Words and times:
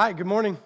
Hi, 0.00 0.12
good 0.12 0.26
morning. 0.26 0.58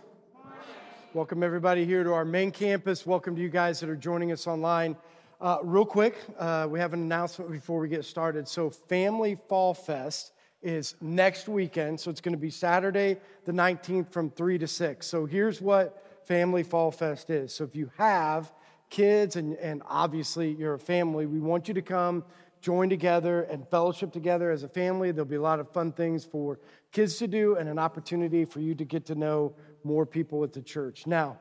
Welcome, 1.12 1.42
everybody, 1.42 1.84
here 1.84 2.02
to 2.02 2.14
our 2.14 2.24
main 2.24 2.50
campus. 2.50 3.04
Welcome 3.04 3.36
to 3.36 3.42
you 3.42 3.50
guys 3.50 3.78
that 3.80 3.90
are 3.90 3.94
joining 3.94 4.32
us 4.32 4.46
online. 4.46 4.96
Uh, 5.38 5.58
real 5.62 5.84
quick, 5.84 6.16
uh, 6.38 6.66
we 6.70 6.78
have 6.78 6.94
an 6.94 7.02
announcement 7.02 7.52
before 7.52 7.78
we 7.78 7.90
get 7.90 8.06
started. 8.06 8.48
So, 8.48 8.70
Family 8.70 9.34
Fall 9.34 9.74
Fest 9.74 10.32
is 10.62 10.94
next 11.02 11.46
weekend. 11.46 12.00
So, 12.00 12.10
it's 12.10 12.22
going 12.22 12.32
to 12.32 12.40
be 12.40 12.48
Saturday, 12.48 13.18
the 13.44 13.52
19th, 13.52 14.10
from 14.10 14.30
3 14.30 14.56
to 14.56 14.66
6. 14.66 15.06
So, 15.06 15.26
here's 15.26 15.60
what 15.60 16.02
Family 16.24 16.62
Fall 16.62 16.90
Fest 16.90 17.28
is. 17.28 17.52
So, 17.52 17.64
if 17.64 17.76
you 17.76 17.90
have 17.98 18.50
kids 18.88 19.36
and, 19.36 19.56
and 19.56 19.82
obviously 19.86 20.52
you're 20.52 20.72
a 20.72 20.78
family, 20.78 21.26
we 21.26 21.38
want 21.38 21.68
you 21.68 21.74
to 21.74 21.82
come 21.82 22.24
join 22.60 22.88
together 22.88 23.42
and 23.42 23.68
fellowship 23.68 24.12
together 24.12 24.50
as 24.50 24.62
a 24.62 24.68
family. 24.68 25.12
There'll 25.12 25.26
be 25.26 25.36
a 25.36 25.42
lot 25.42 25.60
of 25.60 25.70
fun 25.70 25.92
things 25.92 26.24
for 26.24 26.58
kids 26.92 27.16
to 27.18 27.28
do 27.28 27.56
and 27.56 27.68
an 27.68 27.78
opportunity 27.78 28.44
for 28.44 28.60
you 28.60 28.74
to 28.74 28.84
get 28.84 29.06
to 29.06 29.14
know 29.14 29.54
more 29.84 30.06
people 30.06 30.44
at 30.44 30.52
the 30.52 30.62
church. 30.62 31.06
Now, 31.06 31.38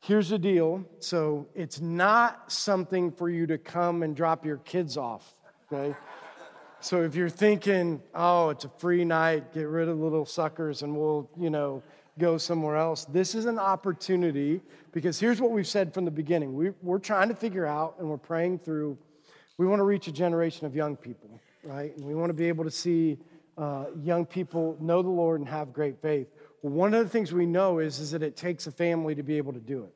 here's 0.00 0.28
the 0.28 0.38
deal. 0.38 0.84
So, 0.98 1.48
it's 1.54 1.80
not 1.80 2.50
something 2.50 3.10
for 3.10 3.28
you 3.28 3.46
to 3.46 3.58
come 3.58 4.02
and 4.02 4.14
drop 4.14 4.44
your 4.44 4.58
kids 4.58 4.96
off, 4.96 5.32
okay? 5.72 5.96
So, 6.80 7.02
if 7.02 7.14
you're 7.14 7.28
thinking, 7.28 8.02
oh, 8.14 8.50
it's 8.50 8.64
a 8.64 8.70
free 8.78 9.04
night, 9.04 9.52
get 9.52 9.68
rid 9.68 9.88
of 9.88 9.98
little 9.98 10.26
suckers 10.26 10.82
and 10.82 10.96
we'll, 10.96 11.30
you 11.36 11.50
know, 11.50 11.82
go 12.18 12.38
somewhere 12.38 12.76
else, 12.76 13.04
this 13.06 13.34
is 13.34 13.46
an 13.46 13.58
opportunity 13.58 14.60
because 14.92 15.20
here's 15.20 15.40
what 15.40 15.52
we've 15.52 15.66
said 15.66 15.94
from 15.94 16.04
the 16.04 16.10
beginning. 16.10 16.54
We, 16.54 16.70
we're 16.82 16.98
trying 16.98 17.28
to 17.28 17.34
figure 17.34 17.66
out 17.66 17.96
and 17.98 18.08
we're 18.08 18.16
praying 18.16 18.58
through 18.60 18.98
we 19.58 19.66
want 19.66 19.80
to 19.80 19.84
reach 19.84 20.06
a 20.06 20.12
generation 20.12 20.66
of 20.66 20.74
young 20.76 20.96
people, 20.96 21.40
right? 21.64 21.94
And 21.96 22.06
we 22.06 22.14
want 22.14 22.30
to 22.30 22.34
be 22.34 22.46
able 22.46 22.62
to 22.62 22.70
see 22.70 23.18
uh, 23.58 23.86
young 24.02 24.24
people 24.24 24.76
know 24.80 25.02
the 25.02 25.08
Lord 25.08 25.40
and 25.40 25.48
have 25.48 25.72
great 25.72 26.00
faith. 26.00 26.28
One 26.60 26.94
of 26.94 27.04
the 27.04 27.10
things 27.10 27.32
we 27.32 27.44
know 27.44 27.80
is, 27.80 27.98
is 27.98 28.12
that 28.12 28.22
it 28.22 28.36
takes 28.36 28.66
a 28.66 28.72
family 28.72 29.14
to 29.14 29.22
be 29.22 29.36
able 29.36 29.52
to 29.52 29.60
do 29.60 29.84
it, 29.84 29.94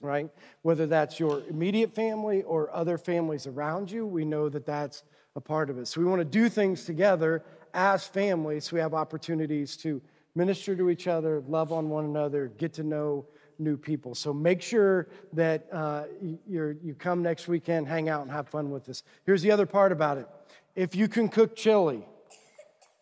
right? 0.00 0.30
Whether 0.62 0.86
that's 0.86 1.20
your 1.20 1.42
immediate 1.48 1.94
family 1.94 2.42
or 2.42 2.74
other 2.74 2.96
families 2.96 3.46
around 3.46 3.90
you, 3.90 4.06
we 4.06 4.24
know 4.24 4.48
that 4.48 4.64
that's 4.64 5.02
a 5.36 5.40
part 5.40 5.68
of 5.68 5.78
it. 5.78 5.88
So 5.88 6.00
we 6.00 6.06
want 6.06 6.20
to 6.20 6.24
do 6.24 6.48
things 6.48 6.84
together 6.84 7.44
as 7.74 8.06
families 8.06 8.64
so 8.64 8.76
we 8.76 8.80
have 8.80 8.94
opportunities 8.94 9.76
to 9.78 10.00
minister 10.34 10.74
to 10.76 10.88
each 10.90 11.06
other, 11.06 11.42
love 11.46 11.72
on 11.72 11.90
one 11.90 12.04
another, 12.06 12.48
get 12.58 12.72
to 12.74 12.82
know 12.82 13.26
new 13.58 13.76
people. 13.76 14.14
So 14.14 14.32
make 14.32 14.62
sure 14.62 15.08
that 15.32 15.66
uh, 15.72 16.04
you 16.46 16.78
you 16.82 16.94
come 16.94 17.22
next 17.22 17.48
weekend, 17.48 17.88
hang 17.88 18.08
out, 18.08 18.22
and 18.22 18.30
have 18.30 18.48
fun 18.48 18.70
with 18.70 18.88
us. 18.88 19.02
Here's 19.24 19.42
the 19.42 19.50
other 19.50 19.66
part 19.66 19.92
about 19.92 20.18
it 20.18 20.28
if 20.74 20.94
you 20.94 21.08
can 21.08 21.28
cook 21.28 21.56
chili, 21.56 22.06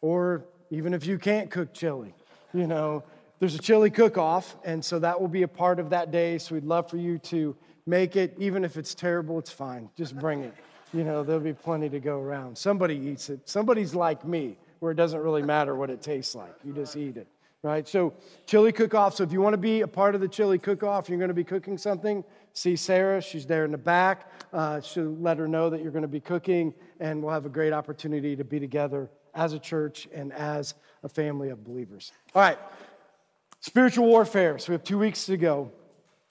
or 0.05 0.45
even 0.69 0.93
if 0.93 1.07
you 1.07 1.19
can't 1.19 1.51
cook 1.51 1.73
chili, 1.73 2.15
you 2.53 2.67
know, 2.67 3.03
there's 3.39 3.55
a 3.55 3.59
chili 3.59 3.89
cook 3.89 4.19
off, 4.19 4.55
and 4.63 4.85
so 4.85 4.99
that 4.99 5.19
will 5.19 5.29
be 5.29 5.45
a 5.45 5.49
part 5.49 5.81
of 5.81 5.89
that 5.91 6.11
day. 6.11 6.37
So 6.37 6.55
we'd 6.55 6.65
love 6.65 6.91
for 6.91 6.99
you 6.99 7.17
to 7.31 7.57
make 7.87 8.15
it. 8.15 8.35
Even 8.39 8.67
if 8.67 8.77
it's 8.77 8.95
terrible, 8.95 9.39
it's 9.39 9.51
fine. 9.51 9.89
Just 9.97 10.15
bring 10.19 10.43
it. 10.43 10.53
You 10.93 11.05
know, 11.05 11.23
there'll 11.23 11.41
be 11.41 11.55
plenty 11.55 11.89
to 11.89 12.01
go 12.01 12.21
around. 12.21 12.59
Somebody 12.59 12.97
eats 12.97 13.31
it. 13.31 13.49
Somebody's 13.49 13.95
like 13.95 14.27
me, 14.27 14.59
where 14.81 14.93
it 14.93 14.97
doesn't 14.97 15.21
really 15.21 15.43
matter 15.43 15.75
what 15.75 15.89
it 15.89 16.03
tastes 16.03 16.35
like. 16.35 16.55
You 16.63 16.75
just 16.75 16.97
eat 16.97 17.17
it 17.17 17.27
right? 17.65 17.89
So, 17.89 18.13
chili 18.47 18.73
cook 18.73 18.95
off. 18.95 19.17
So, 19.17 19.25
if 19.25 19.33
you 19.33 19.41
want 19.41 19.55
to 19.55 19.59
be 19.59 19.81
a 19.81 19.89
part 19.89 20.15
of 20.15 20.21
the 20.21 20.29
chili 20.29 20.59
cook 20.59 20.83
off, 20.83 21.09
you're 21.09 21.19
going 21.19 21.29
to 21.29 21.35
be 21.35 21.45
cooking 21.45 21.79
something, 21.79 22.23
see 22.53 22.77
Sarah. 22.77 23.23
She's 23.23 23.47
there 23.47 23.65
in 23.65 23.73
the 23.73 23.79
back. 23.79 24.31
Uh, 24.55 24.81
she'll 24.81 25.17
let 25.17 25.37
her 25.37 25.49
know 25.49 25.69
that 25.69 25.83
you're 25.83 25.91
going 25.91 26.03
to 26.03 26.09
be 26.09 26.21
cooking, 26.21 26.73
and 27.01 27.21
we'll 27.21 27.33
have 27.33 27.45
a 27.45 27.49
great 27.49 27.73
opportunity 27.73 28.37
to 28.37 28.45
be 28.45 28.61
together 28.61 29.11
as 29.35 29.53
a 29.53 29.59
church 29.59 30.07
and 30.15 30.33
as 30.33 30.75
a 31.03 31.09
family 31.09 31.49
of 31.49 31.65
believers. 31.65 32.13
All 32.37 32.41
right, 32.41 32.59
spiritual 33.59 34.07
warfare. 34.07 34.57
So, 34.61 34.71
we 34.71 34.75
have 34.75 34.85
two 34.85 34.99
weeks 34.99 35.27
to 35.27 35.37
go. 35.37 35.73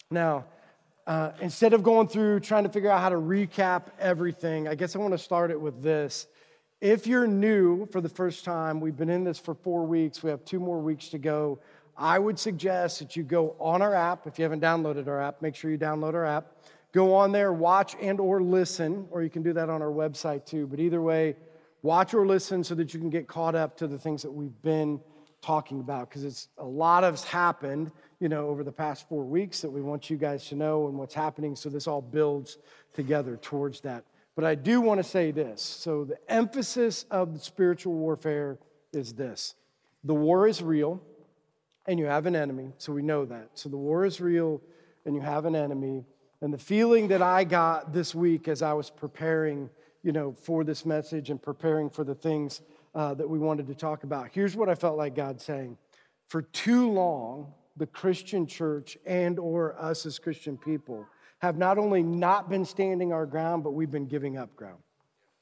Now, 0.10 0.46
uh, 1.06 1.32
instead 1.42 1.74
of 1.74 1.84
going 1.84 2.08
through 2.08 2.40
trying 2.40 2.64
to 2.64 2.70
figure 2.70 2.90
out 2.90 3.02
how 3.02 3.10
to 3.10 3.18
recap 3.18 3.88
everything, 4.00 4.70
I 4.70 4.76
guess 4.76 4.96
I 4.96 5.00
want 5.00 5.14
to 5.14 5.18
start 5.18 5.52
it 5.52 5.60
with 5.60 5.84
this. 5.84 6.28
If 6.80 7.06
you're 7.06 7.28
new 7.28 7.88
for 7.88 8.00
the 8.00 8.08
first 8.08 8.46
time, 8.46 8.80
we've 8.80 8.96
been 8.96 9.10
in 9.10 9.26
this 9.26 9.38
for 9.38 9.54
four 9.54 9.86
weeks, 9.86 10.24
we 10.24 10.30
have 10.30 10.46
two 10.46 10.62
more 10.62 10.80
weeks 10.80 11.10
to 11.10 11.18
go. 11.18 11.60
I 11.98 12.20
would 12.20 12.40
suggest 12.40 13.00
that 13.00 13.18
you 13.18 13.24
go 13.24 13.56
on 13.60 13.82
our 13.82 13.94
app. 13.94 14.26
If 14.28 14.40
you 14.40 14.44
haven't 14.44 14.62
downloaded 14.62 15.08
our 15.08 15.22
app, 15.22 15.42
make 15.42 15.56
sure 15.56 15.70
you 15.70 15.78
download 15.78 16.14
our 16.14 16.26
app. 16.26 16.54
Go 16.94 17.14
on 17.14 17.32
there, 17.32 17.52
watch 17.52 17.96
and 18.02 18.20
or 18.20 18.42
listen, 18.42 19.08
or 19.12 19.24
you 19.24 19.30
can 19.30 19.44
do 19.44 19.52
that 19.54 19.70
on 19.70 19.82
our 19.82 19.92
website 19.92 20.46
too. 20.46 20.68
But 20.68 20.80
either 20.80 21.02
way, 21.02 21.36
watch 21.82 22.14
or 22.14 22.26
listen 22.26 22.64
so 22.64 22.76
that 22.76 22.94
you 22.94 23.00
can 23.00 23.10
get 23.10 23.28
caught 23.28 23.56
up 23.56 23.76
to 23.78 23.88
the 23.88 24.00
things 24.00 24.22
that 24.22 24.32
we've 24.32 24.62
been 24.62 25.02
talking 25.42 25.82
about 25.82 26.08
because 26.08 26.24
it's 26.24 26.48
a 26.58 26.66
lot 26.66 27.04
has 27.04 27.26
happened 27.26 27.92
you 28.22 28.30
know 28.30 28.48
over 28.48 28.64
the 28.64 28.72
past 28.72 29.10
four 29.10 29.26
weeks 29.26 29.60
that 29.60 29.70
we 29.70 29.82
want 29.82 30.10
you 30.10 30.16
guys 30.16 30.48
to 30.48 30.56
know 30.56 30.88
and 30.88 30.98
what's 30.98 31.14
happening 31.14 31.54
so 31.54 31.68
this 31.68 31.86
all 31.86 32.02
builds 32.02 32.60
together 32.94 33.36
towards 33.36 33.82
that 33.82 34.06
but 34.36 34.46
I 34.46 34.56
do 34.56 34.82
want 34.82 35.00
to 35.00 35.04
say 35.04 35.32
this. 35.32 35.62
So, 35.62 36.06
the 36.06 36.18
emphasis 36.32 37.06
of 37.12 37.34
the 37.34 37.40
spiritual 37.40 37.94
warfare 37.94 38.58
is 38.92 39.14
this 39.14 39.56
the 40.04 40.16
war 40.16 40.48
is 40.48 40.62
real, 40.62 41.02
and 41.86 42.00
you 42.00 42.06
have 42.06 42.26
an 42.26 42.36
enemy. 42.36 42.72
So, 42.78 42.94
we 42.94 43.04
know 43.04 43.26
that. 43.26 43.50
So, 43.54 43.70
the 43.70 43.78
war 43.78 44.06
is 44.06 44.20
real, 44.20 44.62
and 45.06 45.16
you 45.16 45.22
have 45.22 45.46
an 45.46 45.56
enemy. 45.56 46.06
And 46.44 46.54
the 46.54 46.58
feeling 46.58 47.08
that 47.08 47.22
I 47.22 47.46
got 47.46 47.94
this 47.94 48.14
week 48.14 48.50
as 48.50 48.62
I 48.62 48.74
was 48.74 48.90
preparing, 48.90 49.70
you 50.04 50.12
know, 50.12 50.34
for 50.34 50.66
this 50.66 50.86
message 50.86 51.30
and 51.30 51.42
preparing 51.42 51.90
for 51.90 52.04
the 52.04 52.16
things 52.16 52.60
uh, 52.94 53.14
that 53.14 53.30
we 53.30 53.40
wanted 53.40 53.66
to 53.68 53.74
talk 53.74 54.04
about, 54.04 54.28
here's 54.30 54.54
what 54.54 54.68
I 54.68 54.76
felt 54.76 54.98
like 54.98 55.16
God 55.16 55.40
saying. 55.40 55.78
For 56.28 56.42
too 56.42 56.92
long, 56.92 57.54
the 57.78 57.88
Christian 57.88 58.46
church 58.46 58.98
and 59.06 59.40
or 59.40 59.82
us 59.82 60.06
as 60.06 60.20
Christian 60.20 60.58
people 60.58 61.06
have 61.40 61.58
not 61.58 61.78
only 61.78 62.04
not 62.04 62.50
been 62.50 62.66
standing 62.66 63.14
our 63.14 63.26
ground, 63.26 63.64
but 63.64 63.72
we've 63.72 63.90
been 63.90 64.08
giving 64.08 64.38
up 64.38 64.54
ground, 64.54 64.84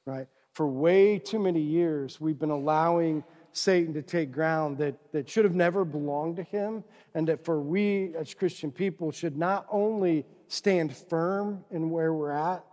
right? 0.05 0.27
For 0.53 0.67
way 0.67 1.17
too 1.17 1.39
many 1.39 1.61
years, 1.61 2.21
we've 2.21 2.37
been 2.37 2.51
allowing 2.51 3.23
Satan 3.53 3.91
to 3.95 4.03
take 4.03 4.31
ground 4.31 4.77
that, 4.77 4.99
that 5.13 5.27
should 5.27 5.45
have 5.45 5.55
never 5.55 5.83
belonged 5.83 6.35
to 6.35 6.43
him, 6.43 6.83
and 7.15 7.27
that 7.27 7.43
for 7.43 7.59
we 7.59 8.13
as 8.15 8.35
Christian 8.35 8.71
people 8.71 9.11
should 9.11 9.35
not 9.35 9.65
only 9.71 10.27
stand 10.51 10.95
firm 10.95 11.63
in 11.71 11.89
where 11.89 12.13
we're 12.13 12.31
at, 12.31 12.65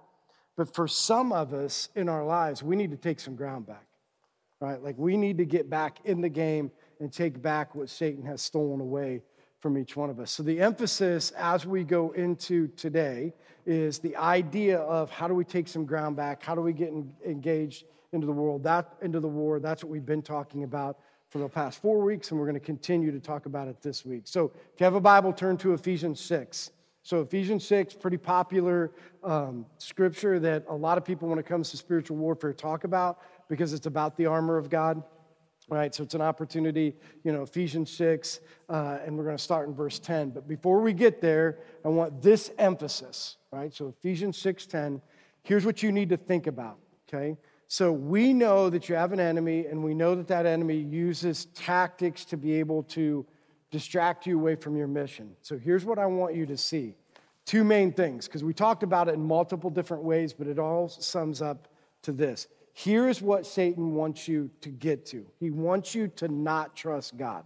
but 0.57 0.75
for 0.75 0.89
some 0.89 1.33
of 1.33 1.55
us 1.55 1.89
in 1.95 2.09
our 2.09 2.25
lives, 2.25 2.61
we 2.61 2.75
need 2.75 2.91
to 2.91 2.97
take 2.97 3.21
some 3.21 3.37
ground 3.37 3.67
back, 3.67 3.87
right? 4.61 4.83
Like 4.83 4.99
we 4.99 5.17
need 5.17 5.39
to 5.39 5.45
get 5.45 5.71
back 5.71 5.99
in 6.05 6.21
the 6.21 6.29
game 6.29 6.73
and 6.99 7.13
take 7.13 7.41
back 7.41 7.77
what 7.77 7.89
Satan 7.89 8.25
has 8.25 8.43
stolen 8.43 8.81
away 8.81 9.23
from 9.61 9.79
each 9.79 9.97
one 9.97 10.11
of 10.11 10.19
us. 10.19 10.33
So, 10.33 10.43
the 10.43 10.61
emphasis 10.61 11.31
as 11.33 11.67
we 11.67 11.85
go 11.85 12.11
into 12.11 12.67
today 12.69 13.33
is 13.65 14.01
the 14.01 14.17
idea 14.17 14.79
of 14.79 15.11
how 15.13 15.29
do 15.29 15.35
we 15.35 15.45
take 15.45 15.69
some 15.69 15.85
ground 15.85 16.17
back? 16.17 16.43
How 16.43 16.57
do 16.57 16.61
we 16.61 16.73
get 16.73 16.93
engaged 17.25 17.85
into 18.13 18.27
the 18.27 18.33
world, 18.33 18.65
that 18.65 18.95
into 19.03 19.21
the 19.21 19.29
war? 19.29 19.61
That's 19.61 19.85
what 19.85 19.91
we've 19.91 20.07
been 20.07 20.23
talking 20.23 20.65
about 20.65 20.99
for 21.31 21.39
the 21.39 21.49
past 21.49 21.81
four 21.81 22.01
weeks, 22.01 22.33
and 22.33 22.41
we're 22.41 22.47
going 22.47 22.59
to 22.59 22.67
continue 22.67 23.13
to 23.13 23.21
talk 23.21 23.47
about 23.47 23.69
it 23.69 23.81
this 23.83 24.05
week. 24.05 24.23
So, 24.25 24.53
if 24.75 24.81
you 24.81 24.85
have 24.85 24.95
a 24.95 25.01
Bible, 25.01 25.33
turn 25.33 25.57
to 25.59 25.75
Ephesians 25.75 26.21
6. 26.21 26.73
So, 27.09 27.23
Ephesians 27.23 27.65
6, 27.65 27.95
pretty 27.95 28.19
popular 28.19 28.93
um, 29.25 29.65
scripture 29.79 30.39
that 30.41 30.67
a 30.69 30.75
lot 30.75 30.99
of 30.99 31.07
people, 31.07 31.27
when 31.27 31.39
it 31.39 31.47
comes 31.47 31.71
to 31.71 31.79
spiritual 31.79 32.19
warfare, 32.19 32.53
talk 32.53 32.85
about 32.85 33.21
because 33.49 33.73
it's 33.73 33.87
about 33.87 34.19
the 34.19 34.27
armor 34.27 34.59
of 34.59 34.69
God 34.69 35.03
right? 35.71 35.95
So 35.95 36.03
it's 36.03 36.15
an 36.15 36.23
opportunity, 36.23 36.97
you 37.25 37.33
know, 37.33 37.43
Ephesians 37.43 37.91
6, 37.91 38.41
uh, 38.71 38.99
and 39.05 39.19
we're 39.19 39.25
going 39.25 39.37
to 39.37 39.43
start 39.43 39.69
in 39.69 39.75
verse 39.75 39.99
10. 39.99 40.31
But 40.31 40.49
before 40.49 40.81
we 40.81 40.95
get 40.95 41.21
there, 41.21 41.59
I 41.85 41.89
want 41.89 42.23
this 42.23 42.51
emphasis, 42.57 43.37
right? 43.53 43.75
So 43.75 43.89
Ephesians 43.99 44.39
6 44.39 44.65
10, 44.65 45.03
here's 45.43 45.67
what 45.67 45.83
you 45.83 45.93
need 45.93 46.09
to 46.09 46.17
think 46.17 46.47
about, 46.47 46.79
okay? 47.07 47.37
So 47.67 47.93
we 47.93 48.33
know 48.33 48.71
that 48.71 48.89
you 48.89 48.95
have 48.95 49.13
an 49.13 49.21
enemy, 49.21 49.67
and 49.67 49.85
we 49.85 49.93
know 49.93 50.15
that 50.15 50.29
that 50.29 50.47
enemy 50.47 50.79
uses 50.79 51.47
tactics 51.55 52.25
to 52.27 52.39
be 52.39 52.55
able 52.55 52.83
to 52.85 53.27
distract 53.71 54.27
you 54.27 54.39
away 54.39 54.55
from 54.55 54.77
your 54.77 54.87
mission. 54.87 55.37
So 55.43 55.59
here's 55.59 55.85
what 55.85 55.99
I 55.99 56.07
want 56.07 56.35
you 56.35 56.47
to 56.47 56.57
see 56.57 56.95
two 57.45 57.65
main 57.65 57.93
things, 57.93 58.27
because 58.27 58.45
we 58.45 58.53
talked 58.53 58.83
about 58.83 59.09
it 59.09 59.15
in 59.15 59.25
multiple 59.25 59.71
different 59.71 60.03
ways, 60.03 60.35
but 60.35 60.47
it 60.47 60.59
all 60.59 60.89
sums 60.89 61.41
up 61.41 61.69
to 62.03 62.13
this 62.13 62.47
Here's 62.75 63.21
what 63.21 63.45
Satan 63.45 63.97
wants 63.97 64.29
you 64.29 64.51
to 64.61 64.69
get 64.69 65.05
to 65.07 65.27
he 65.41 65.51
wants 65.51 65.95
you 65.95 66.09
to 66.17 66.29
not 66.29 66.77
trust 66.77 67.17
God. 67.17 67.45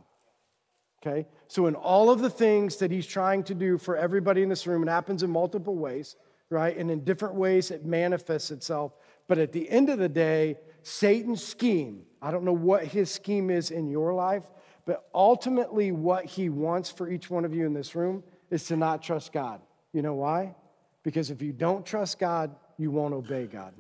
Okay? 1.00 1.26
So, 1.48 1.66
in 1.66 1.74
all 1.74 2.10
of 2.10 2.20
the 2.20 2.30
things 2.30 2.76
that 2.76 2.90
he's 2.90 3.06
trying 3.06 3.42
to 3.44 3.54
do 3.54 3.78
for 3.78 3.96
everybody 3.96 4.42
in 4.42 4.48
this 4.48 4.66
room, 4.66 4.82
it 4.82 4.90
happens 4.90 5.22
in 5.22 5.30
multiple 5.30 5.74
ways, 5.74 6.16
right? 6.50 6.76
And 6.76 6.90
in 6.90 7.02
different 7.02 7.34
ways 7.34 7.70
it 7.70 7.84
manifests 7.84 8.50
itself. 8.50 8.92
But 9.26 9.38
at 9.38 9.52
the 9.52 9.68
end 9.70 9.88
of 9.88 9.98
the 9.98 10.08
day, 10.08 10.58
Satan's 10.82 11.42
scheme, 11.42 12.02
I 12.20 12.30
don't 12.30 12.44
know 12.44 12.52
what 12.52 12.84
his 12.84 13.10
scheme 13.10 13.50
is 13.50 13.70
in 13.70 13.88
your 13.88 14.12
life, 14.12 14.44
but 14.86 15.08
ultimately 15.14 15.92
what 15.92 16.24
he 16.24 16.48
wants 16.48 16.90
for 16.90 17.10
each 17.10 17.30
one 17.30 17.44
of 17.44 17.54
you 17.54 17.66
in 17.66 17.74
this 17.74 17.94
room 17.94 18.22
is 18.50 18.66
to 18.66 18.76
not 18.76 19.02
trust 19.02 19.32
God. 19.32 19.60
You 19.92 20.02
know 20.02 20.14
why? 20.14 20.54
Because 21.02 21.30
if 21.30 21.42
you 21.42 21.52
don't 21.52 21.84
trust 21.84 22.18
God, 22.18 22.54
you 22.78 22.90
won't 22.90 23.14
obey 23.14 23.46
God 23.46 23.72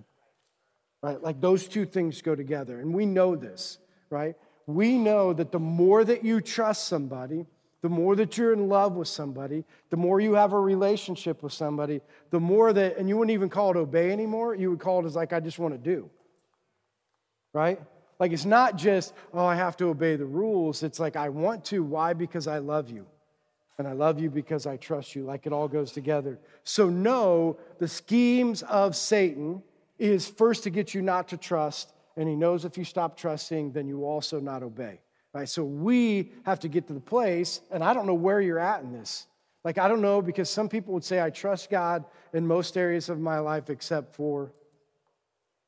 right? 1.02 1.22
Like 1.22 1.40
those 1.40 1.68
two 1.68 1.84
things 1.84 2.22
go 2.22 2.34
together. 2.34 2.80
And 2.80 2.94
we 2.94 3.06
know 3.06 3.36
this, 3.36 3.78
right? 4.08 4.36
We 4.66 4.96
know 4.96 5.32
that 5.32 5.52
the 5.52 5.58
more 5.58 6.04
that 6.04 6.24
you 6.24 6.40
trust 6.40 6.86
somebody, 6.86 7.46
the 7.82 7.88
more 7.88 8.14
that 8.14 8.38
you're 8.38 8.52
in 8.52 8.68
love 8.68 8.94
with 8.94 9.08
somebody, 9.08 9.64
the 9.90 9.96
more 9.96 10.20
you 10.20 10.34
have 10.34 10.52
a 10.52 10.60
relationship 10.60 11.42
with 11.42 11.52
somebody, 11.52 12.00
the 12.30 12.38
more 12.38 12.72
that, 12.72 12.96
and 12.96 13.08
you 13.08 13.16
wouldn't 13.16 13.34
even 13.34 13.48
call 13.48 13.70
it 13.72 13.76
obey 13.76 14.12
anymore, 14.12 14.54
you 14.54 14.70
would 14.70 14.78
call 14.78 15.02
it 15.02 15.06
as 15.06 15.16
like, 15.16 15.32
I 15.32 15.40
just 15.40 15.58
want 15.58 15.74
to 15.74 15.78
do. 15.78 16.08
Right? 17.52 17.80
Like 18.22 18.30
it's 18.30 18.44
not 18.44 18.76
just, 18.76 19.14
oh, 19.34 19.44
I 19.44 19.56
have 19.56 19.76
to 19.78 19.86
obey 19.86 20.14
the 20.14 20.24
rules. 20.24 20.84
It's 20.84 21.00
like, 21.00 21.16
I 21.16 21.28
want 21.28 21.64
to. 21.64 21.82
Why? 21.82 22.12
Because 22.12 22.46
I 22.46 22.58
love 22.58 22.88
you. 22.88 23.04
And 23.78 23.88
I 23.88 23.94
love 23.94 24.20
you 24.20 24.30
because 24.30 24.64
I 24.64 24.76
trust 24.76 25.16
you. 25.16 25.24
Like 25.24 25.44
it 25.44 25.52
all 25.52 25.66
goes 25.66 25.90
together. 25.90 26.38
So, 26.62 26.88
no, 26.88 27.58
the 27.80 27.88
schemes 27.88 28.62
of 28.62 28.94
Satan 28.94 29.60
is 29.98 30.28
first 30.28 30.62
to 30.62 30.70
get 30.70 30.94
you 30.94 31.02
not 31.02 31.26
to 31.30 31.36
trust. 31.36 31.94
And 32.16 32.28
he 32.28 32.36
knows 32.36 32.64
if 32.64 32.78
you 32.78 32.84
stop 32.84 33.16
trusting, 33.16 33.72
then 33.72 33.88
you 33.88 34.04
also 34.04 34.38
not 34.38 34.62
obey. 34.62 35.00
Right? 35.34 35.48
So 35.48 35.64
we 35.64 36.30
have 36.44 36.60
to 36.60 36.68
get 36.68 36.86
to 36.86 36.92
the 36.92 37.00
place, 37.00 37.60
and 37.72 37.82
I 37.82 37.92
don't 37.92 38.06
know 38.06 38.14
where 38.14 38.40
you're 38.40 38.60
at 38.60 38.84
in 38.84 38.92
this. 38.92 39.26
Like, 39.64 39.78
I 39.78 39.88
don't 39.88 40.00
know 40.00 40.22
because 40.22 40.48
some 40.48 40.68
people 40.68 40.94
would 40.94 41.02
say, 41.02 41.20
I 41.20 41.30
trust 41.30 41.70
God 41.70 42.04
in 42.32 42.46
most 42.46 42.76
areas 42.76 43.08
of 43.08 43.18
my 43.18 43.40
life 43.40 43.68
except 43.68 44.14
for, 44.14 44.52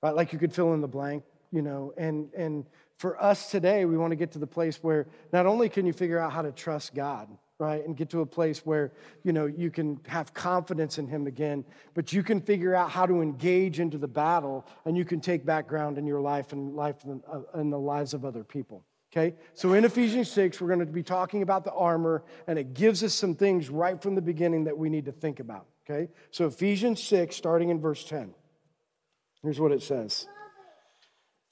right? 0.05 0.15
Like 0.15 0.33
you 0.33 0.39
could 0.39 0.53
fill 0.53 0.73
in 0.73 0.81
the 0.81 0.87
blank 0.87 1.25
you 1.55 1.63
know, 1.63 1.95
and, 1.97 2.35
and 2.35 2.67
for 2.97 3.23
us 3.23 3.49
today, 3.49 3.85
we 3.85 3.97
want 3.97 4.11
to 4.11 4.17
get 4.17 4.33
to 4.33 4.41
the 4.41 4.47
place 4.47 4.83
where 4.83 5.07
not 5.33 5.47
only 5.47 5.69
can 5.69 5.87
you 5.87 5.93
figure 5.93 6.19
out 6.19 6.33
how 6.33 6.43
to 6.43 6.51
trust 6.51 6.97
God, 6.97 7.29
right, 7.61 7.87
and 7.87 7.97
get 7.97 8.11
to 8.11 8.23
a 8.23 8.27
place 8.27 8.67
where, 8.67 8.93
you 9.23 9.33
know, 9.33 9.47
you 9.47 9.71
can 9.71 10.01
have 10.09 10.35
confidence 10.35 10.99
in 10.99 11.07
Him 11.07 11.29
again, 11.29 11.65
but 11.95 12.13
you 12.13 12.25
can 12.25 12.41
figure 12.41 12.75
out 12.75 12.91
how 12.91 13.07
to 13.07 13.23
engage 13.23 13.79
into 13.79 13.99
the 13.99 14.09
battle 14.09 14.67
and 14.85 14.97
you 14.97 15.05
can 15.05 15.21
take 15.21 15.47
background 15.47 15.97
in 15.97 16.09
your 16.09 16.21
life 16.21 16.53
and 16.53 16.75
life 16.75 16.97
in 17.05 17.23
uh, 17.31 17.41
the 17.55 17.79
lives 17.79 18.15
of 18.15 18.25
other 18.25 18.43
people. 18.43 18.85
Okay, 19.17 19.37
so 19.55 19.75
in 19.75 19.85
Ephesians 19.85 20.29
6, 20.33 20.61
we're 20.61 20.67
going 20.67 20.81
to 20.81 20.87
be 20.87 21.05
talking 21.05 21.43
about 21.43 21.63
the 21.63 21.73
armor, 21.73 22.25
and 22.49 22.59
it 22.59 22.75
gives 22.75 23.05
us 23.05 23.15
some 23.15 23.37
things 23.37 23.71
right 23.71 24.03
from 24.03 24.17
the 24.17 24.23
beginning 24.23 24.65
that 24.65 24.77
we 24.77 24.91
need 24.91 25.05
to 25.05 25.13
think 25.13 25.39
about. 25.39 25.67
Okay, 25.89 26.11
so 26.33 26.47
Ephesians 26.47 27.01
6, 27.01 27.37
starting 27.37 27.69
in 27.69 27.81
verse 27.81 28.03
10. 28.03 28.35
Here's 29.45 29.61
what 29.61 29.71
it 29.71 29.83
says 29.83 30.27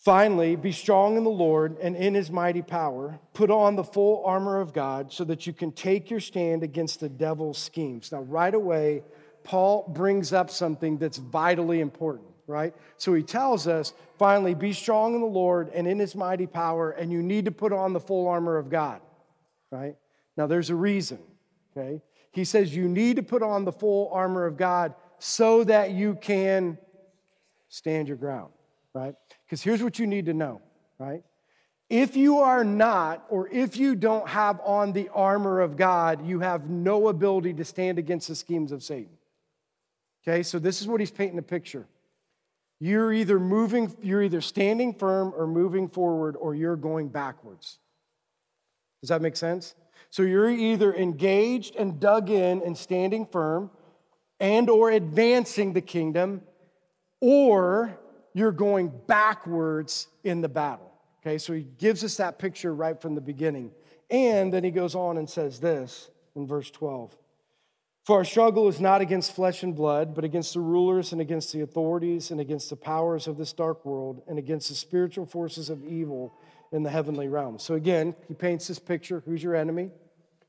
Finally, 0.03 0.57
be 0.57 0.73
strong 0.73 1.17
in 1.17 1.23
the 1.23 1.31
Lord 1.31 1.79
and 1.79 1.95
in 1.95 2.13
his 2.13 2.29
mighty 2.29 2.61
power. 2.61 3.21
Put 3.35 3.53
on 3.53 3.77
the 3.77 3.85
full 3.85 4.25
armor 4.27 4.61
of 4.61 4.73
God 4.73 5.13
so 5.13 5.23
that 5.23 5.47
you 5.47 5.53
can 5.53 5.71
take 5.71 6.11
your 6.11 6.19
stand 6.19 6.65
against 6.65 6.99
the 6.99 7.09
devil's 7.09 7.57
schemes. 7.57 8.11
Now, 8.11 8.23
right 8.23 8.53
away, 8.53 9.05
Paul 9.45 9.89
brings 9.95 10.33
up 10.33 10.51
something 10.51 10.99
that's 10.99 11.19
vitally 11.19 11.79
important, 11.79 12.27
right? 12.49 12.75
So 12.97 13.15
he 13.15 13.23
tells 13.23 13.69
us, 13.69 13.93
finally, 14.19 14.55
be 14.55 14.73
strong 14.73 15.15
in 15.15 15.21
the 15.21 15.27
Lord 15.27 15.71
and 15.73 15.87
in 15.87 16.01
his 16.01 16.17
mighty 16.17 16.49
power, 16.49 16.91
and 16.91 17.13
you 17.13 17.23
need 17.23 17.45
to 17.45 17.53
put 17.53 17.73
on 17.73 17.93
the 17.93 18.01
full 18.01 18.27
armor 18.27 18.57
of 18.57 18.71
God, 18.71 19.01
right? 19.71 19.95
Now, 20.37 20.49
there's 20.49 20.71
a 20.71 20.75
reason, 20.75 21.21
okay? 21.77 22.03
He 22.33 22.45
says 22.45 22.75
you 22.75 22.89
need 22.89 23.17
to 23.17 23.23
put 23.23 23.45
on 23.45 23.65
the 23.65 23.73
full 23.73 24.11
armor 24.13 24.47
of 24.47 24.57
God 24.57 24.95
so 25.21 25.63
that 25.63 25.93
you 25.93 26.17
can 26.17 26.77
stand 27.69 28.09
your 28.09 28.17
ground, 28.17 28.51
right? 28.95 29.15
Because 29.53 29.65
here's 29.65 29.83
what 29.83 29.99
you 29.99 30.07
need 30.07 30.25
to 30.25 30.33
know, 30.33 30.63
right? 30.99 31.23
If 31.91 32.17
you 32.17 32.39
are 32.39 32.65
not, 32.65 33.27
or 33.29 33.49
if 33.49 33.77
you 33.77 33.95
don't 33.95 34.27
have 34.27 34.59
on 34.65 34.93
the 34.93 35.11
armor 35.11 35.61
of 35.61 35.77
God, 35.77 36.27
you 36.27 36.41
have 36.41 36.71
no 36.71 37.09
ability 37.09 37.53
to 37.53 37.65
stand 37.67 37.99
against 37.99 38.29
the 38.29 38.35
schemes 38.35 38.73
of 38.73 38.83
Satan. 38.83 39.13
Okay, 40.27 40.43
so 40.43 40.59
this 40.59 40.81
is 40.81 40.89
what 40.89 41.01
he's 41.01 41.11
painting 41.11 41.39
a 41.39 41.43
picture. 41.43 41.87
You're 42.81 43.13
either 43.13 43.39
moving, 43.39 43.95
you're 44.01 44.23
either 44.23 44.41
standing 44.41 44.95
firm 44.95 45.35
or 45.37 45.47
moving 45.47 45.87
forward, 45.87 46.35
or 46.41 46.55
you're 46.55 46.75
going 46.75 47.09
backwards. 47.09 47.79
Does 49.03 49.11
that 49.11 49.21
make 49.21 49.37
sense? 49.37 49.75
So 50.09 50.23
you're 50.23 50.49
either 50.49 50.95
engaged 50.95 51.77
and 51.77 52.01
dug 52.01 52.31
in 52.31 52.63
and 52.63 52.75
standing 52.75 53.27
firm 53.27 53.71
and 54.41 54.71
or 54.71 54.91
advancing 54.91 55.75
the 55.75 55.83
kingdom, 55.83 56.41
or 57.21 57.99
you're 58.35 58.53
going 58.53 58.93
backwards 59.07 60.09
in 60.25 60.41
the 60.41 60.49
battle. 60.49 60.93
Okay, 61.21 61.39
so 61.39 61.53
he 61.53 61.63
gives 61.79 62.03
us 62.03 62.17
that 62.17 62.39
picture 62.39 62.75
right 62.75 63.01
from 63.01 63.15
the 63.15 63.21
beginning. 63.21 63.71
And 64.11 64.53
then 64.53 64.65
he 64.65 64.71
goes 64.71 64.95
on 64.95 65.19
and 65.19 65.29
says 65.29 65.61
this 65.61 66.11
in 66.35 66.47
verse 66.47 66.71
12 66.71 67.17
For 68.05 68.19
our 68.19 68.25
struggle 68.25 68.69
is 68.69 68.81
not 68.81 69.01
against 69.01 69.35
flesh 69.35 69.63
and 69.63 69.75
blood, 69.75 70.15
but 70.15 70.25
against 70.25 70.55
the 70.55 70.61
rulers 70.61 71.13
and 71.13 71.21
against 71.21 71.53
the 71.53 71.61
authorities 71.61 72.31
and 72.31 72.41
against 72.41 72.71
the 72.71 72.77
powers 72.77 73.29
of 73.29 73.39
this 73.39 73.53
dark 73.53 73.85
world 73.85 74.23
and 74.27 74.39
against 74.39 74.69
the 74.69 74.75
spiritual 74.75 75.27
forces 75.27 75.71
of 75.71 75.85
evil 75.85 76.35
in 76.73 76.83
the 76.83 76.91
heavenly 76.91 77.29
realm. 77.29 77.59
So 77.59 77.75
again, 77.75 78.17
he 78.27 78.35
paints 78.35 78.67
this 78.67 78.79
picture 78.79 79.23
who's 79.25 79.43
your 79.43 79.55
enemy? 79.55 79.91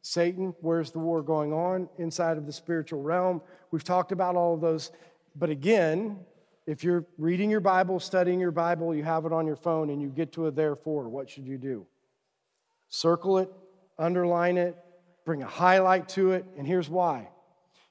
Satan. 0.01 0.53
Where's 0.59 0.91
the 0.91 0.99
war 0.99 1.21
going 1.21 1.53
on? 1.53 1.87
Inside 1.97 2.37
of 2.37 2.45
the 2.45 2.51
spiritual 2.51 3.01
realm. 3.01 3.41
We've 3.71 3.83
talked 3.83 4.11
about 4.11 4.35
all 4.35 4.53
of 4.53 4.61
those. 4.61 4.91
But 5.35 5.49
again, 5.49 6.19
if 6.65 6.83
you're 6.83 7.05
reading 7.17 7.49
your 7.49 7.59
Bible, 7.59 7.99
studying 7.99 8.39
your 8.39 8.51
Bible, 8.51 8.95
you 8.95 9.03
have 9.03 9.25
it 9.25 9.33
on 9.33 9.45
your 9.45 9.55
phone, 9.55 9.89
and 9.89 10.01
you 10.01 10.09
get 10.09 10.31
to 10.33 10.47
a 10.47 10.51
therefore, 10.51 11.09
what 11.09 11.29
should 11.29 11.45
you 11.45 11.57
do? 11.57 11.85
Circle 12.89 13.39
it, 13.39 13.51
underline 13.97 14.57
it, 14.57 14.77
bring 15.25 15.41
a 15.43 15.47
highlight 15.47 16.07
to 16.09 16.31
it, 16.31 16.45
and 16.57 16.67
here's 16.67 16.89
why. 16.89 17.29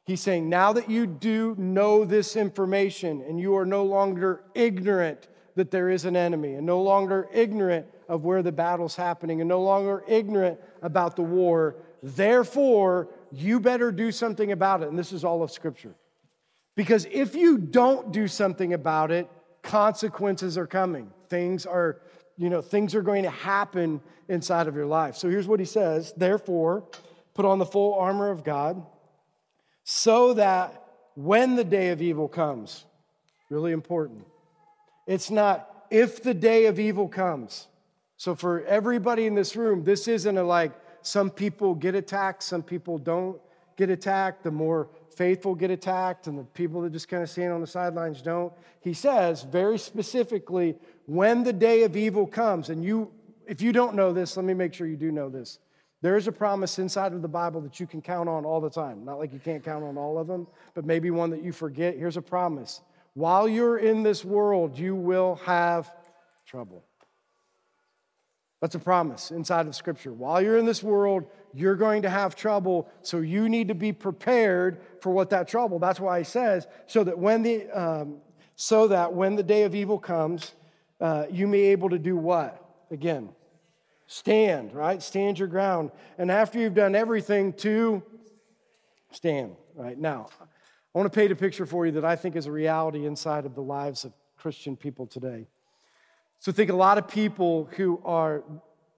He's 0.05 0.21
saying, 0.21 0.49
now 0.49 0.73
that 0.73 0.91
you 0.91 1.07
do 1.07 1.55
know 1.57 2.05
this 2.05 2.35
information 2.35 3.23
and 3.23 3.39
you 3.39 3.57
are 3.57 3.67
no 3.67 3.85
longer 3.85 4.43
ignorant 4.55 5.29
that 5.55 5.71
there 5.71 5.91
is 5.91 6.05
an 6.05 6.17
enemy 6.17 6.55
and 6.55 6.67
no 6.67 6.83
longer 6.83 7.29
ignorant 7.33 7.87
of 8.09 8.25
where 8.25 8.43
the 8.43 8.53
battle's 8.53 8.97
happening 8.97 9.41
and 9.41 9.49
no 9.49 9.63
longer 9.63 10.03
ignorant 10.09 10.59
about 10.83 11.15
the 11.15 11.23
war, 11.23 11.77
therefore, 12.03 13.09
you 13.31 13.61
better 13.61 13.93
do 13.93 14.11
something 14.11 14.51
about 14.51 14.83
it. 14.83 14.89
And 14.89 14.99
this 14.99 15.13
is 15.13 15.25
all 15.25 15.43
of 15.43 15.53
Scripture. 15.53 15.95
Because 16.75 17.07
if 17.11 17.35
you 17.35 17.59
don't 17.59 18.13
do 18.13 18.27
something 18.27 18.73
about 18.73 19.11
it, 19.11 19.29
consequences 19.63 20.57
are 20.57 20.67
coming. 20.67 21.11
Things 21.29 21.67
are, 21.67 22.01
you 22.37 22.51
know, 22.51 22.63
things 22.63 22.95
are 22.95 23.03
going 23.03 23.25
to 23.25 23.31
happen 23.31 24.01
inside 24.29 24.67
of 24.67 24.75
your 24.75 24.87
life. 24.87 25.17
So 25.17 25.29
here's 25.29 25.47
what 25.47 25.61
he 25.61 25.67
says 25.67 26.13
Therefore, 26.17 26.85
put 27.35 27.45
on 27.45 27.59
the 27.59 27.67
full 27.67 27.95
armor 27.95 28.31
of 28.31 28.45
God 28.45 28.85
so 29.85 30.35
that 30.35 30.83
when 31.15 31.57
the 31.57 31.65
day 31.65 31.89
of 31.89 32.01
evil 32.01 32.29
comes, 32.29 32.85
really 33.51 33.73
important, 33.73 34.25
it's 35.07 35.31
not 35.31 35.87
if 35.91 36.23
the 36.23 36.35
day 36.35 36.67
of 36.67 36.79
evil 36.79 37.09
comes. 37.09 37.67
So 38.17 38.35
for 38.35 38.65
everybody 38.65 39.27
in 39.27 39.35
this 39.35 39.57
room, 39.57 39.85
this 39.85 40.09
isn't 40.09 40.39
a 40.39 40.45
like 40.45 40.73
some 41.03 41.31
people 41.31 41.75
get 41.75 41.95
attacked, 41.95 42.43
some 42.45 42.63
people 42.63 42.97
don't 42.97 43.39
get 43.77 43.91
attacked. 43.91 44.45
The 44.45 44.51
more 44.51 44.89
faithful 45.17 45.55
get 45.55 45.71
attacked 45.71 46.27
and 46.27 46.39
the 46.39 46.45
people 46.45 46.83
that 46.83 46.93
just 46.93 47.09
kind 47.09 47.23
of 47.23 47.31
stand 47.31 47.53
on 47.53 47.61
the 47.61 47.67
sidelines 47.67 48.23
don't. 48.23 48.53
He 48.81 48.93
says 48.95 49.43
very 49.43 49.79
specifically, 49.79 50.77
when 51.07 51.45
the 51.45 51.53
day 51.53 51.83
of 51.83 51.97
evil 51.97 52.27
comes, 52.27 52.69
and 52.69 52.85
you, 52.85 53.11
if 53.47 53.63
you 53.63 53.73
don't 53.73 53.95
know 53.95 54.13
this, 54.13 54.37
let 54.37 54.45
me 54.45 54.55
make 54.55 54.75
sure 54.75 54.87
you 54.87 54.97
do 54.97 55.13
know 55.13 55.29
this. 55.29 55.59
There 56.01 56.17
is 56.17 56.27
a 56.27 56.33
promise 56.33 56.79
inside 56.79 57.13
of 57.13 57.23
the 57.23 57.29
Bible 57.29 57.61
that 57.61 57.79
you 57.79 57.87
can 57.87 58.03
count 58.03 58.29
on 58.29 58.45
all 58.45 58.61
the 58.61 58.71
time. 58.71 59.05
Not 59.05 59.19
like 59.19 59.33
you 59.33 59.39
can't 59.39 59.65
count 59.65 59.85
on 59.85 59.97
all 59.97 60.19
of 60.19 60.27
them, 60.27 60.49
but 60.75 60.85
maybe 60.85 61.11
one 61.11 61.31
that 61.31 61.43
you 61.43 61.53
forget. 61.53 61.97
Here's 61.97 62.17
a 62.17 62.23
promise. 62.23 62.81
While 63.15 63.49
you're 63.49 63.79
in 63.79 64.03
this 64.03 64.25
world, 64.25 64.77
you 64.77 64.97
will 64.97 65.37
have 65.45 65.93
trouble. 66.45 66.85
That's 68.61 68.75
a 68.75 68.81
promise 68.81 69.31
inside 69.31 69.67
of 69.67 69.75
Scripture. 69.75 70.13
While 70.13 70.41
you're 70.41 70.57
in 70.57 70.67
this 70.67 70.83
world, 70.83 71.25
you're 71.55 71.77
going 71.77 72.03
to 72.03 72.11
have 72.11 72.35
trouble, 72.35 72.89
so 73.03 73.19
you 73.19 73.49
need 73.49 73.69
to 73.69 73.75
be 73.75 73.93
prepared 73.93 74.81
for 75.01 75.13
what 75.13 75.31
that 75.31 75.49
trouble. 75.49 75.79
That's 75.79 76.01
why 76.01 76.19
he 76.19 76.25
says, 76.25 76.67
so 76.87 77.05
that 77.05 77.19
when 77.19 77.43
the 77.43 77.69
um, 77.71 78.17
so 78.55 78.89
that 78.89 79.13
when 79.13 79.37
the 79.37 79.43
day 79.43 79.65
of 79.65 79.75
evil 79.75 79.99
comes, 79.99 80.53
uh, 81.01 81.27
you 81.31 81.47
may 81.47 81.59
be 81.59 81.65
able 81.69 81.91
to 81.91 81.99
do 81.99 82.17
what? 82.17 82.65
Again, 82.91 83.31
stand, 84.07 84.73
right? 84.73 85.03
Stand 85.03 85.39
your 85.39 85.49
ground. 85.49 85.91
And 86.19 86.31
after 86.31 86.59
you've 86.59 86.75
done 86.75 86.95
everything 86.95 87.55
to 87.55 88.03
stand, 89.11 89.57
right? 89.75 89.99
Now, 89.99 90.29
I 90.41 90.99
want 90.99 91.13
to 91.13 91.19
paint 91.19 91.33
a 91.33 91.37
picture 91.37 91.67
for 91.67 91.87
you 91.87 91.93
that 91.93 92.05
I 92.05 92.17
think 92.17 92.37
is 92.37 92.47
a 92.47 92.53
reality 92.53 93.07
inside 93.07 93.47
of 93.47 93.55
the 93.55 93.63
lives 93.63 94.05
of 94.05 94.13
Christian 94.37 94.77
people 94.77 95.07
today. 95.07 95.47
So 96.39 96.53
think 96.53 96.71
a 96.71 96.77
lot 96.77 96.99
of 96.99 97.09
people 97.09 97.69
who 97.77 98.01
are 98.05 98.43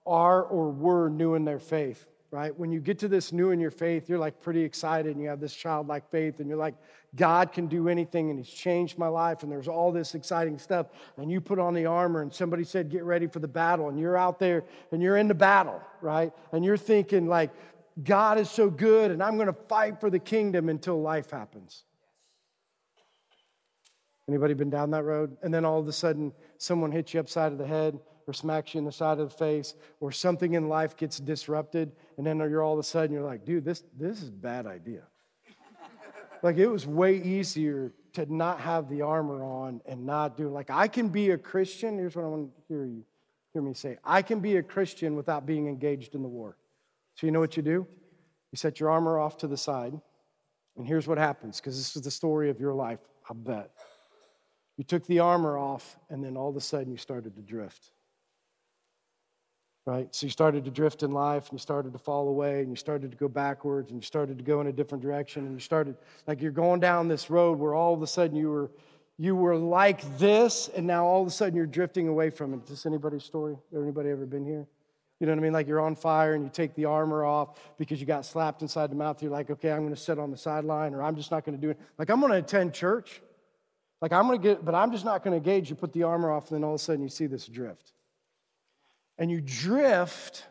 are 0.07 0.43
or 0.43 0.71
were 0.71 1.09
new 1.09 1.35
in 1.35 1.45
their 1.45 1.59
faith 1.59 2.07
right? 2.35 2.59
When 2.59 2.73
you 2.73 2.81
get 2.81 2.99
to 2.99 3.07
this 3.07 3.33
new 3.33 3.53
in 3.53 3.61
your 3.61 3.71
faith, 3.71 4.09
you're 4.09 4.19
like 4.19 4.43
pretty 4.43 4.63
excited 4.63 5.15
and 5.15 5.23
you 5.23 5.29
have 5.29 5.39
this 5.39 5.55
childlike 5.55 6.11
faith 6.11 6.41
and 6.41 6.49
you're 6.49 6.59
like, 6.59 6.75
God 7.15 7.53
can 7.53 7.69
do 7.69 7.89
anything 7.89 8.29
and 8.29 8.37
He's 8.41 8.53
changed 8.53 8.99
my 8.99 9.07
life 9.07 9.45
and 9.45 9.53
there's 9.53 9.69
all 9.69 9.93
this 9.93 10.17
exciting 10.17 10.59
stuff. 10.59 10.89
And 11.17 11.31
you 11.31 11.41
put 11.41 11.61
on 11.61 11.75
the 11.75 11.87
armor 11.87 12.23
and 12.23 12.35
somebody 12.35 12.65
said, 12.65 12.91
Get 12.91 13.05
ready 13.05 13.29
for 13.29 13.39
the 13.39 13.47
battle. 13.47 13.89
And 13.89 14.01
you're 14.01 14.17
out 14.17 14.41
there 14.41 14.65
and 14.91 15.01
you're 15.01 15.17
in 15.17 15.29
the 15.29 15.35
battle, 15.35 15.81
right? 16.01 16.33
And 16.51 16.65
you're 16.65 16.77
thinking, 16.77 17.29
like, 17.29 17.53
God 18.03 18.41
is 18.41 18.51
so 18.51 18.69
good 18.69 19.13
and 19.13 19.23
I'm 19.23 19.37
going 19.37 19.47
to 19.47 19.61
fight 19.69 20.01
for 20.01 20.11
the 20.11 20.19
kingdom 20.19 20.69
until 20.69 21.01
life 21.01 21.31
happens. 21.31 21.85
Anybody 24.29 24.55
been 24.55 24.71
down 24.71 24.91
that 24.91 25.05
road? 25.05 25.37
And 25.41 25.55
then 25.55 25.65
all 25.65 25.79
of 25.79 25.87
a 25.87 25.93
sudden, 25.93 26.33
someone 26.59 26.91
hits 26.91 27.15
you 27.15 27.21
upside 27.21 27.53
of 27.53 27.59
the 27.59 27.67
head 27.67 27.97
or 28.27 28.33
smacks 28.33 28.75
you 28.75 28.79
in 28.79 28.85
the 28.85 28.93
side 28.93 29.19
of 29.19 29.31
the 29.31 29.37
face 29.37 29.75
or 30.01 30.13
something 30.13 30.55
in 30.55 30.69
life 30.69 30.97
gets 30.97 31.19
disrupted 31.19 31.93
and 32.17 32.27
then 32.27 32.39
you're 32.39 32.63
all 32.63 32.75
of 32.75 32.79
a 32.79 32.83
sudden 32.83 33.15
you're 33.15 33.25
like, 33.25 33.45
dude, 33.45 33.65
this, 33.65 33.83
this 33.99 34.23
is 34.23 34.29
a 34.29 34.33
bad 34.33 34.67
idea. 34.67 35.03
like 36.43 36.57
it 36.57 36.67
was 36.67 36.87
way 36.87 37.17
easier 37.17 37.93
to 38.15 38.33
not 38.33 38.61
have 38.61 38.89
the 38.89 39.03
armor 39.03 39.43
on 39.43 39.81
and 39.87 40.07
not 40.07 40.37
do 40.37 40.49
like 40.49 40.71
I 40.71 40.89
can 40.89 41.09
be 41.09 41.31
a 41.31 41.39
Christian. 41.39 41.99
Here's 41.99 42.17
what 42.17 42.25
I 42.25 42.29
want 42.29 42.55
to 42.55 42.63
hear 42.69 42.85
you 42.85 43.05
hear 43.55 43.63
me 43.63 43.73
say. 43.73 43.97
I 44.05 44.21
can 44.21 44.41
be 44.41 44.57
a 44.57 44.63
Christian 44.63 45.15
without 45.15 45.47
being 45.47 45.69
engaged 45.69 46.15
in 46.15 46.23
the 46.23 46.29
war. 46.29 46.59
So 47.15 47.27
you 47.27 47.31
know 47.31 47.41
what 47.41 47.57
you 47.57 47.63
do? 47.63 47.87
You 48.51 48.57
set 48.57 48.81
your 48.81 48.91
armor 48.91 49.19
off 49.19 49.39
to 49.39 49.47
the 49.47 49.57
side. 49.57 49.95
And 50.77 50.87
here's 50.87 51.07
what 51.07 51.19
happens, 51.19 51.61
because 51.61 51.77
this 51.77 51.95
is 51.95 52.03
the 52.03 52.11
story 52.11 52.51
of 52.51 52.59
your 52.59 52.75
life, 52.75 52.99
I 53.31 53.35
bet. 53.35 53.71
You 54.77 54.83
took 54.83 55.07
the 55.07 55.21
armor 55.21 55.57
off, 55.57 55.97
and 56.11 56.23
then 56.23 56.37
all 56.37 56.51
of 56.51 56.57
a 56.57 56.61
sudden 56.61 56.91
you 56.91 56.99
started 56.99 57.37
to 57.37 57.43
drift 57.43 57.93
right? 59.87 60.15
So 60.15 60.27
you 60.27 60.31
started 60.31 60.65
to 60.65 60.71
drift 60.71 61.03
in 61.03 61.13
life 61.13 61.45
and 61.45 61.53
you 61.53 61.59
started 61.59 61.93
to 61.93 61.99
fall 61.99 62.29
away 62.29 62.61
and 62.61 62.71
you 62.71 62.77
started 62.77 63.11
to 63.11 63.17
go 63.17 63.29
backwards 63.29 63.91
and 63.91 64.01
you 64.01 64.07
started 64.07 64.39
to 64.39 64.45
go 64.45 64.61
in 64.61 64.67
a 64.67 64.73
different 64.73 65.03
direction 65.03 65.45
and 65.45 65.53
you 65.53 65.61
started 65.61 65.97
like 66.27 66.41
you're 66.41 66.53
going 66.53 66.81
down 66.81 67.09
this 67.09 67.29
road 67.29 67.59
where 67.59 67.75
all 67.75 67.93
of 67.93 68.03
a 68.03 68.07
sudden 68.07 68.37
you 68.37 68.51
were 68.51 68.71
you 69.17 69.37
were 69.37 69.57
like 69.57 70.19
this 70.19 70.69
and 70.75 70.87
now 70.87 71.05
all 71.05 71.23
of 71.23 71.29
a 71.29 71.31
sudden 71.31 71.55
you're 71.55 71.67
drifting 71.67 72.09
away 72.09 72.31
from 72.31 72.55
it. 72.55 72.63
Is 72.65 72.71
this 72.71 72.87
anybody's 72.87 73.25
story? 73.25 73.57
Anybody 73.75 74.11
ever 74.11 74.27
been 74.27 74.45
here? 74.45 74.67
You 75.21 75.27
know 75.27 75.33
what 75.33 75.39
I 75.39 75.43
mean? 75.43 75.53
Like 75.53 75.69
you're 75.69 75.81
on 75.81 75.95
fire 75.95 76.35
and 76.35 76.43
you 76.43 76.51
take 76.53 76.75
the 76.75 76.87
armor 76.87 77.25
off 77.25 77.61
because 77.79 78.01
you 78.01 78.07
got 78.07 78.27
slapped 78.27 78.63
inside 78.63 78.91
the 78.91 78.97
mouth. 78.97 79.23
You're 79.23 79.31
like, 79.31 79.51
okay, 79.51 79.71
I'm 79.71 79.81
going 79.81 79.95
to 79.95 80.01
sit 80.01 80.19
on 80.19 80.33
the 80.33 80.37
sideline 80.37 80.95
or 80.95 81.03
I'm 81.03 81.15
just 81.15 81.31
not 81.31 81.45
going 81.45 81.57
to 81.57 81.61
do 81.61 81.71
it. 81.71 81.79
Like 81.99 82.11
I'm 82.11 82.21
going 82.21 82.33
to 82.33 82.39
attend 82.39 82.75
church. 82.75 83.23
Like 84.01 84.13
I'm 84.13 84.27
going 84.27 84.41
to 84.41 84.43
get, 84.43 84.65
but 84.65 84.75
I'm 84.75 84.91
just 84.91 85.05
not 85.05 85.23
going 85.23 85.31
to 85.31 85.37
engage. 85.37 85.71
You 85.71 85.77
put 85.77 85.93
the 85.93 86.03
armor 86.03 86.33
off 86.33 86.51
and 86.51 86.57
then 86.57 86.65
all 86.65 86.75
of 86.75 86.81
a 86.81 86.83
sudden 86.83 87.03
you 87.03 87.09
see 87.09 87.27
this 87.27 87.47
drift 87.47 87.94
and 89.19 89.31
you 89.31 89.41
drift 89.41 90.47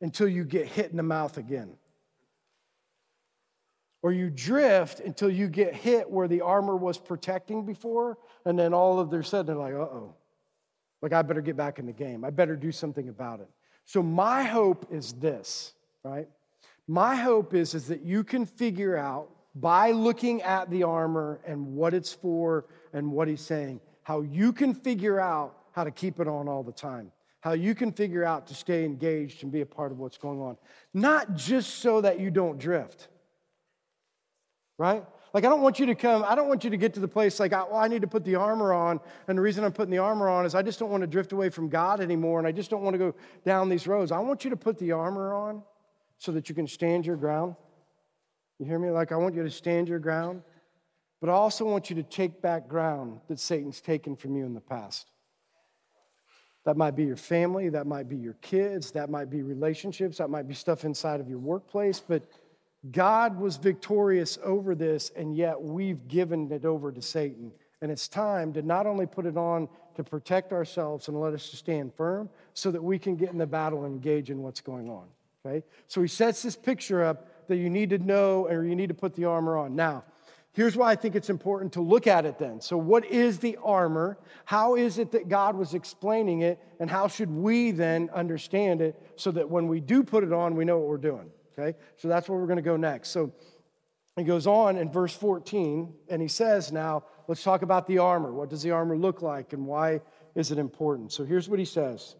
until 0.00 0.28
you 0.28 0.44
get 0.44 0.66
hit 0.66 0.90
in 0.90 0.96
the 0.96 1.02
mouth 1.02 1.36
again. 1.36 1.70
Or 4.02 4.12
you 4.12 4.30
drift 4.30 5.00
until 5.00 5.30
you 5.30 5.48
get 5.48 5.74
hit 5.74 6.10
where 6.10 6.26
the 6.26 6.40
armor 6.40 6.76
was 6.76 6.96
protecting 6.96 7.66
before, 7.66 8.16
and 8.46 8.58
then 8.58 8.72
all 8.72 8.98
of 8.98 9.10
their 9.10 9.22
sudden 9.22 9.46
they're 9.46 9.56
like, 9.56 9.74
uh 9.74 9.94
oh, 9.94 10.14
like 11.02 11.12
I 11.12 11.22
better 11.22 11.42
get 11.42 11.56
back 11.56 11.78
in 11.78 11.86
the 11.86 11.92
game. 11.92 12.24
I 12.24 12.30
better 12.30 12.56
do 12.56 12.72
something 12.72 13.08
about 13.08 13.40
it. 13.40 13.48
So 13.84 14.02
my 14.02 14.42
hope 14.42 14.86
is 14.90 15.12
this, 15.14 15.74
right? 16.02 16.28
My 16.86 17.14
hope 17.14 17.54
is, 17.54 17.74
is 17.74 17.88
that 17.88 18.02
you 18.02 18.24
can 18.24 18.46
figure 18.46 18.96
out 18.96 19.30
by 19.54 19.90
looking 19.90 20.42
at 20.42 20.70
the 20.70 20.84
armor 20.84 21.40
and 21.46 21.74
what 21.74 21.92
it's 21.92 22.12
for 22.12 22.66
and 22.92 23.12
what 23.12 23.28
he's 23.28 23.40
saying, 23.40 23.80
how 24.02 24.22
you 24.22 24.52
can 24.52 24.74
figure 24.74 25.20
out 25.20 25.56
how 25.72 25.84
to 25.84 25.90
keep 25.90 26.20
it 26.20 26.28
on 26.28 26.48
all 26.48 26.62
the 26.62 26.72
time 26.72 27.12
how 27.40 27.52
you 27.52 27.74
can 27.74 27.92
figure 27.92 28.24
out 28.24 28.46
to 28.48 28.54
stay 28.54 28.84
engaged 28.84 29.42
and 29.42 29.50
be 29.50 29.62
a 29.62 29.66
part 29.66 29.92
of 29.92 29.98
what's 29.98 30.18
going 30.18 30.40
on. 30.40 30.56
Not 30.92 31.34
just 31.34 31.76
so 31.76 32.00
that 32.02 32.20
you 32.20 32.30
don't 32.30 32.58
drift, 32.58 33.08
right? 34.78 35.04
Like, 35.32 35.44
I 35.44 35.48
don't 35.48 35.62
want 35.62 35.78
you 35.78 35.86
to 35.86 35.94
come, 35.94 36.24
I 36.26 36.34
don't 36.34 36.48
want 36.48 36.64
you 36.64 36.70
to 36.70 36.76
get 36.76 36.94
to 36.94 37.00
the 37.00 37.08
place 37.08 37.38
like, 37.38 37.52
well, 37.52 37.76
I 37.76 37.88
need 37.88 38.02
to 38.02 38.08
put 38.08 38.24
the 38.24 38.34
armor 38.34 38.72
on. 38.72 39.00
And 39.28 39.38
the 39.38 39.42
reason 39.42 39.64
I'm 39.64 39.72
putting 39.72 39.92
the 39.92 39.98
armor 39.98 40.28
on 40.28 40.44
is 40.44 40.54
I 40.54 40.62
just 40.62 40.78
don't 40.78 40.90
want 40.90 41.02
to 41.02 41.06
drift 41.06 41.32
away 41.32 41.50
from 41.50 41.68
God 41.68 42.00
anymore 42.00 42.38
and 42.38 42.48
I 42.48 42.52
just 42.52 42.68
don't 42.68 42.82
want 42.82 42.94
to 42.94 42.98
go 42.98 43.14
down 43.44 43.68
these 43.68 43.86
roads. 43.86 44.12
I 44.12 44.18
want 44.18 44.44
you 44.44 44.50
to 44.50 44.56
put 44.56 44.78
the 44.78 44.92
armor 44.92 45.32
on 45.34 45.62
so 46.18 46.32
that 46.32 46.48
you 46.48 46.54
can 46.54 46.66
stand 46.66 47.06
your 47.06 47.16
ground. 47.16 47.54
You 48.58 48.66
hear 48.66 48.78
me? 48.78 48.90
Like, 48.90 49.12
I 49.12 49.16
want 49.16 49.34
you 49.34 49.42
to 49.42 49.50
stand 49.50 49.88
your 49.88 50.00
ground, 50.00 50.42
but 51.20 51.30
I 51.30 51.32
also 51.32 51.64
want 51.64 51.88
you 51.88 51.96
to 51.96 52.02
take 52.02 52.42
back 52.42 52.68
ground 52.68 53.20
that 53.28 53.38
Satan's 53.38 53.80
taken 53.80 54.16
from 54.16 54.36
you 54.36 54.44
in 54.44 54.52
the 54.52 54.60
past. 54.60 55.06
That 56.70 56.76
might 56.76 56.94
be 56.94 57.02
your 57.02 57.16
family, 57.16 57.68
that 57.70 57.88
might 57.88 58.08
be 58.08 58.14
your 58.14 58.34
kids, 58.34 58.92
that 58.92 59.10
might 59.10 59.28
be 59.28 59.42
relationships, 59.42 60.18
that 60.18 60.30
might 60.30 60.46
be 60.46 60.54
stuff 60.54 60.84
inside 60.84 61.18
of 61.18 61.28
your 61.28 61.40
workplace. 61.40 61.98
But 61.98 62.22
God 62.92 63.40
was 63.40 63.56
victorious 63.56 64.38
over 64.44 64.76
this, 64.76 65.10
and 65.16 65.36
yet 65.36 65.60
we've 65.60 66.06
given 66.06 66.48
it 66.52 66.64
over 66.64 66.92
to 66.92 67.02
Satan. 67.02 67.50
And 67.82 67.90
it's 67.90 68.06
time 68.06 68.52
to 68.52 68.62
not 68.62 68.86
only 68.86 69.04
put 69.04 69.26
it 69.26 69.36
on 69.36 69.68
to 69.96 70.04
protect 70.04 70.52
ourselves 70.52 71.08
and 71.08 71.20
let 71.20 71.34
us 71.34 71.42
stand 71.42 71.92
firm 71.92 72.30
so 72.54 72.70
that 72.70 72.84
we 72.84 73.00
can 73.00 73.16
get 73.16 73.30
in 73.30 73.38
the 73.38 73.48
battle 73.48 73.84
and 73.84 73.92
engage 73.92 74.30
in 74.30 74.40
what's 74.40 74.60
going 74.60 74.88
on. 74.88 75.06
Okay? 75.44 75.64
So 75.88 76.00
he 76.00 76.06
sets 76.06 76.40
this 76.40 76.54
picture 76.54 77.02
up 77.02 77.48
that 77.48 77.56
you 77.56 77.68
need 77.68 77.90
to 77.90 77.98
know 77.98 78.46
or 78.46 78.64
you 78.64 78.76
need 78.76 78.90
to 78.90 78.94
put 78.94 79.16
the 79.16 79.24
armor 79.24 79.56
on. 79.56 79.74
Now, 79.74 80.04
Here's 80.52 80.76
why 80.76 80.90
I 80.90 80.96
think 80.96 81.14
it's 81.14 81.30
important 81.30 81.74
to 81.74 81.80
look 81.80 82.06
at 82.08 82.26
it 82.26 82.38
then. 82.38 82.60
So, 82.60 82.76
what 82.76 83.04
is 83.04 83.38
the 83.38 83.56
armor? 83.62 84.18
How 84.44 84.74
is 84.74 84.98
it 84.98 85.12
that 85.12 85.28
God 85.28 85.54
was 85.56 85.74
explaining 85.74 86.40
it? 86.40 86.58
And 86.80 86.90
how 86.90 87.06
should 87.06 87.30
we 87.30 87.70
then 87.70 88.10
understand 88.12 88.80
it 88.80 89.00
so 89.14 89.30
that 89.30 89.48
when 89.48 89.68
we 89.68 89.78
do 89.80 90.02
put 90.02 90.24
it 90.24 90.32
on, 90.32 90.56
we 90.56 90.64
know 90.64 90.78
what 90.78 90.88
we're 90.88 90.96
doing? 90.96 91.30
Okay? 91.56 91.78
So, 91.96 92.08
that's 92.08 92.28
where 92.28 92.38
we're 92.38 92.46
going 92.46 92.56
to 92.56 92.62
go 92.62 92.76
next. 92.76 93.10
So, 93.10 93.32
he 94.16 94.24
goes 94.24 94.48
on 94.48 94.76
in 94.76 94.90
verse 94.90 95.14
14 95.14 95.94
and 96.08 96.20
he 96.20 96.28
says, 96.28 96.72
Now, 96.72 97.04
let's 97.28 97.44
talk 97.44 97.62
about 97.62 97.86
the 97.86 97.98
armor. 97.98 98.32
What 98.32 98.50
does 98.50 98.62
the 98.62 98.72
armor 98.72 98.96
look 98.96 99.22
like 99.22 99.52
and 99.52 99.66
why 99.66 100.00
is 100.34 100.50
it 100.50 100.58
important? 100.58 101.12
So, 101.12 101.24
here's 101.24 101.48
what 101.48 101.60
he 101.60 101.64
says 101.64 102.16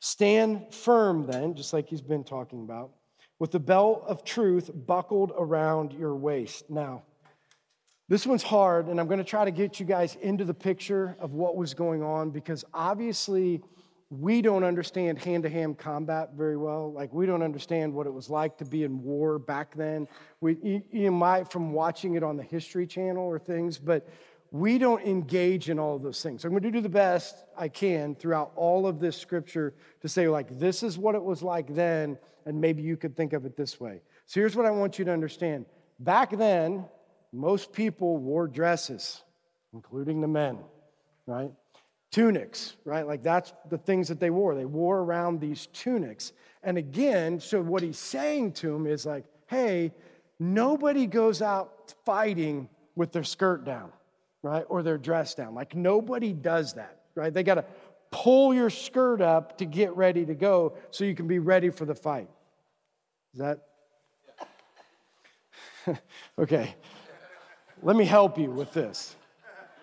Stand 0.00 0.74
firm 0.74 1.26
then, 1.26 1.54
just 1.54 1.72
like 1.72 1.88
he's 1.88 2.02
been 2.02 2.24
talking 2.24 2.62
about, 2.62 2.90
with 3.38 3.52
the 3.52 3.60
belt 3.60 4.02
of 4.08 4.24
truth 4.24 4.68
buckled 4.74 5.30
around 5.38 5.92
your 5.92 6.16
waist. 6.16 6.68
Now, 6.68 7.04
this 8.12 8.26
one's 8.26 8.42
hard, 8.42 8.88
and 8.88 9.00
I'm 9.00 9.06
going 9.06 9.20
to 9.20 9.24
try 9.24 9.46
to 9.46 9.50
get 9.50 9.80
you 9.80 9.86
guys 9.86 10.18
into 10.20 10.44
the 10.44 10.52
picture 10.52 11.16
of 11.18 11.32
what 11.32 11.56
was 11.56 11.72
going 11.72 12.02
on 12.02 12.28
because 12.28 12.62
obviously 12.74 13.62
we 14.10 14.42
don't 14.42 14.64
understand 14.64 15.18
hand 15.18 15.44
to 15.44 15.48
hand 15.48 15.78
combat 15.78 16.34
very 16.36 16.58
well. 16.58 16.92
Like, 16.92 17.10
we 17.14 17.24
don't 17.24 17.42
understand 17.42 17.94
what 17.94 18.06
it 18.06 18.12
was 18.12 18.28
like 18.28 18.58
to 18.58 18.66
be 18.66 18.84
in 18.84 19.02
war 19.02 19.38
back 19.38 19.74
then. 19.74 20.08
We, 20.42 20.82
you, 20.92 21.10
might 21.10 21.50
from 21.50 21.72
watching 21.72 22.14
it 22.14 22.22
on 22.22 22.36
the 22.36 22.42
History 22.42 22.86
Channel 22.86 23.24
or 23.24 23.38
things, 23.38 23.78
but 23.78 24.06
we 24.50 24.76
don't 24.76 25.02
engage 25.06 25.70
in 25.70 25.78
all 25.78 25.96
of 25.96 26.02
those 26.02 26.22
things. 26.22 26.42
So 26.42 26.48
I'm 26.48 26.52
going 26.52 26.64
to 26.64 26.70
do 26.70 26.82
the 26.82 26.90
best 26.90 27.46
I 27.56 27.68
can 27.68 28.14
throughout 28.14 28.52
all 28.56 28.86
of 28.86 29.00
this 29.00 29.16
scripture 29.16 29.72
to 30.02 30.08
say, 30.10 30.28
like, 30.28 30.58
this 30.58 30.82
is 30.82 30.98
what 30.98 31.14
it 31.14 31.22
was 31.24 31.42
like 31.42 31.74
then, 31.74 32.18
and 32.44 32.60
maybe 32.60 32.82
you 32.82 32.98
could 32.98 33.16
think 33.16 33.32
of 33.32 33.46
it 33.46 33.56
this 33.56 33.80
way. 33.80 34.02
So 34.26 34.38
here's 34.38 34.54
what 34.54 34.66
I 34.66 34.70
want 34.70 34.98
you 34.98 35.06
to 35.06 35.12
understand. 35.12 35.64
Back 35.98 36.36
then, 36.36 36.84
most 37.32 37.72
people 37.72 38.18
wore 38.18 38.46
dresses, 38.46 39.22
including 39.72 40.20
the 40.20 40.28
men, 40.28 40.58
right? 41.26 41.50
Tunics, 42.10 42.76
right? 42.84 43.06
Like 43.06 43.22
that's 43.22 43.52
the 43.70 43.78
things 43.78 44.08
that 44.08 44.20
they 44.20 44.30
wore. 44.30 44.54
They 44.54 44.66
wore 44.66 44.98
around 44.98 45.40
these 45.40 45.66
tunics. 45.66 46.32
And 46.62 46.76
again, 46.76 47.40
so 47.40 47.60
what 47.62 47.82
he's 47.82 47.98
saying 47.98 48.52
to 48.54 48.68
them 48.68 48.86
is 48.86 49.06
like, 49.06 49.24
hey, 49.46 49.92
nobody 50.38 51.06
goes 51.06 51.40
out 51.40 51.94
fighting 52.04 52.68
with 52.94 53.12
their 53.12 53.24
skirt 53.24 53.64
down, 53.64 53.90
right? 54.42 54.64
Or 54.68 54.82
their 54.82 54.98
dress 54.98 55.34
down. 55.34 55.54
Like 55.54 55.74
nobody 55.74 56.34
does 56.34 56.74
that, 56.74 57.00
right? 57.14 57.32
They 57.32 57.42
got 57.42 57.54
to 57.54 57.64
pull 58.10 58.52
your 58.52 58.68
skirt 58.68 59.22
up 59.22 59.56
to 59.58 59.64
get 59.64 59.96
ready 59.96 60.26
to 60.26 60.34
go 60.34 60.74
so 60.90 61.04
you 61.04 61.14
can 61.14 61.26
be 61.26 61.38
ready 61.38 61.70
for 61.70 61.86
the 61.86 61.94
fight. 61.94 62.28
Is 63.32 63.40
that? 63.40 63.60
okay. 66.38 66.74
Let 67.84 67.96
me 67.96 68.04
help 68.04 68.38
you 68.38 68.48
with 68.48 68.72
this. 68.72 69.16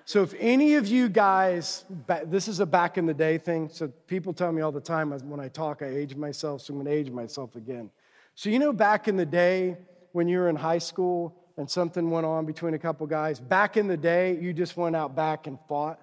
So, 0.05 0.23
if 0.23 0.33
any 0.39 0.75
of 0.75 0.87
you 0.87 1.09
guys, 1.09 1.83
this 2.25 2.47
is 2.47 2.61
a 2.61 2.65
back 2.65 2.97
in 2.97 3.05
the 3.05 3.13
day 3.13 3.37
thing. 3.37 3.69
So, 3.71 3.89
people 4.07 4.33
tell 4.33 4.51
me 4.53 4.61
all 4.61 4.71
the 4.71 4.79
time 4.79 5.11
when 5.11 5.39
I 5.39 5.49
talk, 5.49 5.81
I 5.81 5.87
age 5.87 6.15
myself, 6.15 6.61
so 6.61 6.73
I'm 6.73 6.81
going 6.81 6.85
to 6.87 6.93
age 6.93 7.11
myself 7.11 7.55
again. 7.57 7.91
So, 8.35 8.49
you 8.49 8.57
know, 8.57 8.71
back 8.71 9.09
in 9.09 9.17
the 9.17 9.25
day 9.25 9.77
when 10.13 10.29
you 10.29 10.39
were 10.39 10.47
in 10.47 10.55
high 10.55 10.77
school 10.77 11.35
and 11.57 11.69
something 11.69 12.09
went 12.09 12.25
on 12.25 12.45
between 12.45 12.73
a 12.73 12.79
couple 12.79 13.05
guys, 13.05 13.39
back 13.39 13.75
in 13.75 13.87
the 13.87 13.97
day, 13.97 14.39
you 14.39 14.53
just 14.53 14.77
went 14.77 14.95
out 14.95 15.13
back 15.13 15.45
and 15.45 15.59
fought, 15.67 15.99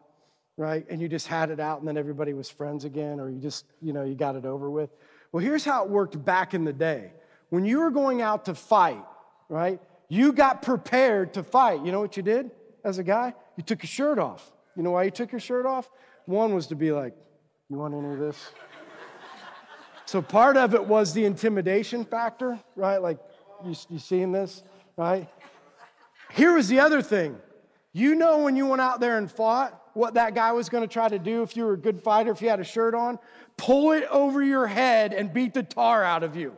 right? 0.58 0.84
And 0.90 1.00
you 1.00 1.08
just 1.08 1.26
had 1.26 1.50
it 1.50 1.58
out 1.58 1.78
and 1.78 1.88
then 1.88 1.96
everybody 1.96 2.34
was 2.34 2.50
friends 2.50 2.84
again, 2.84 3.18
or 3.18 3.30
you 3.30 3.40
just, 3.40 3.64
you 3.80 3.94
know, 3.94 4.04
you 4.04 4.14
got 4.14 4.36
it 4.36 4.44
over 4.44 4.70
with. 4.70 4.90
Well, 5.32 5.42
here's 5.42 5.64
how 5.64 5.82
it 5.82 5.90
worked 5.90 6.22
back 6.22 6.52
in 6.52 6.64
the 6.64 6.74
day. 6.74 7.12
When 7.48 7.64
you 7.64 7.80
were 7.80 7.90
going 7.90 8.20
out 8.20 8.44
to 8.44 8.54
fight, 8.54 9.02
right? 9.48 9.80
You 10.08 10.32
got 10.32 10.62
prepared 10.62 11.34
to 11.34 11.42
fight. 11.42 11.84
You 11.84 11.92
know 11.92 12.00
what 12.00 12.16
you 12.16 12.22
did 12.22 12.50
as 12.84 12.98
a 12.98 13.02
guy? 13.04 13.34
You 13.56 13.62
took 13.62 13.82
your 13.82 13.88
shirt 13.88 14.18
off. 14.18 14.52
You 14.76 14.82
know 14.82 14.92
why 14.92 15.04
you 15.04 15.10
took 15.10 15.32
your 15.32 15.40
shirt 15.40 15.66
off? 15.66 15.90
One 16.26 16.54
was 16.54 16.66
to 16.68 16.76
be 16.76 16.92
like, 16.92 17.14
You 17.68 17.76
want 17.78 17.94
any 17.94 18.12
of 18.12 18.18
this? 18.18 18.50
so 20.04 20.22
part 20.22 20.56
of 20.56 20.75
it 20.75 20.84
was 20.84 21.12
the 21.12 21.25
intimidation 21.25 22.04
factor, 22.04 22.58
right? 22.76 22.98
Like, 22.98 23.18
you, 23.64 23.75
you 23.88 23.98
seeing 23.98 24.32
this, 24.32 24.62
right? 24.96 25.28
Here 26.32 26.52
was 26.52 26.68
the 26.68 26.80
other 26.80 27.02
thing. 27.02 27.36
You 27.92 28.14
know, 28.14 28.38
when 28.38 28.56
you 28.56 28.66
went 28.66 28.82
out 28.82 29.00
there 29.00 29.16
and 29.16 29.30
fought, 29.30 29.80
what 29.94 30.14
that 30.14 30.34
guy 30.34 30.52
was 30.52 30.68
going 30.68 30.82
to 30.86 30.92
try 30.92 31.08
to 31.08 31.18
do 31.18 31.42
if 31.42 31.56
you 31.56 31.64
were 31.64 31.72
a 31.72 31.78
good 31.78 32.02
fighter, 32.02 32.30
if 32.30 32.42
you 32.42 32.50
had 32.50 32.60
a 32.60 32.64
shirt 32.64 32.94
on? 32.94 33.18
Pull 33.56 33.92
it 33.92 34.04
over 34.10 34.42
your 34.42 34.66
head 34.66 35.14
and 35.14 35.32
beat 35.32 35.54
the 35.54 35.62
tar 35.62 36.04
out 36.04 36.22
of 36.22 36.36
you. 36.36 36.54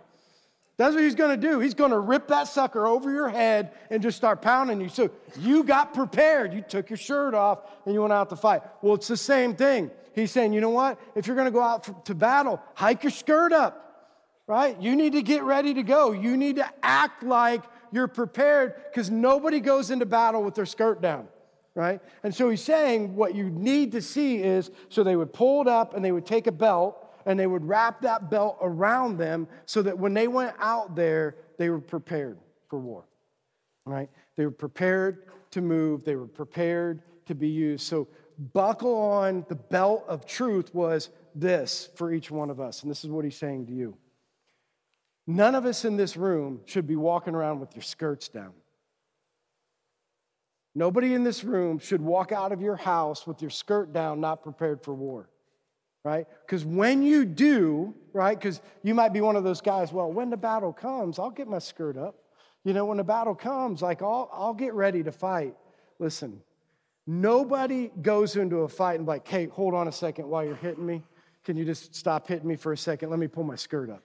That's 0.79 0.95
what 0.95 1.03
he's 1.03 1.17
going 1.17 1.39
to 1.39 1.49
do. 1.49 1.59
He's 1.59 1.75
going 1.75 1.91
to 1.91 1.99
rip 1.99 2.29
that 2.29 2.47
sucker 2.47 2.87
over 2.87 3.11
your 3.11 3.29
head 3.29 3.73
and 3.91 4.01
just 4.01 4.17
start 4.17 4.41
pounding 4.41 4.81
you. 4.81 4.89
So 4.89 5.11
you 5.37 5.65
got 5.65 5.93
prepared. 5.93 6.55
You 6.55 6.63
took 6.63 6.89
your 6.89 6.97
shirt 6.97 7.35
off 7.35 7.59
and 7.85 7.93
you 7.93 8.01
went 8.01 8.13
out 8.13 8.31
to 8.31 8.37
fight. 8.37 8.63
Well, 8.81 8.95
it's 8.95 9.09
the 9.09 9.17
same 9.17 9.57
thing. 9.57 9.91
he's 10.15 10.31
saying, 10.31 10.53
you 10.53 10.61
know 10.61 10.71
what? 10.71 11.01
If 11.17 11.27
you're 11.27 11.35
going 11.35 11.49
to 11.49 11.53
go 11.53 11.63
out 11.63 12.05
to 12.07 12.15
battle, 12.15 12.63
hike 12.75 13.03
your 13.03 13.11
skirt 13.11 13.53
up, 13.53 14.15
right? 14.47 14.81
You 14.81 14.95
need 14.95 15.15
to 15.15 15.23
get 15.23 15.43
ready 15.43 15.75
to 15.75 15.83
go. 15.83 16.13
You 16.13 16.37
need 16.37 16.57
to 16.57 16.71
act 16.81 17.25
like 17.25 17.65
you're 17.91 18.07
prepared 18.07 18.75
because 18.89 19.11
nobody 19.11 19.59
goes 19.59 19.91
into 19.91 20.07
battle 20.07 20.45
with 20.45 20.55
their 20.55 20.67
skirt 20.67 21.03
down, 21.03 21.27
right? 21.75 22.01
And 22.23 22.33
so 22.33 22.51
he's 22.51 22.63
saying 22.63 23.17
what 23.17 23.35
you 23.35 23.51
need 23.51 23.91
to 23.93 24.01
see 24.01 24.37
is 24.37 24.71
so 24.91 25.03
they 25.03 25.17
would 25.17 25.33
pull 25.33 25.63
it 25.63 25.67
up 25.67 25.95
and 25.95 26.05
they 26.05 26.13
would 26.13 26.27
take 26.27 26.47
a 26.47 26.53
belt 26.53 27.05
and 27.29 27.39
they 27.39 27.47
would 27.47 27.69
wrap 27.69 28.01
that 28.01 28.31
belt 28.31 28.57
around 28.63 29.19
them 29.19 29.47
so 29.67 29.83
that 29.83 29.97
when 29.97 30.15
they 30.15 30.27
went 30.27 30.57
out 30.59 30.97
there, 30.97 31.37
they 31.59 31.69
were 31.69 31.79
prepared 31.79 32.39
for 32.71 32.79
war, 32.79 33.05
right? 33.85 34.09
They 34.37 34.47
were 34.47 34.51
prepared 34.51 35.27
to 35.51 35.61
move, 35.61 36.05
they 36.05 36.17
were 36.17 36.27
prepared 36.27 37.03
to 37.27 37.35
be 37.35 37.49
used. 37.49 37.87
So, 37.87 38.09
buckle 38.55 38.97
on 38.97 39.45
the 39.49 39.57
belt 39.57 40.05
of 40.09 40.25
truth 40.25 40.75
was 40.75 41.11
this 41.35 41.91
for 41.97 42.13
each 42.13 42.31
one 42.31 42.51
of 42.51 42.61
us. 42.61 42.83
And 42.83 42.91
this 42.91 43.05
is 43.05 43.11
what 43.11 43.25
he's 43.25 43.37
saying 43.37 43.67
to 43.67 43.73
you. 43.73 43.97
None 45.27 45.55
of 45.55 45.67
us 45.67 45.85
in 45.85 45.97
this 45.97 46.17
room 46.17 46.61
should 46.65 46.87
be 46.87 46.97
walking 46.97 47.35
around 47.35 47.61
with 47.61 47.75
your 47.75 47.83
skirts 47.83 48.29
down. 48.29 48.53
Nobody 50.75 51.13
in 51.13 51.25
this 51.25 51.45
room 51.45 51.79
should 51.79 52.01
walk 52.01 52.33
out 52.33 52.53
of 52.53 52.63
your 52.63 52.77
house 52.77 53.27
with 53.27 53.43
your 53.43 53.51
skirt 53.51 53.93
down, 53.93 54.21
not 54.21 54.43
prepared 54.43 54.83
for 54.83 54.95
war, 54.95 55.29
right? 56.09 56.27
Because 56.47 56.65
when 56.65 57.03
you 57.03 57.27
do, 57.27 57.95
right, 58.15 58.39
because 58.39 58.63
you 58.83 58.95
might 58.95 59.13
be 59.13 59.21
one 59.21 59.37
of 59.37 59.45
those 59.45 59.61
guys, 59.61 59.93
well, 59.93 60.11
when 60.11 60.31
the 60.31 60.39
battle 60.39 60.73
comes, 60.73 61.19
I'll 61.19 61.31
get 61.31 61.49
my 61.49 61.59
skirt 61.59 61.99
up. 61.99 62.15
You 62.65 62.73
know, 62.73 62.87
when 62.87 62.97
the 62.97 63.05
battle 63.05 63.35
comes, 63.35 63.83
like, 63.83 64.01
I'll, 64.01 64.31
I'll 64.33 64.55
get 64.55 64.73
ready 64.73 65.03
to 65.03 65.13
fight. 65.13 65.55
Listen, 65.99 66.41
nobody 67.07 67.91
goes 68.01 68.37
into 68.37 68.61
a 68.61 68.69
fight 68.69 68.99
and, 68.99 69.07
like, 69.07 69.29
hey, 69.29 69.49
hold 69.49 69.75
on 69.75 69.87
a 69.87 69.93
second 69.93 70.27
while 70.29 70.45
you're 70.45 70.57
hitting 70.57 70.87
me. 70.87 71.03
Can 71.45 71.59
you 71.59 71.67
just 71.67 71.95
stop 71.95 72.27
hitting 72.27 72.49
me 72.49 72.57
for 72.57 72.73
a 72.73 72.77
second? 72.77 73.11
Let 73.11 73.19
me 73.19 73.29
pull 73.29 73.45
my 73.45 73.57
skirt 73.57 73.91
up, 73.91 74.03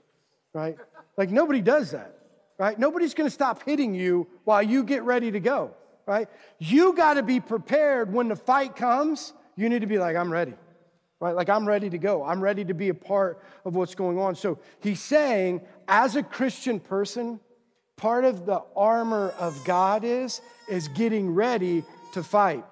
right? 0.53 0.75
Like, 1.17 1.31
nobody 1.31 1.61
does 1.61 1.91
that, 1.91 2.17
right? 2.59 2.77
Nobody's 2.77 3.13
gonna 3.13 3.29
stop 3.29 3.63
hitting 3.63 3.95
you 3.95 4.27
while 4.43 4.61
you 4.61 4.83
get 4.83 5.03
ready 5.03 5.31
to 5.31 5.39
go, 5.39 5.71
right? 6.05 6.27
You 6.59 6.93
gotta 6.93 7.23
be 7.23 7.39
prepared 7.39 8.11
when 8.11 8.27
the 8.27 8.35
fight 8.35 8.75
comes. 8.75 9.33
You 9.55 9.69
need 9.69 9.81
to 9.81 9.87
be 9.87 9.99
like, 9.99 10.17
I'm 10.17 10.31
ready, 10.31 10.53
right? 11.23 11.37
Like, 11.37 11.47
I'm 11.47 11.65
ready 11.65 11.89
to 11.89 11.97
go. 11.97 12.21
I'm 12.21 12.41
ready 12.41 12.65
to 12.65 12.73
be 12.73 12.89
a 12.89 12.93
part 12.93 13.41
of 13.63 13.75
what's 13.75 13.95
going 13.95 14.19
on. 14.19 14.35
So, 14.35 14.59
he's 14.81 14.99
saying, 14.99 15.61
as 15.87 16.17
a 16.17 16.21
Christian 16.21 16.81
person, 16.81 17.39
part 17.95 18.25
of 18.25 18.45
the 18.45 18.61
armor 18.75 19.33
of 19.39 19.63
God 19.63 20.03
is 20.03 20.41
is 20.67 20.89
getting 20.89 21.33
ready 21.33 21.85
to 22.11 22.23
fight. 22.23 22.65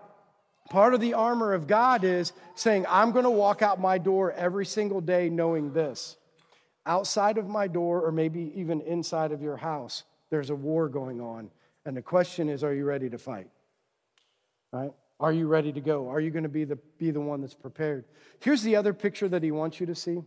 Part 0.69 0.93
of 0.93 0.99
the 0.99 1.13
armor 1.13 1.53
of 1.53 1.65
God 1.65 2.03
is 2.03 2.33
saying, 2.55 2.85
I'm 2.89 3.13
going 3.13 3.23
to 3.23 3.31
walk 3.31 3.61
out 3.61 3.79
my 3.79 3.97
door 3.97 4.33
every 4.33 4.65
single 4.65 4.99
day 4.99 5.29
knowing 5.29 5.71
this. 5.71 6.17
Outside 6.85 7.37
of 7.37 7.47
my 7.47 7.69
door, 7.69 8.01
or 8.01 8.11
maybe 8.11 8.51
even 8.55 8.81
inside 8.81 9.31
of 9.31 9.41
your 9.41 9.55
house, 9.55 10.03
there's 10.29 10.49
a 10.49 10.55
war 10.55 10.89
going 10.89 11.21
on. 11.21 11.49
And 11.85 11.95
the 11.95 12.01
question 12.01 12.49
is, 12.49 12.65
are 12.65 12.73
you 12.73 12.83
ready 12.83 13.09
to 13.09 13.17
fight? 13.17 13.47
Right? 14.73 14.91
Are 15.21 15.31
you 15.31 15.47
ready 15.47 15.71
to 15.71 15.79
go? 15.79 16.09
Are 16.09 16.19
you 16.19 16.31
going 16.31 16.43
to 16.43 16.49
be 16.49 16.63
the, 16.63 16.79
be 16.97 17.11
the 17.11 17.21
one 17.21 17.41
that's 17.41 17.53
prepared? 17.53 18.05
Here's 18.39 18.63
the 18.63 18.75
other 18.75 18.91
picture 18.91 19.29
that 19.29 19.43
he 19.43 19.51
wants 19.51 19.79
you 19.79 19.85
to 19.85 19.95
see. 19.95 20.19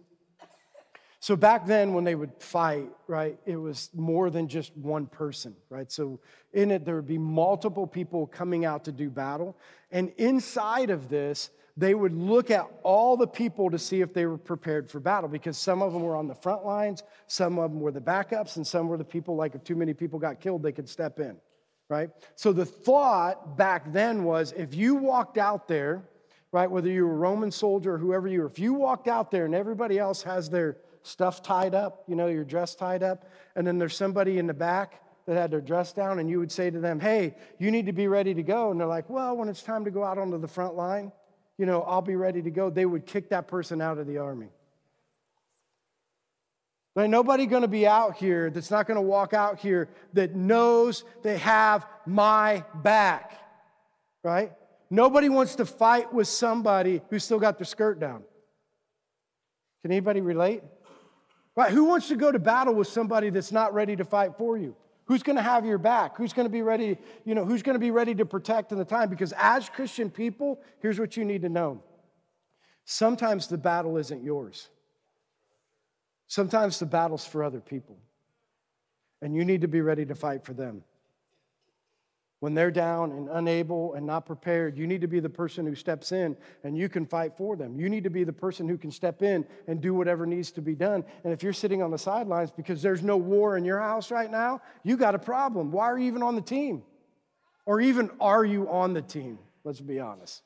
So 1.18 1.34
back 1.34 1.66
then, 1.66 1.94
when 1.94 2.04
they 2.04 2.14
would 2.14 2.32
fight, 2.38 2.88
right, 3.08 3.36
it 3.44 3.56
was 3.56 3.90
more 3.92 4.30
than 4.30 4.46
just 4.46 4.76
one 4.76 5.06
person, 5.06 5.56
right? 5.68 5.90
So 5.90 6.20
in 6.52 6.70
it, 6.70 6.84
there 6.84 6.94
would 6.94 7.08
be 7.08 7.18
multiple 7.18 7.86
people 7.88 8.26
coming 8.28 8.64
out 8.64 8.84
to 8.84 8.92
do 8.92 9.10
battle. 9.10 9.56
And 9.90 10.12
inside 10.16 10.90
of 10.90 11.08
this, 11.08 11.50
they 11.76 11.94
would 11.94 12.12
look 12.12 12.52
at 12.52 12.68
all 12.84 13.16
the 13.16 13.26
people 13.26 13.70
to 13.70 13.78
see 13.78 14.00
if 14.00 14.14
they 14.14 14.26
were 14.26 14.38
prepared 14.38 14.88
for 14.88 15.00
battle 15.00 15.28
because 15.28 15.58
some 15.58 15.82
of 15.82 15.92
them 15.92 16.02
were 16.02 16.14
on 16.14 16.28
the 16.28 16.34
front 16.36 16.64
lines, 16.64 17.02
some 17.26 17.58
of 17.58 17.72
them 17.72 17.80
were 17.80 17.90
the 17.90 18.00
backups, 18.00 18.56
and 18.56 18.66
some 18.66 18.86
were 18.86 18.96
the 18.96 19.04
people, 19.04 19.34
like 19.34 19.56
if 19.56 19.64
too 19.64 19.74
many 19.74 19.92
people 19.92 20.20
got 20.20 20.40
killed, 20.40 20.62
they 20.62 20.72
could 20.72 20.88
step 20.88 21.18
in, 21.18 21.36
right? 21.88 22.10
So 22.34 22.52
the 22.52 22.64
thought 22.64 23.56
back 23.56 23.92
then 23.92 24.24
was 24.24 24.52
if 24.52 24.74
you 24.74 24.94
walked 24.94 25.38
out 25.38 25.68
there, 25.68 26.02
right, 26.52 26.70
whether 26.70 26.88
you 26.88 27.06
were 27.06 27.12
a 27.12 27.16
Roman 27.16 27.50
soldier 27.50 27.94
or 27.94 27.98
whoever 27.98 28.28
you 28.28 28.40
were, 28.40 28.46
if 28.46 28.59
you 28.59 28.74
walked 28.74 29.09
out 29.09 29.30
there 29.30 29.44
and 29.44 29.54
everybody 29.54 29.98
else 29.98 30.22
has 30.22 30.48
their 30.48 30.78
stuff 31.02 31.42
tied 31.42 31.74
up, 31.74 32.04
you 32.09 32.16
know, 32.16 32.26
your 32.28 32.44
dress 32.44 32.74
tied 32.74 33.02
up, 33.02 33.30
and 33.56 33.66
then 33.66 33.78
there's 33.78 33.96
somebody 33.96 34.38
in 34.38 34.46
the 34.46 34.54
back 34.54 35.02
that 35.26 35.37
had 35.37 35.50
their 35.50 35.61
dress 35.61 35.92
down, 35.92 36.18
and 36.18 36.28
you 36.28 36.38
would 36.38 36.52
say 36.52 36.70
to 36.70 36.80
them, 36.80 37.00
Hey, 37.00 37.35
you 37.59 37.70
need 37.70 37.87
to 37.87 37.92
be 37.92 38.09
ready 38.09 38.35
to 38.35 38.42
go. 38.42 38.70
And 38.70 38.80
they're 38.80 38.87
like, 38.87 39.09
Well, 39.09 39.37
when 39.37 39.48
it's 39.48 39.62
time 39.62 39.85
to 39.85 39.90
go 39.90 40.04
out 40.04 40.18
onto 40.18 40.38
the 40.38 40.48
front 40.48 40.74
line, 40.74 41.12
you 41.56 41.66
know, 41.66 41.82
I'll 41.82 42.02
be 42.02 42.16
ready 42.16 42.42
to 42.42 42.50
go. 42.50 42.68
They 42.70 42.87
would 42.87 43.06
kick 43.06 43.30
that 43.30 43.48
person 43.48 43.80
out 43.80 43.98
of 43.98 44.06
the 44.06 44.18
army. 44.18 44.48
Nobody 46.96 47.46
going 47.46 47.62
to 47.62 47.68
be 47.68 47.87
out 47.87 48.16
here 48.16 48.50
that's 48.50 48.70
not 48.70 48.87
going 48.87 48.96
to 48.96 49.02
walk 49.02 49.35
out 49.35 49.59
here 49.59 49.88
that 50.12 50.35
knows 50.35 51.04
they 51.22 51.38
have 51.38 51.87
my 52.07 52.64
back, 52.76 53.33
right? 54.22 54.52
Nobody 54.90 55.28
wants 55.28 55.57
to 55.57 55.66
fight 55.66 56.12
with 56.12 56.28
somebody 56.28 57.02
who's 57.11 57.24
still 57.24 57.40
got 57.40 57.59
their 57.59 57.64
skirt 57.64 57.98
down. 57.98 58.22
Can 59.83 59.90
anybody 59.90 60.20
relate? 60.20 60.62
Right? 61.57 61.72
Who 61.72 61.85
wants 61.85 62.09
to 62.09 62.16
go 62.16 62.30
to 62.30 62.38
battle 62.38 62.74
with 62.74 62.88
somebody 62.88 63.30
that's 63.30 63.52
not 63.52 63.74
ready 63.74 63.96
to 63.96 64.04
fight 64.04 64.38
for 64.38 64.57
you? 64.57 64.76
Who's 65.07 65.22
going 65.22 65.37
to 65.37 65.42
have 65.42 65.66
your 65.66 65.78
back? 65.78 66.16
Who's 66.16 66.33
going 66.33 66.46
to 66.46 66.52
be 66.52 66.62
ready, 66.62 66.96
you 67.24 67.35
know, 67.35 67.44
who's 67.44 67.62
going 67.62 67.74
to 67.74 67.80
be 67.80 67.90
ready 67.90 68.14
to 68.14 68.24
protect 68.24 68.72
in 68.72 68.78
the 68.78 68.85
time? 68.85 69.11
Because 69.11 69.35
as 69.37 69.68
Christian 69.68 70.11
people, 70.11 70.61
here's 70.80 70.98
what 70.98 71.16
you 71.16 71.24
need 71.24 71.42
to 71.42 71.48
know. 71.48 71.83
Sometimes 72.85 73.46
the 73.48 73.59
battle 73.59 73.96
isn't 73.98 74.22
yours. 74.22 74.68
Sometimes 76.26 76.78
the 76.78 76.87
battle's 76.87 77.24
for 77.24 77.44
other 77.44 77.60
people. 77.60 77.98
And 79.22 79.34
you 79.34 79.44
need 79.44 79.62
to 79.62 79.68
be 79.68 79.80
ready 79.80 80.04
to 80.06 80.14
fight 80.14 80.44
for 80.44 80.52
them 80.52 80.84
when 82.44 82.52
they're 82.52 82.70
down 82.70 83.10
and 83.12 83.30
unable 83.30 83.94
and 83.94 84.06
not 84.06 84.26
prepared, 84.26 84.76
you 84.76 84.87
need 84.87 85.00
to 85.00 85.06
be 85.06 85.18
the 85.18 85.30
person 85.30 85.64
who 85.64 85.74
steps 85.74 86.12
in 86.12 86.37
and 86.62 86.76
you 86.76 86.90
can 86.90 87.06
fight 87.06 87.32
for 87.38 87.56
them. 87.56 87.80
You 87.80 87.88
need 87.88 88.04
to 88.04 88.10
be 88.10 88.22
the 88.22 88.34
person 88.34 88.68
who 88.68 88.76
can 88.76 88.90
step 88.90 89.22
in 89.22 89.46
and 89.66 89.80
do 89.80 89.94
whatever 89.94 90.26
needs 90.26 90.50
to 90.52 90.60
be 90.60 90.74
done. 90.74 91.06
And 91.24 91.32
if 91.32 91.42
you're 91.42 91.54
sitting 91.54 91.82
on 91.82 91.90
the 91.90 91.96
sidelines 91.96 92.50
because 92.50 92.82
there's 92.82 93.02
no 93.02 93.16
war 93.16 93.56
in 93.56 93.64
your 93.64 93.80
house 93.80 94.10
right 94.10 94.30
now, 94.30 94.60
you 94.82 94.98
got 94.98 95.14
a 95.14 95.18
problem. 95.18 95.72
Why 95.72 95.87
are 95.87 95.98
you 95.98 96.06
even 96.06 96.22
on 96.22 96.34
the 96.34 96.42
team? 96.42 96.82
Or 97.64 97.80
even 97.80 98.10
are 98.20 98.44
you 98.44 98.68
on 98.68 98.92
the 98.92 99.00
team? 99.00 99.38
Let's 99.64 99.80
be 99.80 99.98
honest. 99.98 100.42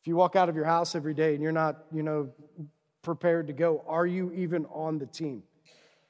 If 0.00 0.06
you 0.06 0.16
walk 0.16 0.34
out 0.34 0.48
of 0.48 0.56
your 0.56 0.64
house 0.64 0.94
every 0.94 1.12
day 1.12 1.34
and 1.34 1.42
you're 1.42 1.52
not, 1.52 1.76
you 1.92 2.04
know, 2.04 2.30
prepared 3.06 3.46
to 3.46 3.54
go, 3.54 3.82
are 3.86 4.06
you 4.06 4.32
even 4.34 4.66
on 4.66 4.98
the 4.98 5.06
team? 5.06 5.42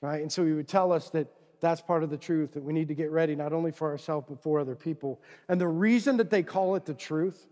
Right? 0.00 0.22
And 0.22 0.32
so 0.32 0.44
he 0.44 0.52
would 0.52 0.66
tell 0.66 0.92
us 0.92 1.10
that 1.10 1.28
that's 1.60 1.80
part 1.80 2.02
of 2.02 2.10
the 2.10 2.16
truth 2.16 2.52
that 2.54 2.62
we 2.62 2.72
need 2.72 2.88
to 2.88 2.94
get 2.94 3.10
ready, 3.10 3.36
not 3.36 3.52
only 3.52 3.70
for 3.70 3.90
ourselves, 3.90 4.26
but 4.28 4.42
for 4.42 4.58
other 4.58 4.74
people. 4.74 5.20
And 5.48 5.60
the 5.60 5.68
reason 5.68 6.16
that 6.16 6.30
they 6.30 6.42
call 6.42 6.74
it 6.74 6.84
the 6.84 6.94
truth, 6.94 7.46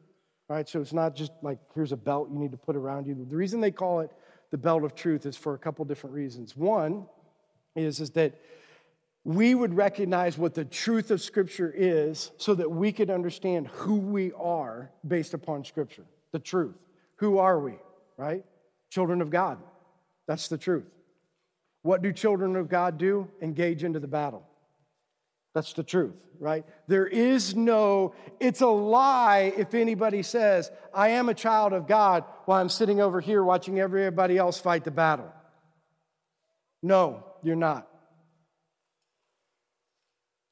right? 0.49 0.69
So 0.69 0.81
it's 0.81 0.93
not 0.93 1.15
just 1.15 1.33
like, 1.43 1.59
here's 1.75 1.93
a 1.93 1.97
belt 1.97 2.31
you 2.33 2.39
need 2.39 2.53
to 2.53 2.57
put 2.57 2.75
around 2.75 3.07
you. 3.07 3.15
The 3.15 3.37
reason 3.37 3.61
they 3.61 3.71
call 3.71 4.01
it 4.01 4.11
the 4.51 4.59
belt 4.59 4.83
of 4.83 4.95
truth 4.95 5.27
is 5.27 5.37
for 5.37 5.55
a 5.55 5.59
couple 5.59 5.85
different 5.85 6.15
reasons. 6.15 6.57
One 6.57 7.07
is, 7.77 8.01
is 8.01 8.11
that 8.11 8.41
we 9.25 9.55
would 9.55 9.75
recognize 9.75 10.37
what 10.37 10.55
the 10.55 10.65
truth 10.65 11.11
of 11.11 11.21
Scripture 11.21 11.73
is 11.75 12.31
so 12.37 12.55
that 12.55 12.71
we 12.71 12.93
could 12.93 13.11
understand 13.11 13.69
who 13.69 13.97
we 13.97 14.33
are 14.33 14.91
based 15.07 15.35
upon 15.35 15.65
Scripture. 15.65 16.05
The 16.33 16.39
truth. 16.39 16.77
Who 17.17 17.39
are 17.39 17.59
we, 17.59 17.75
right? 18.17 18.45
Children 18.95 19.23
of 19.23 19.29
God. 19.29 19.59
That's 20.29 20.47
the 20.47 20.57
truth. 20.57 20.87
What 21.83 22.01
do 22.01 22.13
children 22.13 22.55
of 22.55 22.69
God 22.69 22.97
do? 22.97 23.29
Engage 23.43 23.83
into 23.83 23.99
the 23.99 24.07
battle. 24.07 24.47
That's 25.53 25.73
the 25.73 25.83
truth, 25.83 26.15
right? 26.39 26.65
There 26.87 27.09
is 27.09 27.57
no, 27.57 28.15
it's 28.39 28.61
a 28.61 28.69
lie 28.69 29.53
if 29.57 29.75
anybody 29.75 30.23
says, 30.23 30.71
I 30.95 31.09
am 31.09 31.29
a 31.29 31.35
child 31.35 31.73
of 31.73 31.89
God 31.89 32.23
while 32.45 32.61
I'm 32.61 32.69
sitting 32.69 33.01
over 33.01 33.21
here 33.21 33.43
watching 33.43 33.81
everybody 33.81 34.39
else 34.39 34.61
fight 34.61 34.85
the 34.85 34.93
battle. 34.93 35.33
No, 36.81 37.25
you're 37.43 37.57
not. 37.57 37.89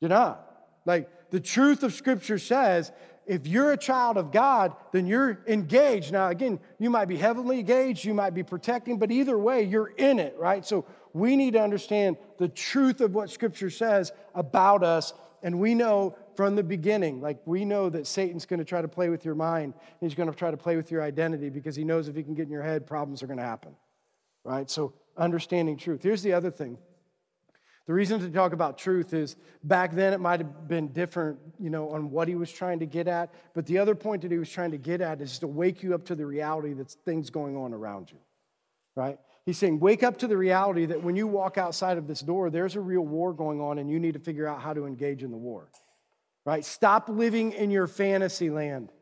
You're 0.00 0.08
not. 0.08 0.44
Like 0.84 1.30
the 1.30 1.38
truth 1.38 1.84
of 1.84 1.92
Scripture 1.92 2.40
says, 2.40 2.90
if 3.26 3.46
you're 3.46 3.72
a 3.72 3.76
child 3.76 4.16
of 4.16 4.32
God, 4.32 4.74
then 4.92 5.06
you're 5.06 5.40
engaged. 5.46 6.12
Now, 6.12 6.28
again, 6.28 6.58
you 6.78 6.90
might 6.90 7.06
be 7.06 7.16
heavily 7.16 7.60
engaged, 7.60 8.04
you 8.04 8.14
might 8.14 8.34
be 8.34 8.42
protecting, 8.42 8.98
but 8.98 9.10
either 9.10 9.38
way, 9.38 9.62
you're 9.62 9.92
in 9.96 10.18
it, 10.18 10.36
right? 10.38 10.64
So 10.64 10.84
we 11.12 11.36
need 11.36 11.52
to 11.52 11.60
understand 11.60 12.16
the 12.38 12.48
truth 12.48 13.00
of 13.00 13.14
what 13.14 13.30
Scripture 13.30 13.70
says 13.70 14.12
about 14.34 14.82
us. 14.82 15.12
And 15.42 15.58
we 15.58 15.74
know 15.74 16.16
from 16.36 16.56
the 16.56 16.62
beginning, 16.62 17.20
like 17.20 17.38
we 17.44 17.64
know 17.64 17.88
that 17.90 18.06
Satan's 18.06 18.46
going 18.46 18.58
to 18.58 18.64
try 18.64 18.80
to 18.82 18.88
play 18.88 19.08
with 19.08 19.24
your 19.24 19.34
mind. 19.34 19.74
and 19.74 20.00
He's 20.00 20.14
going 20.14 20.30
to 20.30 20.34
try 20.34 20.50
to 20.50 20.56
play 20.56 20.76
with 20.76 20.90
your 20.90 21.02
identity 21.02 21.50
because 21.50 21.76
he 21.76 21.84
knows 21.84 22.08
if 22.08 22.16
he 22.16 22.22
can 22.22 22.34
get 22.34 22.46
in 22.46 22.52
your 22.52 22.62
head, 22.62 22.86
problems 22.86 23.22
are 23.22 23.26
going 23.26 23.38
to 23.38 23.44
happen. 23.44 23.74
Right? 24.44 24.70
So, 24.70 24.94
understanding 25.16 25.76
truth. 25.76 26.02
Here's 26.02 26.22
the 26.22 26.32
other 26.32 26.50
thing 26.50 26.78
The 27.86 27.92
reason 27.92 28.20
to 28.20 28.30
talk 28.30 28.52
about 28.52 28.78
truth 28.78 29.12
is 29.12 29.36
back 29.64 29.92
then 29.92 30.12
it 30.12 30.20
might 30.20 30.40
have 30.40 30.68
been 30.68 30.88
different, 30.88 31.38
you 31.58 31.68
know, 31.68 31.90
on 31.90 32.10
what 32.10 32.28
he 32.28 32.36
was 32.36 32.52
trying 32.52 32.78
to 32.78 32.86
get 32.86 33.08
at. 33.08 33.34
But 33.54 33.66
the 33.66 33.78
other 33.78 33.94
point 33.94 34.22
that 34.22 34.30
he 34.30 34.38
was 34.38 34.50
trying 34.50 34.70
to 34.70 34.78
get 34.78 35.00
at 35.00 35.20
is 35.20 35.38
to 35.40 35.48
wake 35.48 35.82
you 35.82 35.94
up 35.94 36.04
to 36.06 36.14
the 36.14 36.24
reality 36.24 36.74
that 36.74 36.90
things 37.04 37.30
going 37.30 37.56
on 37.56 37.74
around 37.74 38.12
you, 38.12 38.18
right? 38.94 39.18
He's 39.44 39.58
saying, 39.58 39.80
wake 39.80 40.04
up 40.04 40.18
to 40.18 40.28
the 40.28 40.36
reality 40.36 40.86
that 40.86 41.02
when 41.02 41.16
you 41.16 41.26
walk 41.26 41.58
outside 41.58 41.98
of 41.98 42.06
this 42.06 42.20
door, 42.20 42.50
there's 42.50 42.76
a 42.76 42.80
real 42.80 43.02
war 43.02 43.32
going 43.32 43.60
on 43.60 43.78
and 43.78 43.90
you 43.90 43.98
need 43.98 44.14
to 44.14 44.20
figure 44.20 44.46
out 44.46 44.60
how 44.60 44.72
to 44.72 44.86
engage 44.86 45.24
in 45.24 45.32
the 45.32 45.36
war, 45.36 45.68
right? 46.44 46.64
Stop 46.64 47.08
living 47.08 47.50
in 47.50 47.72
your 47.72 47.88
fantasy 47.88 48.50
land. 48.50 48.92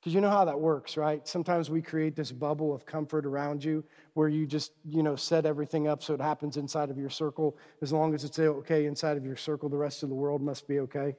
Because 0.00 0.14
you 0.14 0.20
know 0.20 0.30
how 0.30 0.44
that 0.44 0.60
works, 0.60 0.96
right? 0.96 1.26
Sometimes 1.26 1.70
we 1.70 1.82
create 1.82 2.14
this 2.14 2.30
bubble 2.30 2.72
of 2.72 2.86
comfort 2.86 3.26
around 3.26 3.64
you 3.64 3.84
where 4.14 4.28
you 4.28 4.46
just, 4.46 4.72
you 4.88 5.02
know, 5.02 5.16
set 5.16 5.44
everything 5.44 5.88
up 5.88 6.02
so 6.02 6.14
it 6.14 6.20
happens 6.20 6.56
inside 6.56 6.90
of 6.90 6.98
your 6.98 7.10
circle. 7.10 7.56
As 7.82 7.92
long 7.92 8.14
as 8.14 8.22
it's 8.22 8.38
okay 8.38 8.86
inside 8.86 9.16
of 9.16 9.24
your 9.24 9.36
circle, 9.36 9.68
the 9.68 9.76
rest 9.76 10.04
of 10.04 10.08
the 10.08 10.14
world 10.14 10.40
must 10.40 10.68
be 10.68 10.78
okay. 10.80 11.16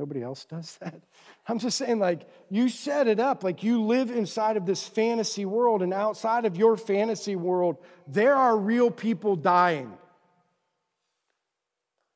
Nobody 0.00 0.22
else 0.22 0.46
does 0.46 0.78
that. 0.80 0.98
I'm 1.46 1.58
just 1.58 1.76
saying, 1.76 1.98
like, 1.98 2.26
you 2.48 2.70
set 2.70 3.06
it 3.06 3.20
up. 3.20 3.44
Like, 3.44 3.62
you 3.62 3.82
live 3.82 4.10
inside 4.10 4.56
of 4.56 4.64
this 4.64 4.86
fantasy 4.86 5.44
world, 5.44 5.82
and 5.82 5.92
outside 5.92 6.46
of 6.46 6.56
your 6.56 6.78
fantasy 6.78 7.36
world, 7.36 7.76
there 8.06 8.34
are 8.34 8.56
real 8.56 8.90
people 8.90 9.36
dying. 9.36 9.92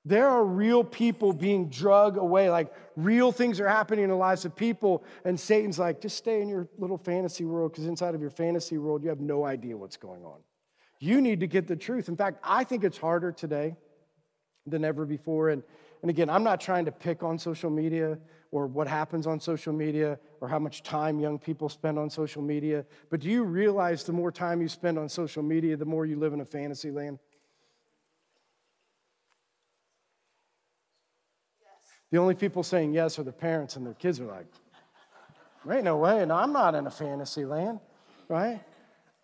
There 0.04 0.28
are 0.28 0.44
real 0.44 0.84
people 0.84 1.32
being 1.32 1.68
drug 1.70 2.18
away. 2.18 2.50
Like 2.50 2.72
real 2.96 3.32
things 3.32 3.58
are 3.58 3.68
happening 3.68 4.04
in 4.04 4.10
the 4.10 4.16
lives 4.16 4.44
of 4.44 4.54
people. 4.54 5.02
And 5.24 5.38
Satan's 5.40 5.78
like, 5.78 6.00
just 6.00 6.16
stay 6.16 6.42
in 6.42 6.48
your 6.48 6.68
little 6.76 6.98
fantasy 6.98 7.44
world 7.44 7.72
because 7.72 7.86
inside 7.86 8.14
of 8.14 8.20
your 8.20 8.30
fantasy 8.30 8.76
world, 8.76 9.02
you 9.02 9.08
have 9.08 9.20
no 9.20 9.44
idea 9.44 9.76
what's 9.76 9.96
going 9.96 10.24
on. 10.24 10.40
You 11.00 11.20
need 11.20 11.40
to 11.40 11.46
get 11.46 11.66
the 11.66 11.76
truth. 11.76 12.08
In 12.08 12.16
fact, 12.16 12.38
I 12.42 12.64
think 12.64 12.84
it's 12.84 12.98
harder 12.98 13.32
today 13.32 13.76
than 14.66 14.84
ever 14.84 15.06
before. 15.06 15.50
And, 15.50 15.62
and 16.02 16.10
again, 16.10 16.28
I'm 16.28 16.44
not 16.44 16.60
trying 16.60 16.84
to 16.84 16.92
pick 16.92 17.22
on 17.22 17.38
social 17.38 17.70
media 17.70 18.18
or 18.50 18.66
what 18.66 18.86
happens 18.86 19.26
on 19.26 19.40
social 19.40 19.72
media 19.72 20.18
or 20.40 20.48
how 20.48 20.58
much 20.58 20.82
time 20.82 21.18
young 21.18 21.38
people 21.38 21.68
spend 21.68 21.98
on 21.98 22.08
social 22.08 22.42
media. 22.42 22.84
But 23.10 23.20
do 23.20 23.28
you 23.28 23.42
realize 23.42 24.04
the 24.04 24.12
more 24.12 24.30
time 24.30 24.60
you 24.60 24.68
spend 24.68 24.98
on 24.98 25.08
social 25.08 25.42
media, 25.42 25.76
the 25.76 25.84
more 25.84 26.06
you 26.06 26.18
live 26.18 26.32
in 26.34 26.40
a 26.40 26.44
fantasy 26.44 26.90
land? 26.90 27.18
The 32.14 32.20
only 32.20 32.36
people 32.36 32.62
saying 32.62 32.92
yes 32.92 33.18
are 33.18 33.24
the 33.24 33.32
parents, 33.32 33.74
and 33.74 33.84
their 33.84 33.94
kids 33.94 34.20
are 34.20 34.26
like, 34.26 34.46
there 35.64 35.74
ain't 35.74 35.84
no 35.84 35.96
way, 35.96 36.22
and 36.22 36.32
I'm 36.32 36.52
not 36.52 36.76
in 36.76 36.86
a 36.86 36.90
fantasy 36.90 37.44
land, 37.44 37.80
right? 38.28 38.60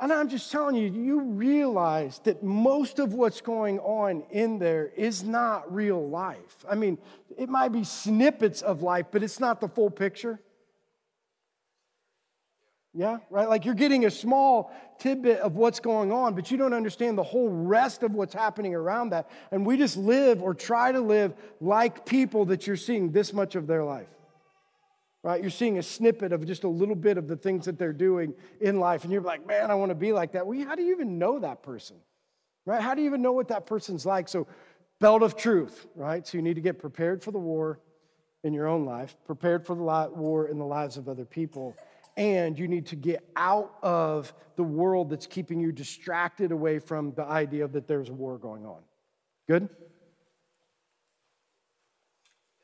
And 0.01 0.13
I'm 0.13 0.29
just 0.29 0.51
telling 0.51 0.75
you, 0.75 0.91
you 0.91 1.21
realize 1.21 2.19
that 2.25 2.43
most 2.43 2.99
of 2.99 3.15
what's 3.15 3.41
going 3.41 3.79
on 3.79 4.25
in 4.33 4.59
there 4.59 4.89
is 4.97 5.23
not 5.23 5.73
real 5.73 6.05
life. 6.09 6.65
I 6.69 6.75
mean, 6.75 6.99
it 7.39 7.49
might 7.49 7.69
be 7.69 7.85
snippets 7.85 8.61
of 8.61 8.83
life, 8.83 9.07
but 9.13 9.23
it's 9.23 9.39
not 9.39 9.61
the 9.61 9.69
full 9.69 9.91
picture. 9.91 10.41
Yeah, 12.93 13.19
right? 13.31 13.49
Like 13.49 13.65
you're 13.65 13.75
getting 13.75 14.05
a 14.05 14.11
small 14.11 14.73
tidbit 14.99 15.39
of 15.39 15.55
what's 15.55 15.79
going 15.79 16.11
on, 16.11 16.35
but 16.35 16.51
you 16.51 16.57
don't 16.57 16.75
understand 16.75 17.17
the 17.17 17.23
whole 17.23 17.49
rest 17.49 18.03
of 18.03 18.13
what's 18.13 18.35
happening 18.35 18.75
around 18.75 19.11
that. 19.11 19.31
And 19.53 19.65
we 19.65 19.77
just 19.77 19.97
live 19.97 20.43
or 20.43 20.55
try 20.55 20.91
to 20.91 21.01
live 21.01 21.35
like 21.61 22.05
people 22.05 22.47
that 22.47 22.67
you're 22.67 22.77
seeing 22.77 23.13
this 23.13 23.33
much 23.33 23.55
of 23.55 23.69
their 23.69 23.85
life. 23.85 24.09
Right? 25.23 25.41
You're 25.41 25.51
seeing 25.51 25.79
a 25.79 25.83
snippet 25.83 26.33
of 26.33 26.45
just 26.47 26.65
a 26.65 26.69
little 26.69 26.95
bit 26.97 27.17
of 27.17 27.29
the 27.29 27.37
things 27.37 27.67
that 27.67 27.79
they're 27.79 27.93
doing 27.93 28.35
in 28.61 28.81
life. 28.81 29.05
And 29.05 29.13
you're 29.13 29.23
like, 29.23 29.47
man, 29.47 29.71
I 29.71 29.75
want 29.75 29.91
to 29.91 29.95
be 29.95 30.13
like 30.13 30.33
that. 30.33 30.47
Well, 30.47 30.59
how 30.67 30.75
do 30.75 30.83
you 30.83 30.93
even 30.93 31.19
know 31.19 31.39
that 31.39 31.63
person? 31.63 31.97
Right? 32.65 32.81
How 32.81 32.95
do 32.95 33.03
you 33.03 33.07
even 33.07 33.23
know 33.23 33.33
what 33.33 33.49
that 33.49 33.67
person's 33.67 34.05
like? 34.05 34.29
So, 34.29 34.49
belt 34.99 35.23
of 35.23 35.37
truth, 35.37 35.87
right? 35.95 36.27
So, 36.27 36.39
you 36.39 36.43
need 36.43 36.55
to 36.55 36.61
get 36.61 36.79
prepared 36.79 37.23
for 37.23 37.31
the 37.33 37.39
war 37.39 37.81
in 38.43 38.55
your 38.55 38.67
own 38.67 38.87
life, 38.87 39.15
prepared 39.27 39.67
for 39.67 39.77
the 39.77 40.11
war 40.15 40.49
in 40.49 40.59
the 40.59 40.65
lives 40.65 40.97
of 40.97 41.09
other 41.09 41.27
people 41.27 41.77
and 42.17 42.59
you 42.59 42.69
need 42.69 42.87
to 42.87 42.97
get 42.97 43.25
out 43.37 43.75
of 43.83 44.33
the 44.57 44.63
world 44.63 45.11
that's 45.11 45.27
keeping 45.27 45.61
you 45.61 45.73
distracted 45.73 46.53
away 46.53 46.79
from 46.79 47.13
the 47.15 47.25
idea 47.25 47.67
that 47.69 47.87
there's 47.87 48.09
a 48.09 48.13
war 48.13 48.39
going 48.39 48.67
on. 48.67 48.81
Good? 49.49 49.69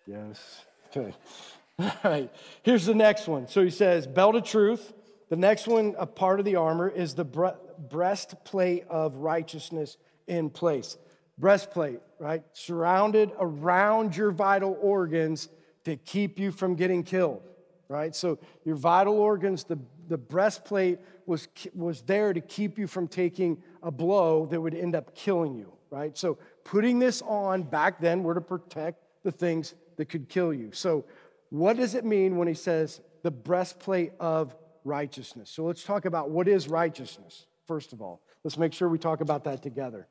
Yes. 0.06 0.64
Okay. 0.88 1.14
All 1.78 1.92
right. 2.04 2.30
Here's 2.62 2.86
the 2.86 2.94
next 2.94 3.26
one. 3.26 3.48
So 3.48 3.62
he 3.62 3.70
says, 3.70 4.06
belt 4.06 4.36
of 4.36 4.44
truth. 4.44 4.92
The 5.28 5.36
next 5.36 5.66
one, 5.66 5.94
a 5.98 6.06
part 6.06 6.38
of 6.38 6.44
the 6.44 6.56
armor, 6.56 6.88
is 6.88 7.14
the 7.14 7.24
breastplate 7.24 8.84
of 8.88 9.16
righteousness 9.16 9.96
in 10.26 10.50
place. 10.50 10.96
Breastplate, 11.38 12.00
right? 12.18 12.44
Surrounded 12.52 13.32
around 13.38 14.16
your 14.16 14.30
vital 14.30 14.78
organs 14.80 15.48
to 15.84 15.96
keep 15.96 16.38
you 16.38 16.52
from 16.52 16.76
getting 16.76 17.02
killed 17.02 17.42
right? 17.88 18.14
So 18.14 18.38
your 18.64 18.76
vital 18.76 19.18
organs, 19.18 19.64
the, 19.64 19.78
the 20.08 20.18
breastplate 20.18 20.98
was, 21.26 21.48
was 21.74 22.02
there 22.02 22.32
to 22.32 22.40
keep 22.40 22.78
you 22.78 22.86
from 22.86 23.08
taking 23.08 23.62
a 23.82 23.90
blow 23.90 24.46
that 24.46 24.60
would 24.60 24.74
end 24.74 24.94
up 24.94 25.14
killing 25.14 25.54
you, 25.54 25.72
right? 25.90 26.16
So 26.16 26.38
putting 26.64 26.98
this 26.98 27.22
on 27.22 27.62
back 27.62 28.00
then 28.00 28.22
were 28.22 28.34
to 28.34 28.40
protect 28.40 29.02
the 29.22 29.32
things 29.32 29.74
that 29.96 30.06
could 30.06 30.28
kill 30.28 30.52
you. 30.52 30.70
So 30.72 31.04
what 31.50 31.76
does 31.76 31.94
it 31.94 32.04
mean 32.04 32.36
when 32.36 32.48
he 32.48 32.54
says 32.54 33.00
the 33.22 33.30
breastplate 33.30 34.12
of 34.20 34.54
righteousness? 34.84 35.50
So 35.50 35.64
let's 35.64 35.84
talk 35.84 36.04
about 36.04 36.30
what 36.30 36.48
is 36.48 36.68
righteousness, 36.68 37.46
first 37.66 37.92
of 37.92 38.02
all. 38.02 38.22
Let's 38.44 38.58
make 38.58 38.72
sure 38.72 38.88
we 38.88 38.98
talk 38.98 39.20
about 39.20 39.44
that 39.44 39.62
together. 39.62 40.06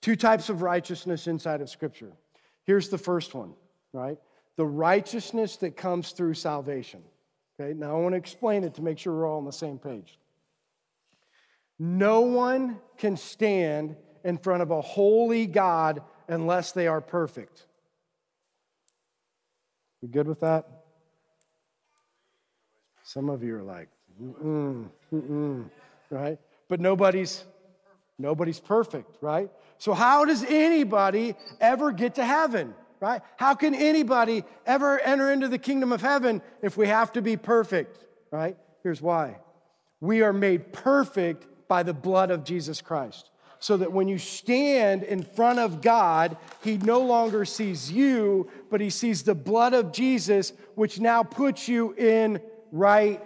Two 0.00 0.16
types 0.16 0.48
of 0.48 0.62
righteousness 0.62 1.26
inside 1.26 1.60
of 1.60 1.68
Scripture. 1.68 2.12
Here's 2.64 2.88
the 2.88 2.98
first 2.98 3.34
one, 3.34 3.54
right? 3.92 4.18
The 4.56 4.66
righteousness 4.66 5.56
that 5.56 5.76
comes 5.76 6.12
through 6.12 6.34
salvation. 6.34 7.02
Okay, 7.60 7.74
now 7.74 7.96
I 7.96 8.00
want 8.00 8.14
to 8.14 8.16
explain 8.16 8.64
it 8.64 8.74
to 8.74 8.82
make 8.82 8.98
sure 8.98 9.12
we're 9.12 9.28
all 9.28 9.38
on 9.38 9.44
the 9.44 9.52
same 9.52 9.78
page. 9.78 10.18
No 11.78 12.22
one 12.22 12.78
can 12.96 13.16
stand 13.16 13.96
in 14.24 14.38
front 14.38 14.62
of 14.62 14.70
a 14.70 14.80
holy 14.80 15.46
God 15.46 16.02
unless 16.28 16.72
they 16.72 16.86
are 16.86 17.00
perfect. 17.00 17.66
We 20.00 20.08
good 20.08 20.26
with 20.26 20.40
that? 20.40 20.66
Some 23.02 23.28
of 23.28 23.42
you 23.42 23.56
are 23.56 23.62
like, 23.62 23.88
mm-mm, 24.22 24.88
mm-mm, 25.12 25.70
right? 26.10 26.38
But 26.68 26.80
nobody's 26.80 27.44
nobody's 28.18 28.60
perfect, 28.60 29.16
right? 29.20 29.50
So 29.78 29.92
how 29.92 30.24
does 30.24 30.44
anybody 30.44 31.34
ever 31.60 31.92
get 31.92 32.14
to 32.14 32.24
heaven? 32.24 32.74
Right? 33.00 33.22
How 33.36 33.54
can 33.54 33.74
anybody 33.74 34.44
ever 34.66 34.98
enter 35.00 35.30
into 35.32 35.48
the 35.48 35.58
kingdom 35.58 35.92
of 35.92 36.02
heaven 36.02 36.42
if 36.62 36.76
we 36.76 36.86
have 36.86 37.12
to 37.12 37.22
be 37.22 37.36
perfect, 37.36 38.04
right? 38.30 38.56
Here's 38.82 39.02
why 39.02 39.38
we 40.00 40.22
are 40.22 40.32
made 40.32 40.72
perfect 40.72 41.46
by 41.68 41.82
the 41.82 41.94
blood 41.94 42.30
of 42.30 42.44
Jesus 42.44 42.80
Christ. 42.80 43.30
So 43.62 43.76
that 43.76 43.92
when 43.92 44.08
you 44.08 44.16
stand 44.16 45.02
in 45.02 45.22
front 45.22 45.58
of 45.58 45.82
God, 45.82 46.38
He 46.64 46.78
no 46.78 47.00
longer 47.00 47.44
sees 47.44 47.92
you, 47.92 48.50
but 48.70 48.80
He 48.80 48.88
sees 48.88 49.22
the 49.22 49.34
blood 49.34 49.74
of 49.74 49.92
Jesus, 49.92 50.54
which 50.74 50.98
now 50.98 51.22
puts 51.22 51.68
you 51.68 51.92
in 51.92 52.40
right 52.72 53.22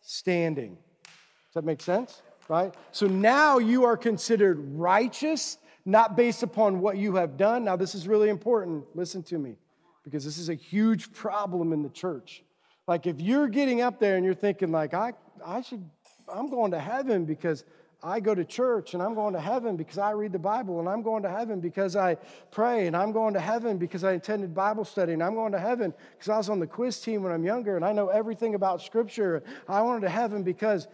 standing. 0.00 0.76
Does 1.04 1.54
that 1.54 1.64
make 1.64 1.80
sense? 1.80 2.22
Right? 2.48 2.74
So 2.90 3.06
now 3.06 3.58
you 3.58 3.84
are 3.84 3.96
considered 3.96 4.58
righteous 4.76 5.58
not 5.84 6.16
based 6.16 6.42
upon 6.42 6.80
what 6.80 6.96
you 6.96 7.16
have 7.16 7.36
done. 7.36 7.64
Now, 7.64 7.76
this 7.76 7.94
is 7.94 8.06
really 8.06 8.28
important. 8.28 8.84
Listen 8.94 9.22
to 9.24 9.38
me, 9.38 9.56
because 10.04 10.24
this 10.24 10.38
is 10.38 10.48
a 10.48 10.54
huge 10.54 11.12
problem 11.12 11.72
in 11.72 11.82
the 11.82 11.88
church. 11.88 12.44
Like, 12.86 13.06
if 13.06 13.20
you're 13.20 13.48
getting 13.48 13.80
up 13.80 14.00
there 14.00 14.16
and 14.16 14.24
you're 14.24 14.34
thinking, 14.34 14.72
like, 14.72 14.94
I, 14.94 15.12
I 15.44 15.62
should, 15.62 15.88
I'm 16.32 16.48
going 16.48 16.72
to 16.72 16.80
heaven 16.80 17.24
because 17.24 17.64
I 18.02 18.18
go 18.18 18.34
to 18.34 18.44
church 18.44 18.94
and 18.94 19.02
I'm 19.02 19.14
going 19.14 19.34
to 19.34 19.40
heaven 19.40 19.76
because 19.76 19.96
I 19.96 20.10
read 20.10 20.32
the 20.32 20.38
Bible 20.38 20.80
and 20.80 20.88
I'm 20.88 21.02
going 21.02 21.22
to 21.22 21.30
heaven 21.30 21.60
because 21.60 21.94
I 21.94 22.16
pray 22.50 22.88
and 22.88 22.96
I'm 22.96 23.12
going 23.12 23.34
to 23.34 23.40
heaven 23.40 23.78
because 23.78 24.02
I 24.02 24.12
attended 24.12 24.54
Bible 24.54 24.84
study 24.84 25.12
and 25.12 25.22
I'm 25.22 25.34
going 25.34 25.52
to 25.52 25.60
heaven 25.60 25.94
because 26.12 26.28
I 26.28 26.36
was 26.36 26.48
on 26.48 26.58
the 26.58 26.66
quiz 26.66 27.00
team 27.00 27.22
when 27.22 27.32
I'm 27.32 27.44
younger 27.44 27.76
and 27.76 27.84
I 27.84 27.92
know 27.92 28.08
everything 28.08 28.56
about 28.56 28.82
Scripture. 28.82 29.44
I 29.68 29.82
wanted 29.82 30.00
to 30.00 30.08
heaven 30.08 30.42
because, 30.42 30.88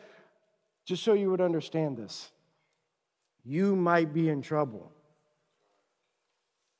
just 0.85 1.03
so 1.03 1.14
you 1.14 1.31
would 1.31 1.40
understand 1.40 1.96
this, 1.96 2.31
you 3.48 3.74
might 3.74 4.12
be 4.12 4.28
in 4.28 4.42
trouble. 4.42 4.92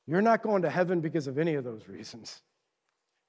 You're 0.05 0.21
not 0.21 0.43
going 0.43 0.61
to 0.61 0.69
heaven 0.69 1.01
because 1.01 1.25
of 1.25 1.39
any 1.39 1.55
of 1.55 1.63
those 1.63 1.87
reasons. 1.87 2.41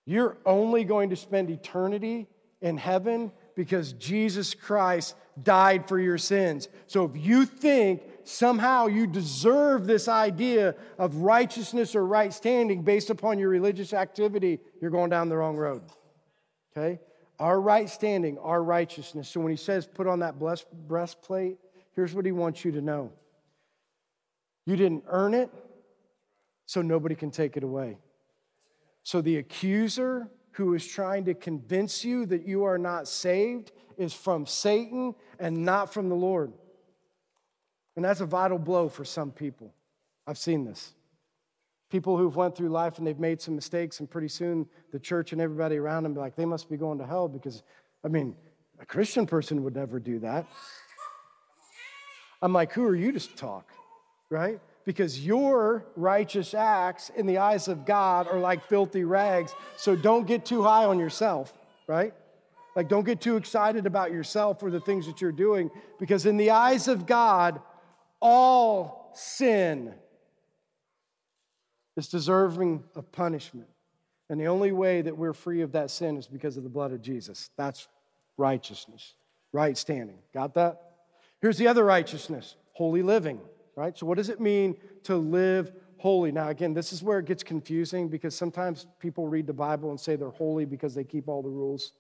You're 0.05 0.37
only 0.45 0.85
going 0.85 1.09
to 1.11 1.17
spend 1.17 1.49
eternity 1.49 2.27
in 2.61 2.77
heaven 2.77 3.33
because 3.57 3.95
Jesus 3.95 4.53
Christ 4.53 5.15
died 5.43 5.89
for 5.89 5.99
your 5.99 6.19
sins. 6.19 6.69
So 6.87 7.07
if 7.07 7.13
you 7.17 7.47
think 7.47 8.03
somehow 8.25 8.89
you 8.89 9.07
deserve 9.07 9.87
this 9.87 10.07
idea 10.07 10.75
of 10.99 11.17
righteousness 11.17 11.95
or 11.95 12.05
right 12.05 12.35
standing 12.35 12.83
based 12.83 13.09
upon 13.09 13.39
your 13.39 13.49
religious 13.49 13.95
activity, 13.95 14.61
you're 14.83 14.91
going 14.91 15.09
down 15.09 15.31
the 15.31 15.37
wrong 15.37 15.57
road. 15.57 15.83
Okay? 16.77 17.01
Our 17.39 17.59
right 17.59 17.89
standing, 17.89 18.37
our 18.39 18.63
righteousness. 18.63 19.31
So 19.31 19.41
when 19.41 19.51
he 19.51 19.57
says 19.57 19.87
put 19.87 20.07
on 20.07 20.19
that 20.19 20.35
breastplate, 20.87 21.57
here's 21.95 22.15
what 22.15 22.27
he 22.27 22.33
wants 22.33 22.67
you 22.67 22.73
to 22.73 22.83
know 22.83 23.13
You 24.67 24.77
didn't 24.77 25.05
earn 25.09 25.35
it, 25.35 25.51
so 26.67 26.83
nobody 26.83 27.15
can 27.15 27.31
take 27.31 27.57
it 27.57 27.65
away. 27.65 27.99
So 29.03 29.21
the 29.21 29.39
accuser 29.39 30.29
who 30.53 30.75
is 30.75 30.87
trying 30.87 31.25
to 31.25 31.35
convince 31.35 32.05
you 32.05 32.27
that 32.27 32.47
you 32.47 32.65
are 32.65 32.79
not 32.79 33.09
saved 33.09 33.73
is 33.97 34.13
from 34.13 34.47
Satan 34.47 35.15
and 35.39 35.65
not 35.65 35.93
from 35.93 36.09
the 36.09 36.15
Lord. 36.15 36.53
And 37.97 38.05
that's 38.05 38.21
a 38.21 38.27
vital 38.27 38.59
blow 38.59 38.89
for 38.89 39.05
some 39.05 39.33
people. 39.33 39.75
I've 40.27 40.39
seen 40.39 40.65
this. 40.65 40.95
People 41.91 42.17
who've 42.17 42.37
went 42.37 42.57
through 42.57 42.69
life 42.69 42.99
and 42.99 43.07
they've 43.07 43.19
made 43.19 43.41
some 43.41 43.57
mistakes, 43.57 43.99
and 43.99 44.09
pretty 44.09 44.29
soon 44.29 44.67
the 44.93 45.01
church 45.01 45.33
and 45.33 45.41
everybody 45.41 45.77
around 45.77 46.05
them 46.05 46.15
be 46.15 46.21
like, 46.21 46.37
they 46.37 46.45
must 46.45 46.71
be 46.71 46.77
going 46.77 46.99
to 46.99 47.07
hell 47.07 47.27
because, 47.27 47.65
I 48.05 48.09
mean, 48.09 48.37
a 48.81 48.87
Christian 48.87 49.27
person 49.27 49.65
would 49.65 49.75
never 49.75 49.99
do 49.99 50.21
that. 50.21 50.47
I'm 52.41 52.53
like, 52.53 52.73
who 52.73 52.85
are 52.85 52.95
you 52.95 53.11
to 53.11 53.37
talk, 53.37 53.73
right? 54.31 54.61
Because 54.85 55.25
your 55.25 55.85
righteous 55.97 56.55
acts 56.55 57.11
in 57.11 57.27
the 57.27 57.39
eyes 57.39 57.69
of 57.69 57.85
God 57.85 58.29
are 58.29 58.39
like 58.39 58.67
filthy 58.69 59.05
rags. 59.05 59.53
So 59.77 59.95
don't 59.95 60.27
get 60.27 60.47
too 60.47 60.63
high 60.63 60.87
on 60.87 60.99
yourself, 60.99 61.53
right? 61.87 62.15
Like, 62.75 62.89
don't 62.89 63.05
get 63.05 63.21
too 63.21 63.37
excited 63.37 63.85
about 63.85 64.13
yourself 64.13 64.63
or 64.63 64.71
the 64.71 64.81
things 64.81 65.07
that 65.07 65.21
you're 65.21 65.33
doing, 65.33 65.71
because 65.99 66.25
in 66.25 66.37
the 66.37 66.51
eyes 66.51 66.89
of 66.89 67.05
God, 67.05 67.61
all 68.21 69.11
sin 69.15 69.93
is 71.97 72.09
deserving 72.09 72.85
of 72.95 73.11
punishment. 73.11 73.69
And 74.29 74.41
the 74.41 74.47
only 74.47 74.71
way 74.71 75.03
that 75.03 75.17
we're 75.17 75.33
free 75.33 75.63
of 75.63 75.73
that 75.73 75.91
sin 75.91 76.17
is 76.17 76.29
because 76.29 76.57
of 76.57 76.63
the 76.63 76.69
blood 76.69 76.93
of 76.93 77.03
Jesus. 77.03 77.51
That's 77.57 77.89
righteousness, 78.37 79.15
right 79.53 79.77
standing. 79.77 80.19
Got 80.33 80.55
that? 80.55 80.81
Here's 81.43 81.59
the 81.59 81.67
other 81.67 81.85
righteousness 81.85 82.55
holy 82.73 83.03
living, 83.03 83.41
right? 83.77 83.97
So, 83.97 84.07
what 84.07 84.17
does 84.17 84.29
it 84.29 84.41
mean 84.41 84.77
to 85.05 85.17
live 85.17 85.73
holy? 85.99 86.33
Now, 86.33 86.49
again, 86.49 86.75
this 86.75 86.93
is 86.93 87.03
where 87.03 87.19
it 87.19 87.27
gets 87.27 87.43
confusing 87.43 88.09
because 88.09 88.35
sometimes 88.35 88.87
people 88.99 89.27
read 89.29 89.47
the 89.47 89.53
Bible 89.53 89.91
and 89.91 89.99
say 89.99 90.17
they're 90.17 90.31
holy 90.31 90.65
because 90.65 90.95
they 90.95 91.05
keep 91.05 91.29
all 91.29 91.43
the 91.43 91.49
rules. 91.49 91.93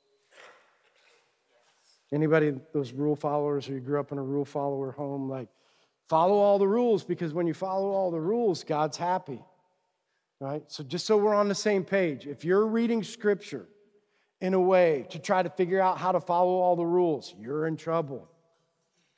Anybody, 2.12 2.52
those 2.72 2.92
rule 2.92 3.14
followers, 3.14 3.68
or 3.68 3.74
you 3.74 3.80
grew 3.80 4.00
up 4.00 4.10
in 4.10 4.18
a 4.18 4.22
rule 4.22 4.44
follower 4.44 4.90
home, 4.90 5.28
like, 5.28 5.48
follow 6.08 6.38
all 6.38 6.58
the 6.58 6.66
rules 6.66 7.04
because 7.04 7.32
when 7.32 7.46
you 7.46 7.54
follow 7.54 7.90
all 7.90 8.10
the 8.10 8.20
rules, 8.20 8.64
God's 8.64 8.96
happy 8.96 9.40
right? 10.40 10.62
So, 10.68 10.82
just 10.82 11.06
so 11.06 11.16
we're 11.16 11.34
on 11.34 11.48
the 11.48 11.54
same 11.54 11.84
page, 11.84 12.26
if 12.26 12.44
you're 12.44 12.66
reading 12.66 13.04
scripture 13.04 13.68
in 14.40 14.54
a 14.54 14.60
way 14.60 15.06
to 15.10 15.18
try 15.18 15.42
to 15.42 15.50
figure 15.50 15.80
out 15.80 15.98
how 15.98 16.12
to 16.12 16.20
follow 16.20 16.54
all 16.54 16.76
the 16.76 16.86
rules, 16.86 17.34
you're 17.38 17.66
in 17.66 17.76
trouble 17.76 18.28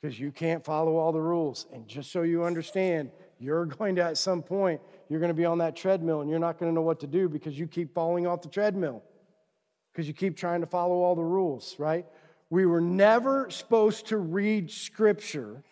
because 0.03 0.19
you 0.19 0.33
can't 0.33 0.65
follow 0.65 0.97
all 0.97 1.13
the 1.13 1.21
rules. 1.21 1.65
And 1.71 1.87
just 1.87 2.11
so 2.11 2.23
you 2.23 2.43
understand, 2.43 3.09
you're 3.39 3.65
going 3.77 3.95
to, 3.95 4.03
at 4.03 4.17
some 4.17 4.43
point, 4.43 4.81
you're 5.07 5.21
going 5.21 5.29
to 5.29 5.33
be 5.33 5.45
on 5.45 5.59
that 5.59 5.77
treadmill 5.77 6.19
and 6.19 6.29
you're 6.29 6.39
not 6.39 6.59
going 6.59 6.69
to 6.69 6.75
know 6.75 6.81
what 6.81 6.99
to 6.99 7.07
do 7.07 7.29
because 7.29 7.57
you 7.57 7.67
keep 7.67 7.93
falling 7.95 8.27
off 8.27 8.41
the 8.41 8.49
treadmill 8.49 9.01
because 9.93 10.05
you 10.05 10.13
keep 10.13 10.35
trying 10.35 10.59
to 10.59 10.67
follow 10.67 10.95
all 10.95 11.15
the 11.15 11.23
rules, 11.23 11.75
right? 11.77 12.05
We 12.49 12.65
were 12.65 12.81
never 12.81 13.49
supposed 13.49 14.07
to 14.07 14.17
read 14.17 14.69
scripture, 14.69 15.63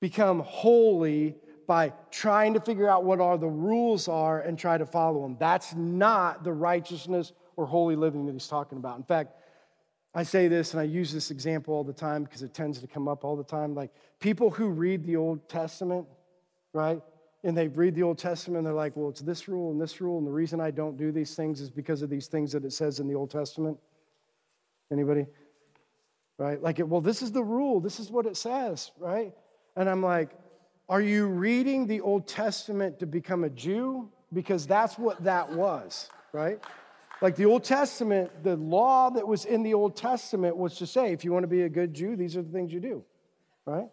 become 0.00 0.40
holy 0.40 1.34
by 1.66 1.92
trying 2.12 2.54
to 2.54 2.60
figure 2.60 2.88
out 2.88 3.04
what 3.04 3.20
are 3.20 3.38
the 3.38 3.48
rules 3.48 4.06
are 4.06 4.40
and 4.40 4.56
try 4.56 4.78
to 4.78 4.86
follow 4.86 5.22
them. 5.22 5.36
That's 5.40 5.74
not 5.74 6.44
the 6.44 6.52
righteousness 6.52 7.32
or 7.56 7.66
holy 7.66 7.96
living 7.96 8.26
that 8.26 8.32
he's 8.32 8.46
talking 8.46 8.78
about. 8.78 8.98
In 8.98 9.04
fact, 9.04 9.34
I 10.14 10.24
say 10.24 10.48
this 10.48 10.72
and 10.72 10.80
I 10.80 10.84
use 10.84 11.12
this 11.12 11.30
example 11.30 11.72
all 11.72 11.84
the 11.84 11.92
time 11.92 12.24
because 12.24 12.42
it 12.42 12.52
tends 12.52 12.80
to 12.80 12.86
come 12.86 13.06
up 13.06 13.24
all 13.24 13.36
the 13.36 13.44
time. 13.44 13.74
Like 13.74 13.92
people 14.18 14.50
who 14.50 14.68
read 14.68 15.04
the 15.04 15.16
Old 15.16 15.48
Testament, 15.48 16.06
right? 16.72 17.00
And 17.44 17.56
they 17.56 17.68
read 17.68 17.94
the 17.94 18.02
Old 18.02 18.18
Testament 18.18 18.58
and 18.58 18.66
they're 18.66 18.74
like, 18.74 18.96
well, 18.96 19.08
it's 19.08 19.20
this 19.20 19.46
rule 19.48 19.70
and 19.70 19.80
this 19.80 20.00
rule. 20.00 20.18
And 20.18 20.26
the 20.26 20.32
reason 20.32 20.60
I 20.60 20.72
don't 20.72 20.96
do 20.96 21.12
these 21.12 21.34
things 21.34 21.60
is 21.60 21.70
because 21.70 22.02
of 22.02 22.10
these 22.10 22.26
things 22.26 22.52
that 22.52 22.64
it 22.64 22.72
says 22.72 22.98
in 22.98 23.06
the 23.06 23.14
Old 23.14 23.30
Testament. 23.30 23.78
Anybody? 24.92 25.26
Right? 26.38 26.60
Like, 26.60 26.80
well, 26.84 27.00
this 27.00 27.22
is 27.22 27.30
the 27.30 27.42
rule. 27.42 27.80
This 27.80 28.00
is 28.00 28.10
what 28.10 28.26
it 28.26 28.36
says, 28.36 28.90
right? 28.98 29.32
And 29.76 29.88
I'm 29.88 30.02
like, 30.02 30.30
are 30.88 31.00
you 31.00 31.26
reading 31.26 31.86
the 31.86 32.00
Old 32.00 32.26
Testament 32.26 32.98
to 32.98 33.06
become 33.06 33.44
a 33.44 33.50
Jew? 33.50 34.10
Because 34.32 34.66
that's 34.66 34.98
what 34.98 35.22
that 35.22 35.52
was, 35.52 36.08
right? 36.32 36.58
Like 37.20 37.36
the 37.36 37.44
Old 37.44 37.64
Testament, 37.64 38.42
the 38.42 38.56
law 38.56 39.10
that 39.10 39.26
was 39.26 39.44
in 39.44 39.62
the 39.62 39.74
Old 39.74 39.96
Testament 39.96 40.56
was 40.56 40.76
to 40.78 40.86
say, 40.86 41.12
if 41.12 41.24
you 41.24 41.32
want 41.32 41.42
to 41.42 41.48
be 41.48 41.62
a 41.62 41.68
good 41.68 41.92
Jew, 41.92 42.16
these 42.16 42.36
are 42.36 42.42
the 42.42 42.50
things 42.50 42.72
you 42.72 42.80
do, 42.80 43.04
right? 43.66 43.88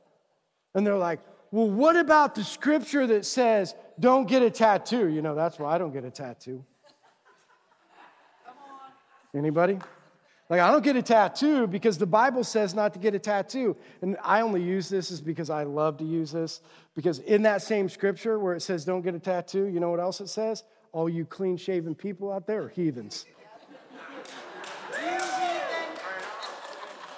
And 0.73 0.87
they're 0.87 0.95
like, 0.95 1.19
well, 1.51 1.69
what 1.69 1.95
about 1.95 2.35
the 2.35 2.43
scripture 2.43 3.07
that 3.07 3.25
says, 3.25 3.75
don't 3.99 4.27
get 4.27 4.41
a 4.41 4.49
tattoo? 4.49 5.07
You 5.07 5.21
know, 5.21 5.35
that's 5.35 5.59
why 5.59 5.73
I 5.73 5.77
don't 5.77 5.91
get 5.91 6.05
a 6.05 6.11
tattoo. 6.11 6.63
Anybody? 9.35 9.79
Like, 10.49 10.61
I 10.61 10.71
don't 10.71 10.83
get 10.83 10.95
a 10.95 11.01
tattoo 11.01 11.67
because 11.67 11.97
the 11.97 12.05
Bible 12.05 12.43
says 12.43 12.73
not 12.73 12.93
to 12.93 12.99
get 12.99 13.13
a 13.13 13.19
tattoo. 13.19 13.75
And 14.01 14.17
I 14.23 14.41
only 14.41 14.63
use 14.63 14.87
this 14.87 15.11
is 15.11 15.19
because 15.19 15.49
I 15.49 15.63
love 15.63 15.97
to 15.97 16.05
use 16.05 16.31
this. 16.31 16.61
Because 16.95 17.19
in 17.19 17.43
that 17.43 17.61
same 17.61 17.89
scripture 17.89 18.39
where 18.39 18.55
it 18.55 18.61
says 18.61 18.85
don't 18.85 19.01
get 19.01 19.13
a 19.13 19.19
tattoo, 19.19 19.65
you 19.65 19.81
know 19.81 19.89
what 19.89 19.99
else 19.99 20.21
it 20.21 20.29
says? 20.29 20.63
All 20.97 21.07
you 21.07 21.25
clean 21.25 21.57
shaven 21.57 21.93
people 21.93 22.31
out 22.31 22.47
there 22.47 22.63
are 22.63 22.69
heathens. 22.69 23.27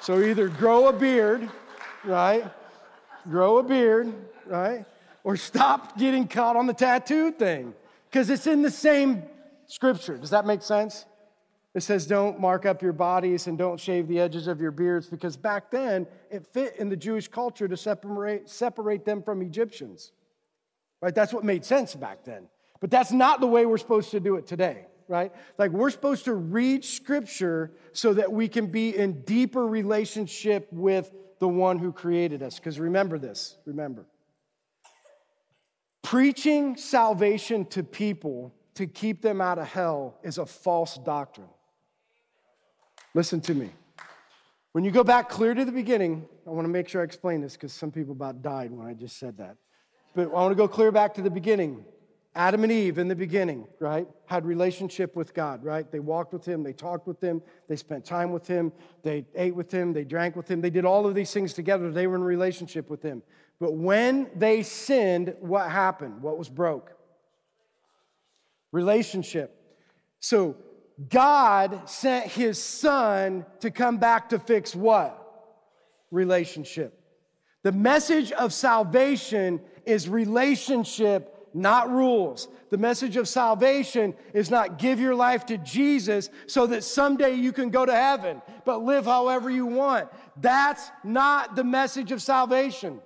So 0.02 0.20
either 0.20 0.50
grow 0.50 0.90
a 0.90 0.92
beard, 0.92 1.50
right? 2.04 2.44
Grow 3.30 3.60
a 3.60 3.64
beard, 3.64 4.14
right? 4.48 4.84
Or 5.24 5.38
stop 5.38 5.98
getting 5.98 6.28
caught 6.28 6.58
on 6.58 6.68
the 6.68 6.74
tattoo 6.74 7.32
thing 7.32 7.74
because 8.12 8.30
it's 8.30 8.48
in 8.48 8.64
the 8.64 8.70
same 8.70 9.24
scripture. 9.68 10.18
Does 10.18 10.32
that 10.32 10.46
make 10.46 10.62
sense? 10.62 11.06
It 11.74 11.84
says, 11.84 12.06
don't 12.06 12.38
mark 12.38 12.66
up 12.66 12.82
your 12.82 12.92
bodies 12.92 13.48
and 13.48 13.58
don't 13.58 13.80
shave 13.80 14.10
the 14.10 14.20
edges 14.20 14.48
of 14.48 14.60
your 14.60 14.72
beards 14.72 15.08
because 15.08 15.38
back 15.38 15.72
then 15.72 16.06
it 16.30 16.46
fit 16.46 16.76
in 16.76 16.90
the 16.90 16.98
Jewish 16.98 17.30
culture 17.30 17.70
to 17.70 17.78
separate, 17.78 18.50
separate 18.50 19.06
them 19.06 19.24
from 19.24 19.42
Egyptians. 19.42 20.12
Right? 21.02 21.16
That's 21.16 21.32
what 21.32 21.46
made 21.46 21.64
sense 21.64 21.96
back 21.96 22.26
then. 22.26 22.50
But 22.80 22.92
that's 22.92 23.12
not 23.12 23.42
the 23.42 23.48
way 23.48 23.66
we're 23.66 23.78
supposed 23.78 24.12
to 24.12 24.20
do 24.20 24.36
it 24.36 24.48
today, 24.48 24.86
right? 25.08 25.34
Like 25.58 25.72
we're 25.72 25.90
supposed 25.90 26.26
to 26.26 26.34
read 26.34 26.86
scripture 26.86 27.72
so 27.92 28.14
that 28.14 28.32
we 28.32 28.48
can 28.48 28.68
be 28.68 28.96
in 28.96 29.22
deeper 29.22 29.66
relationship 29.68 30.68
with 30.72 31.12
the 31.40 31.48
one 31.48 31.80
who 31.80 31.92
created 31.92 32.44
us. 32.44 32.58
Because 32.58 32.80
remember 32.80 33.18
this, 33.18 33.58
remember. 33.66 34.06
Preaching 36.04 36.78
salvation 36.78 37.66
to 37.66 37.84
people 37.84 38.54
to 38.76 38.88
keep 38.88 39.22
them 39.22 39.42
out 39.42 39.60
of 39.60 39.68
hell 39.68 40.18
is 40.24 40.38
a 40.38 40.46
false 40.46 40.98
doctrine. 40.98 41.50
Listen 43.14 43.42
to 43.42 43.54
me. 43.54 43.70
When 44.72 44.84
you 44.84 44.92
go 44.92 45.04
back 45.04 45.30
clear 45.30 45.54
to 45.54 45.66
the 45.66 45.72
beginning, 45.72 46.26
I 46.48 46.52
want 46.52 46.66
to 46.66 46.72
make 46.72 46.88
sure 46.88 47.02
I 47.02 47.04
explain 47.04 47.42
this 47.42 47.54
because 47.54 47.74
some 47.74 47.92
people 47.92 48.14
about 48.14 48.42
died 48.42 48.72
when 48.72 48.88
I 48.88 48.94
just 48.94 49.18
said 49.18 49.38
that. 49.40 49.58
But 50.16 50.28
I 50.28 50.34
want 50.34 50.52
to 50.52 50.56
go 50.56 50.68
clear 50.68 50.92
back 50.92 51.16
to 51.16 51.22
the 51.22 51.30
beginning. 51.30 51.84
Adam 52.36 52.64
and 52.64 52.72
Eve 52.72 53.00
in 53.00 53.08
the 53.08 53.16
beginning, 53.16 53.68
right, 53.80 54.08
had 54.28 54.46
relationship 54.46 55.16
with 55.16 55.34
God, 55.34 55.64
right? 55.64 55.92
They 55.92 56.00
walked 56.00 56.32
with 56.32 56.46
him, 56.46 56.62
they 56.64 56.74
talked 56.74 57.08
with 57.08 57.22
him, 57.22 57.42
they 57.68 57.76
spent 57.76 58.06
time 58.06 58.32
with 58.32 58.46
him, 58.48 58.72
they 59.04 59.26
ate 59.36 59.56
with 59.56 59.72
him, 59.72 59.94
they 59.94 60.04
drank 60.04 60.36
with 60.36 60.50
him. 60.50 60.62
They 60.62 60.70
did 60.70 60.86
all 60.86 61.08
of 61.08 61.16
these 61.16 61.34
things 61.34 61.54
together. 61.54 61.92
They 61.92 62.06
were 62.06 62.16
in 62.16 62.24
relationship 62.24 62.90
with 62.90 63.02
him. 63.02 63.24
But 63.60 63.74
when 63.74 64.30
they 64.36 64.64
sinned, 64.64 65.36
what 65.40 65.70
happened? 65.70 66.22
What 66.22 66.38
was 66.38 66.50
broke? 66.50 66.92
Relationship. 68.72 69.56
So 70.20 70.56
God 71.10 71.90
sent 71.90 72.28
his 72.28 72.62
son 72.62 73.46
to 73.62 73.72
come 73.72 73.98
back 73.98 74.30
to 74.30 74.40
fix 74.40 74.76
what? 74.76 75.16
Relationship. 76.12 76.96
The 77.64 77.72
message 77.72 78.32
of 78.34 78.54
salvation 78.54 79.62
is 79.86 80.08
relationship, 80.08 81.39
not 81.54 81.90
rules. 81.90 82.48
The 82.70 82.78
message 82.78 83.16
of 83.18 83.28
salvation 83.28 84.14
is 84.34 84.52
not 84.52 84.78
give 84.78 85.00
your 85.00 85.16
life 85.16 85.46
to 85.48 85.58
Jesus 85.58 86.30
so 86.48 86.68
that 86.68 86.84
someday 86.84 87.34
you 87.34 87.52
can 87.52 87.70
go 87.70 87.86
to 87.86 87.94
heaven, 87.94 88.42
but 88.66 88.84
live 88.84 89.06
however 89.06 89.50
you 89.50 89.66
want. 89.66 90.10
That's 90.38 90.92
not 91.04 91.56
the 91.56 91.64
message 91.64 92.12
of 92.12 92.22
salvation. 92.22 93.00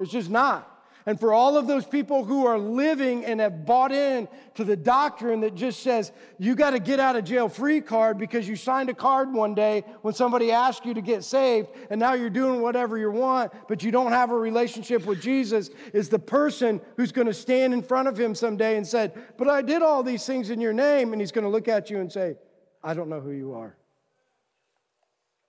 It's 0.00 0.10
just 0.10 0.30
not. 0.30 0.70
And 1.06 1.20
for 1.20 1.34
all 1.34 1.58
of 1.58 1.66
those 1.66 1.84
people 1.84 2.24
who 2.24 2.46
are 2.46 2.58
living 2.58 3.26
and 3.26 3.38
have 3.38 3.66
bought 3.66 3.92
in 3.92 4.26
to 4.54 4.64
the 4.64 4.76
doctrine 4.76 5.40
that 5.40 5.54
just 5.54 5.82
says 5.82 6.12
you 6.38 6.54
got 6.54 6.70
to 6.70 6.78
get 6.78 6.98
out 6.98 7.14
of 7.14 7.24
jail 7.24 7.50
free 7.50 7.82
card 7.82 8.16
because 8.16 8.48
you 8.48 8.56
signed 8.56 8.88
a 8.88 8.94
card 8.94 9.30
one 9.30 9.54
day 9.54 9.84
when 10.00 10.14
somebody 10.14 10.50
asked 10.50 10.86
you 10.86 10.94
to 10.94 11.02
get 11.02 11.22
saved 11.22 11.68
and 11.90 12.00
now 12.00 12.14
you're 12.14 12.30
doing 12.30 12.62
whatever 12.62 12.96
you 12.96 13.10
want, 13.10 13.52
but 13.68 13.82
you 13.82 13.90
don't 13.90 14.12
have 14.12 14.30
a 14.30 14.36
relationship 14.36 15.04
with 15.04 15.20
Jesus, 15.20 15.68
is 15.92 16.08
the 16.08 16.18
person 16.18 16.80
who's 16.96 17.12
going 17.12 17.26
to 17.26 17.34
stand 17.34 17.74
in 17.74 17.82
front 17.82 18.08
of 18.08 18.18
him 18.18 18.34
someday 18.34 18.78
and 18.78 18.86
said, 18.86 19.12
But 19.36 19.48
I 19.48 19.60
did 19.60 19.82
all 19.82 20.02
these 20.02 20.24
things 20.24 20.48
in 20.48 20.58
your 20.58 20.72
name. 20.72 21.12
And 21.12 21.20
he's 21.20 21.32
going 21.32 21.44
to 21.44 21.50
look 21.50 21.68
at 21.68 21.90
you 21.90 22.00
and 22.00 22.10
say, 22.10 22.36
I 22.82 22.94
don't 22.94 23.10
know 23.10 23.20
who 23.20 23.32
you 23.32 23.54
are. 23.54 23.76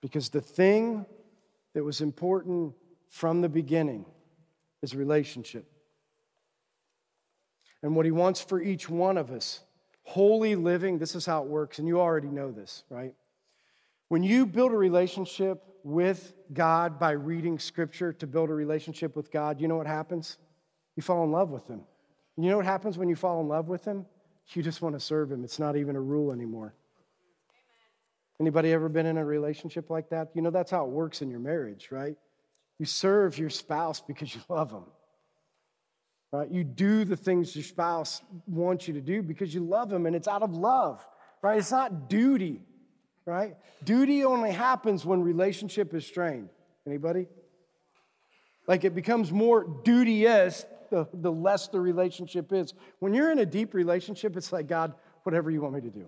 Because 0.02 0.28
the 0.28 0.42
thing 0.42 1.06
that 1.72 1.82
was 1.82 2.02
important 2.02 2.74
from 3.08 3.40
the 3.40 3.48
beginning 3.48 4.04
is 4.82 4.94
relationship. 4.94 5.70
and 7.82 7.94
what 7.94 8.04
he 8.04 8.10
wants 8.10 8.40
for 8.40 8.60
each 8.60 8.88
one 8.88 9.16
of 9.16 9.30
us. 9.30 9.60
Holy 10.02 10.56
living, 10.56 10.98
this 10.98 11.14
is 11.14 11.26
how 11.26 11.42
it 11.42 11.48
works, 11.48 11.78
and 11.78 11.86
you 11.86 12.00
already 12.00 12.28
know 12.28 12.50
this, 12.50 12.84
right? 12.88 13.14
When 14.08 14.22
you 14.22 14.46
build 14.46 14.72
a 14.72 14.76
relationship 14.76 15.62
with 15.84 16.32
God 16.52 16.98
by 16.98 17.12
reading 17.12 17.58
scripture 17.58 18.12
to 18.14 18.26
build 18.26 18.50
a 18.50 18.54
relationship 18.54 19.14
with 19.14 19.30
God, 19.30 19.60
you 19.60 19.68
know 19.68 19.76
what 19.76 19.86
happens? 19.86 20.38
You 20.96 21.02
fall 21.02 21.22
in 21.24 21.30
love 21.30 21.50
with 21.50 21.68
him. 21.68 21.82
You 22.36 22.50
know 22.50 22.56
what 22.56 22.66
happens 22.66 22.98
when 22.98 23.08
you 23.08 23.16
fall 23.16 23.40
in 23.40 23.48
love 23.48 23.68
with 23.68 23.84
him? 23.84 24.06
You 24.50 24.62
just 24.62 24.80
want 24.80 24.94
to 24.94 25.00
serve 25.00 25.30
him. 25.30 25.44
It's 25.44 25.58
not 25.58 25.76
even 25.76 25.96
a 25.96 26.00
rule 26.00 26.32
anymore. 26.32 26.74
Anybody 28.40 28.72
ever 28.72 28.88
been 28.88 29.06
in 29.06 29.16
a 29.16 29.24
relationship 29.24 29.90
like 29.90 30.10
that? 30.10 30.28
You 30.34 30.42
know 30.42 30.50
that's 30.50 30.70
how 30.70 30.84
it 30.84 30.90
works 30.90 31.22
in 31.22 31.30
your 31.30 31.40
marriage, 31.40 31.88
right? 31.90 32.16
You 32.78 32.86
serve 32.86 33.38
your 33.38 33.50
spouse 33.50 34.00
because 34.00 34.34
you 34.34 34.40
love 34.48 34.70
them. 34.70 34.84
Right? 36.32 36.50
You 36.50 36.64
do 36.64 37.04
the 37.04 37.16
things 37.16 37.54
your 37.54 37.64
spouse 37.64 38.20
wants 38.46 38.88
you 38.88 38.94
to 38.94 39.00
do 39.00 39.22
because 39.22 39.54
you 39.54 39.60
love 39.60 39.88
them 39.88 40.06
and 40.06 40.14
it's 40.14 40.28
out 40.28 40.42
of 40.42 40.52
love. 40.52 41.04
Right? 41.42 41.58
It's 41.58 41.70
not 41.70 42.10
duty. 42.10 42.60
Right? 43.24 43.56
Duty 43.84 44.24
only 44.24 44.52
happens 44.52 45.04
when 45.04 45.22
relationship 45.22 45.94
is 45.94 46.06
strained. 46.06 46.48
Anybody? 46.86 47.26
Like 48.66 48.84
it 48.84 48.94
becomes 48.94 49.32
more 49.32 49.64
duty-ish 49.84 50.62
the, 50.90 51.08
the 51.12 51.32
less 51.32 51.68
the 51.68 51.80
relationship 51.80 52.52
is. 52.52 52.74
When 52.98 53.14
you're 53.14 53.30
in 53.32 53.38
a 53.38 53.46
deep 53.46 53.74
relationship, 53.74 54.36
it's 54.36 54.52
like, 54.52 54.68
God, 54.68 54.94
whatever 55.22 55.50
you 55.50 55.60
want 55.60 55.74
me 55.74 55.80
to 55.80 55.90
do. 55.90 56.06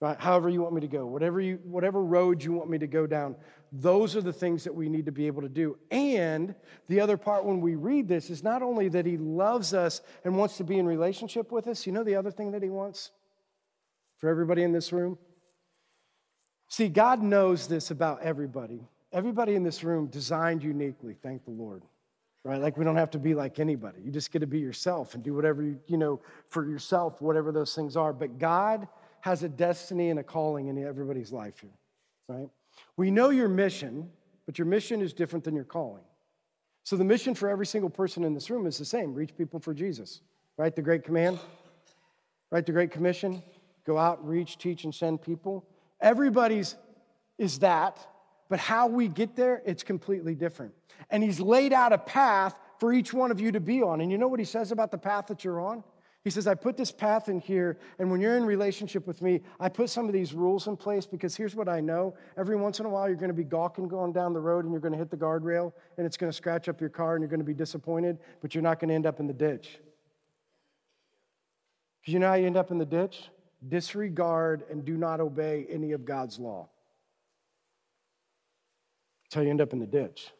Right? 0.00 0.20
However 0.20 0.50
you 0.50 0.60
want 0.60 0.74
me 0.74 0.82
to 0.82 0.88
go, 0.88 1.06
whatever, 1.06 1.40
you, 1.40 1.58
whatever 1.64 2.02
road 2.02 2.44
you 2.44 2.52
want 2.52 2.68
me 2.68 2.76
to 2.78 2.86
go 2.86 3.06
down, 3.06 3.34
those 3.72 4.14
are 4.14 4.20
the 4.20 4.32
things 4.32 4.64
that 4.64 4.74
we 4.74 4.88
need 4.88 5.06
to 5.06 5.12
be 5.12 5.26
able 5.26 5.42
to 5.42 5.48
do. 5.48 5.78
And 5.90 6.54
the 6.88 7.00
other 7.00 7.16
part 7.16 7.44
when 7.44 7.60
we 7.60 7.76
read 7.76 8.06
this 8.06 8.28
is 8.28 8.42
not 8.42 8.62
only 8.62 8.88
that 8.90 9.06
he 9.06 9.16
loves 9.16 9.72
us 9.72 10.02
and 10.24 10.36
wants 10.36 10.58
to 10.58 10.64
be 10.64 10.78
in 10.78 10.86
relationship 10.86 11.50
with 11.50 11.66
us, 11.66 11.86
you 11.86 11.92
know 11.92 12.04
the 12.04 12.16
other 12.16 12.30
thing 12.30 12.52
that 12.52 12.62
he 12.62 12.68
wants 12.68 13.10
for 14.18 14.28
everybody 14.28 14.62
in 14.62 14.72
this 14.72 14.92
room? 14.92 15.18
See, 16.68 16.88
God 16.88 17.22
knows 17.22 17.66
this 17.66 17.90
about 17.90 18.22
everybody. 18.22 18.80
Everybody 19.12 19.54
in 19.54 19.62
this 19.62 19.82
room 19.82 20.08
designed 20.08 20.62
uniquely, 20.62 21.16
thank 21.22 21.44
the 21.44 21.52
Lord. 21.52 21.82
Right? 22.44 22.60
Like 22.60 22.76
we 22.76 22.84
don't 22.84 22.96
have 22.96 23.10
to 23.12 23.18
be 23.18 23.34
like 23.34 23.58
anybody. 23.58 24.02
You 24.04 24.12
just 24.12 24.30
get 24.30 24.38
to 24.40 24.46
be 24.46 24.60
yourself 24.60 25.14
and 25.14 25.22
do 25.22 25.34
whatever 25.34 25.62
you, 25.62 25.80
you 25.88 25.96
know, 25.96 26.20
for 26.48 26.68
yourself, 26.68 27.20
whatever 27.20 27.50
those 27.50 27.74
things 27.74 27.96
are. 27.96 28.12
But 28.12 28.38
God 28.38 28.86
has 29.26 29.42
a 29.42 29.48
destiny 29.48 30.10
and 30.10 30.20
a 30.20 30.22
calling 30.22 30.68
in 30.68 30.78
everybody's 30.86 31.32
life 31.32 31.58
here, 31.58 31.76
right? 32.28 32.48
We 32.96 33.10
know 33.10 33.30
your 33.30 33.48
mission, 33.48 34.08
but 34.46 34.56
your 34.56 34.66
mission 34.66 35.02
is 35.02 35.12
different 35.12 35.44
than 35.44 35.56
your 35.56 35.64
calling. 35.64 36.04
So 36.84 36.96
the 36.96 37.02
mission 37.02 37.34
for 37.34 37.48
every 37.48 37.66
single 37.66 37.90
person 37.90 38.22
in 38.22 38.34
this 38.34 38.50
room 38.50 38.68
is 38.68 38.78
the 38.78 38.84
same 38.84 39.14
reach 39.14 39.36
people 39.36 39.58
for 39.58 39.74
Jesus, 39.74 40.20
right? 40.56 40.72
The 40.76 40.80
Great 40.80 41.02
Command, 41.02 41.40
right? 42.52 42.64
The 42.64 42.70
Great 42.70 42.92
Commission 42.92 43.42
go 43.84 43.98
out, 43.98 44.24
reach, 44.24 44.58
teach, 44.58 44.84
and 44.84 44.94
send 44.94 45.22
people. 45.22 45.66
Everybody's 46.00 46.76
is 47.36 47.58
that, 47.58 47.98
but 48.48 48.60
how 48.60 48.86
we 48.86 49.08
get 49.08 49.34
there, 49.34 49.60
it's 49.66 49.82
completely 49.82 50.36
different. 50.36 50.72
And 51.10 51.24
He's 51.24 51.40
laid 51.40 51.72
out 51.72 51.92
a 51.92 51.98
path 51.98 52.54
for 52.78 52.92
each 52.92 53.12
one 53.12 53.32
of 53.32 53.40
you 53.40 53.50
to 53.50 53.60
be 53.60 53.82
on. 53.82 54.00
And 54.00 54.12
you 54.12 54.18
know 54.18 54.28
what 54.28 54.38
He 54.38 54.46
says 54.46 54.70
about 54.70 54.92
the 54.92 54.98
path 54.98 55.26
that 55.26 55.42
you're 55.42 55.60
on? 55.60 55.82
He 56.26 56.30
says, 56.30 56.48
I 56.48 56.56
put 56.56 56.76
this 56.76 56.90
path 56.90 57.28
in 57.28 57.38
here, 57.38 57.78
and 58.00 58.10
when 58.10 58.20
you're 58.20 58.36
in 58.36 58.44
relationship 58.44 59.06
with 59.06 59.22
me, 59.22 59.42
I 59.60 59.68
put 59.68 59.90
some 59.90 60.06
of 60.08 60.12
these 60.12 60.34
rules 60.34 60.66
in 60.66 60.76
place 60.76 61.06
because 61.06 61.36
here's 61.36 61.54
what 61.54 61.68
I 61.68 61.80
know. 61.80 62.16
Every 62.36 62.56
once 62.56 62.80
in 62.80 62.86
a 62.86 62.88
while, 62.88 63.06
you're 63.06 63.14
going 63.16 63.28
to 63.28 63.32
be 63.32 63.44
gawking 63.44 63.86
going 63.86 64.12
down 64.12 64.32
the 64.32 64.40
road, 64.40 64.64
and 64.64 64.72
you're 64.72 64.80
going 64.80 64.90
to 64.90 64.98
hit 64.98 65.08
the 65.08 65.16
guardrail, 65.16 65.72
and 65.96 66.04
it's 66.04 66.16
going 66.16 66.28
to 66.28 66.36
scratch 66.36 66.68
up 66.68 66.80
your 66.80 66.90
car, 66.90 67.14
and 67.14 67.22
you're 67.22 67.28
going 67.28 67.38
to 67.38 67.46
be 67.46 67.54
disappointed, 67.54 68.18
but 68.42 68.56
you're 68.56 68.62
not 68.62 68.80
going 68.80 68.88
to 68.88 68.94
end 68.96 69.06
up 69.06 69.20
in 69.20 69.28
the 69.28 69.32
ditch. 69.32 69.78
Because 72.00 72.12
you 72.12 72.18
know 72.18 72.26
how 72.26 72.34
you 72.34 72.46
end 72.46 72.56
up 72.56 72.72
in 72.72 72.78
the 72.78 72.84
ditch? 72.84 73.30
Disregard 73.68 74.64
and 74.68 74.84
do 74.84 74.96
not 74.96 75.20
obey 75.20 75.64
any 75.70 75.92
of 75.92 76.04
God's 76.04 76.40
law. 76.40 76.68
That's 79.22 79.36
how 79.36 79.42
you 79.42 79.50
end 79.50 79.60
up 79.60 79.72
in 79.72 79.78
the 79.78 79.86
ditch, 79.86 80.32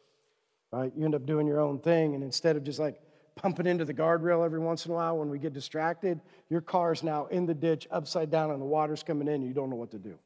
right? 0.73 0.91
You 0.97 1.05
end 1.05 1.15
up 1.15 1.25
doing 1.25 1.47
your 1.47 1.61
own 1.61 1.79
thing, 1.79 2.13
and 2.13 2.25
instead 2.25 2.57
of 2.57 2.65
just 2.65 2.77
like, 2.77 2.99
pumping 3.37 3.67
into 3.67 3.85
the 3.85 3.93
guardrail 3.93 4.43
every 4.43 4.59
once 4.59 4.85
in 4.85 4.91
a 4.91 4.95
while 4.95 5.17
when 5.17 5.29
we 5.29 5.39
get 5.39 5.53
distracted, 5.53 6.19
your 6.49 6.61
car's 6.61 7.03
now 7.03 7.27
in 7.27 7.45
the 7.45 7.53
ditch, 7.53 7.87
upside 7.91 8.29
down, 8.29 8.51
and 8.51 8.61
the 8.61 8.65
water's 8.65 9.03
coming 9.03 9.27
in, 9.27 9.41
you 9.41 9.53
don't 9.53 9.69
know 9.69 9.75
what 9.75 9.91
to 9.91 9.99
do. 9.99 10.17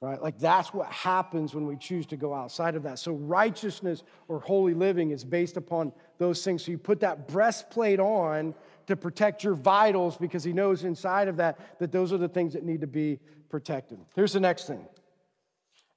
Right? 0.00 0.22
Like 0.22 0.38
that's 0.38 0.72
what 0.72 0.90
happens 0.90 1.54
when 1.54 1.66
we 1.66 1.76
choose 1.76 2.06
to 2.06 2.16
go 2.16 2.32
outside 2.32 2.74
of 2.74 2.84
that. 2.84 2.98
So, 2.98 3.12
righteousness 3.12 4.02
or 4.28 4.40
holy 4.40 4.72
living 4.72 5.10
is 5.10 5.24
based 5.24 5.58
upon 5.58 5.92
those 6.16 6.42
things. 6.42 6.64
So, 6.64 6.70
you 6.70 6.78
put 6.78 7.00
that 7.00 7.28
breastplate 7.28 8.00
on 8.00 8.54
to 8.86 8.96
protect 8.96 9.44
your 9.44 9.52
vitals 9.52 10.16
because 10.16 10.42
he 10.42 10.54
knows 10.54 10.84
inside 10.84 11.28
of 11.28 11.36
that 11.36 11.78
that 11.80 11.92
those 11.92 12.14
are 12.14 12.18
the 12.18 12.30
things 12.30 12.54
that 12.54 12.64
need 12.64 12.80
to 12.80 12.86
be 12.86 13.18
protected. 13.50 13.98
Here's 14.14 14.32
the 14.32 14.40
next 14.40 14.66
thing 14.66 14.86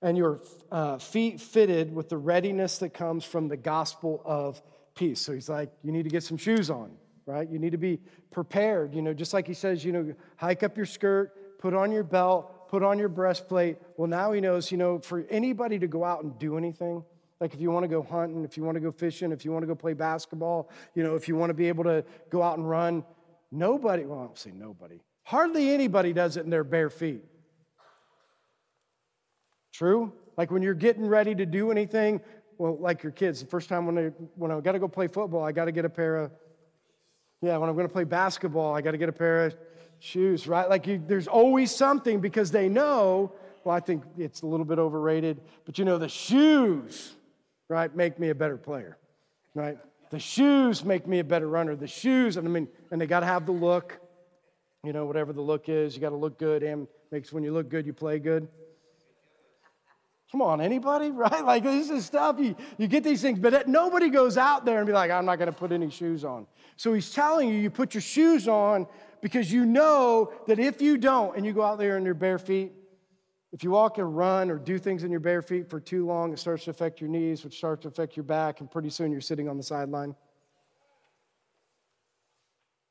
and 0.03 0.17
your 0.17 0.41
uh, 0.69 0.97
feet 0.97 1.39
fitted 1.39 1.95
with 1.95 2.09
the 2.09 2.17
readiness 2.17 2.79
that 2.79 2.93
comes 2.93 3.23
from 3.23 3.47
the 3.47 3.57
gospel 3.57 4.21
of 4.25 4.61
peace. 4.95 5.19
So 5.21 5.33
he's 5.33 5.49
like, 5.49 5.71
you 5.83 5.91
need 5.91 6.03
to 6.03 6.09
get 6.09 6.23
some 6.23 6.37
shoes 6.37 6.69
on, 6.69 6.91
right? 7.25 7.49
You 7.49 7.59
need 7.59 7.71
to 7.71 7.77
be 7.77 7.99
prepared. 8.31 8.93
You 8.93 9.01
know, 9.01 9.13
just 9.13 9.33
like 9.33 9.47
he 9.47 9.53
says, 9.53 9.83
you 9.83 9.91
know, 9.91 10.13
hike 10.37 10.63
up 10.63 10.77
your 10.77 10.85
skirt, 10.85 11.59
put 11.59 11.73
on 11.73 11.91
your 11.91 12.03
belt, 12.03 12.69
put 12.69 12.83
on 12.83 12.99
your 12.99 13.09
breastplate. 13.09 13.77
Well, 13.97 14.07
now 14.07 14.31
he 14.31 14.41
knows, 14.41 14.71
you 14.71 14.77
know, 14.77 14.99
for 14.99 15.25
anybody 15.29 15.79
to 15.79 15.87
go 15.87 16.03
out 16.03 16.23
and 16.23 16.37
do 16.39 16.57
anything, 16.57 17.03
like 17.39 17.53
if 17.53 17.59
you 17.59 17.71
want 17.71 17.83
to 17.83 17.87
go 17.87 18.01
hunting, 18.01 18.43
if 18.45 18.57
you 18.57 18.63
want 18.63 18.75
to 18.75 18.81
go 18.81 18.91
fishing, 18.91 19.31
if 19.31 19.43
you 19.45 19.51
want 19.51 19.63
to 19.63 19.67
go 19.67 19.75
play 19.75 19.93
basketball, 19.93 20.69
you 20.95 21.03
know, 21.03 21.15
if 21.15 21.27
you 21.27 21.35
want 21.35 21.49
to 21.49 21.53
be 21.53 21.67
able 21.67 21.83
to 21.83 22.05
go 22.29 22.41
out 22.41 22.57
and 22.57 22.69
run, 22.69 23.03
nobody, 23.51 24.05
well, 24.05 24.19
I 24.19 24.23
don't 24.23 24.37
say 24.37 24.51
nobody, 24.55 24.99
hardly 25.23 25.71
anybody 25.71 26.13
does 26.13 26.37
it 26.37 26.45
in 26.45 26.49
their 26.49 26.63
bare 26.63 26.89
feet. 26.89 27.23
True? 29.73 30.13
Like 30.37 30.51
when 30.51 30.61
you're 30.61 30.73
getting 30.73 31.05
ready 31.05 31.35
to 31.35 31.45
do 31.45 31.69
anything, 31.69 32.21
well, 32.57 32.77
like 32.77 33.03
your 33.03 33.11
kids, 33.11 33.39
the 33.41 33.47
first 33.47 33.69
time 33.69 33.85
when, 33.85 33.95
they, 33.95 34.07
when 34.35 34.51
I 34.51 34.59
got 34.59 34.73
to 34.73 34.79
go 34.79 34.87
play 34.87 35.07
football, 35.07 35.43
I 35.43 35.51
got 35.51 35.65
to 35.65 35.71
get 35.71 35.85
a 35.85 35.89
pair 35.89 36.17
of, 36.17 36.31
yeah, 37.41 37.57
when 37.57 37.69
I'm 37.69 37.75
going 37.75 37.87
to 37.87 37.93
play 37.93 38.03
basketball, 38.03 38.75
I 38.75 38.81
got 38.81 38.91
to 38.91 38.97
get 38.97 39.09
a 39.09 39.13
pair 39.13 39.45
of 39.45 39.55
shoes, 39.99 40.47
right? 40.47 40.69
Like 40.69 40.87
you, 40.87 41.01
there's 41.05 41.27
always 41.27 41.75
something 41.75 42.19
because 42.19 42.51
they 42.51 42.69
know, 42.69 43.31
well, 43.63 43.75
I 43.75 43.79
think 43.79 44.03
it's 44.17 44.41
a 44.41 44.45
little 44.45 44.65
bit 44.65 44.79
overrated, 44.79 45.41
but 45.65 45.77
you 45.77 45.85
know, 45.85 45.97
the 45.97 46.09
shoes, 46.09 47.13
right, 47.69 47.93
make 47.95 48.19
me 48.19 48.29
a 48.29 48.35
better 48.35 48.57
player, 48.57 48.97
right? 49.55 49.77
The 50.09 50.19
shoes 50.19 50.85
make 50.85 51.07
me 51.07 51.19
a 51.19 51.23
better 51.23 51.47
runner. 51.47 51.75
The 51.75 51.87
shoes, 51.87 52.37
and 52.37 52.47
I 52.47 52.51
mean, 52.51 52.67
and 52.91 53.01
they 53.01 53.07
got 53.07 53.21
to 53.21 53.25
have 53.25 53.45
the 53.45 53.51
look, 53.51 53.99
you 54.83 54.93
know, 54.93 55.05
whatever 55.05 55.33
the 55.33 55.41
look 55.41 55.69
is, 55.69 55.95
you 55.95 56.01
got 56.01 56.09
to 56.09 56.15
look 56.15 56.37
good, 56.37 56.61
and 56.61 56.87
makes 57.11 57.33
when 57.33 57.43
you 57.43 57.51
look 57.51 57.69
good, 57.69 57.85
you 57.85 57.93
play 57.93 58.19
good. 58.19 58.47
Come 60.33 60.41
on, 60.41 60.61
anybody? 60.61 61.11
Right? 61.23 61.45
Like 61.45 61.61
this 61.61 61.91
is 61.91 62.07
stuff 62.07 62.37
you, 62.39 62.55
you 62.79 62.87
get 62.87 63.03
these 63.03 63.21
things, 63.21 63.37
but 63.37 63.67
nobody 63.67 64.09
goes 64.09 64.35
out 64.35 64.65
there 64.65 64.79
and 64.79 64.87
be 64.87 64.91
like, 64.91 65.11
I'm 65.11 65.25
not 65.25 65.37
going 65.37 65.51
to 65.51 65.57
put 65.57 65.71
any 65.71 65.91
shoes 65.91 66.25
on. 66.25 66.47
So 66.75 66.91
he's 66.91 67.11
telling 67.11 67.49
you, 67.49 67.55
you 67.55 67.69
put 67.69 67.93
your 67.93 68.01
shoes 68.01 68.47
on 68.47 68.87
because 69.21 69.51
you 69.51 69.63
know 69.63 70.33
that 70.47 70.57
if 70.57 70.81
you 70.81 70.97
don't 70.97 71.37
and 71.37 71.45
you 71.45 71.53
go 71.53 71.61
out 71.61 71.77
there 71.77 71.99
in 71.99 72.03
your 72.03 72.15
bare 72.15 72.39
feet, 72.39 72.73
if 73.51 73.63
you 73.63 73.69
walk 73.69 73.99
and 73.99 74.17
run 74.17 74.49
or 74.49 74.57
do 74.57 74.79
things 74.79 75.03
in 75.03 75.11
your 75.11 75.19
bare 75.19 75.43
feet 75.43 75.69
for 75.69 75.79
too 75.79 76.07
long, 76.07 76.33
it 76.33 76.39
starts 76.39 76.63
to 76.63 76.71
affect 76.71 76.99
your 76.99 77.11
knees, 77.11 77.43
which 77.43 77.55
starts 77.55 77.83
to 77.83 77.87
affect 77.87 78.17
your 78.17 78.23
back, 78.23 78.59
and 78.59 78.71
pretty 78.71 78.89
soon 78.89 79.11
you're 79.11 79.21
sitting 79.21 79.47
on 79.47 79.55
the 79.55 79.63
sideline. 79.63 80.15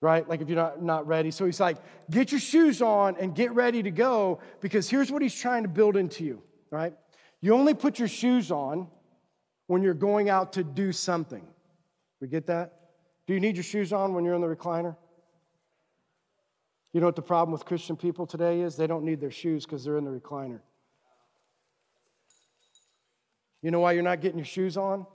Right? 0.00 0.28
Like 0.28 0.40
if 0.40 0.48
you're 0.48 0.56
not, 0.56 0.80
not 0.80 1.08
ready. 1.08 1.32
So 1.32 1.44
he's 1.44 1.58
like, 1.58 1.78
get 2.08 2.30
your 2.30 2.40
shoes 2.40 2.80
on 2.80 3.16
and 3.18 3.34
get 3.34 3.52
ready 3.52 3.82
to 3.82 3.90
go 3.90 4.38
because 4.60 4.88
here's 4.88 5.10
what 5.10 5.22
he's 5.22 5.34
trying 5.34 5.64
to 5.64 5.68
build 5.68 5.96
into 5.96 6.22
you, 6.22 6.40
right? 6.70 6.94
You 7.42 7.54
only 7.54 7.74
put 7.74 7.98
your 7.98 8.08
shoes 8.08 8.50
on 8.50 8.88
when 9.66 9.82
you're 9.82 9.94
going 9.94 10.30
out 10.30 10.54
to 10.54 10.64
do 10.64 10.92
something. 10.92 11.44
We 12.20 12.28
get 12.28 12.46
that? 12.46 12.72
Do 13.26 13.34
you 13.34 13.40
need 13.40 13.56
your 13.56 13.64
shoes 13.64 13.92
on 13.92 14.14
when 14.14 14.24
you're 14.24 14.34
in 14.34 14.40
the 14.40 14.46
recliner? 14.46 14.96
You 16.92 17.00
know 17.00 17.06
what 17.06 17.16
the 17.16 17.22
problem 17.22 17.52
with 17.52 17.64
Christian 17.64 17.96
people 17.96 18.26
today 18.26 18.60
is? 18.60 18.76
They 18.76 18.86
don't 18.86 19.04
need 19.04 19.20
their 19.20 19.30
shoes 19.30 19.64
because 19.64 19.84
they're 19.84 19.98
in 19.98 20.04
the 20.04 20.10
recliner. 20.10 20.60
You 23.60 23.70
know 23.70 23.80
why 23.80 23.92
you're 23.92 24.02
not 24.02 24.20
getting 24.20 24.38
your 24.38 24.44
shoes 24.44 24.76
on? 24.76 25.06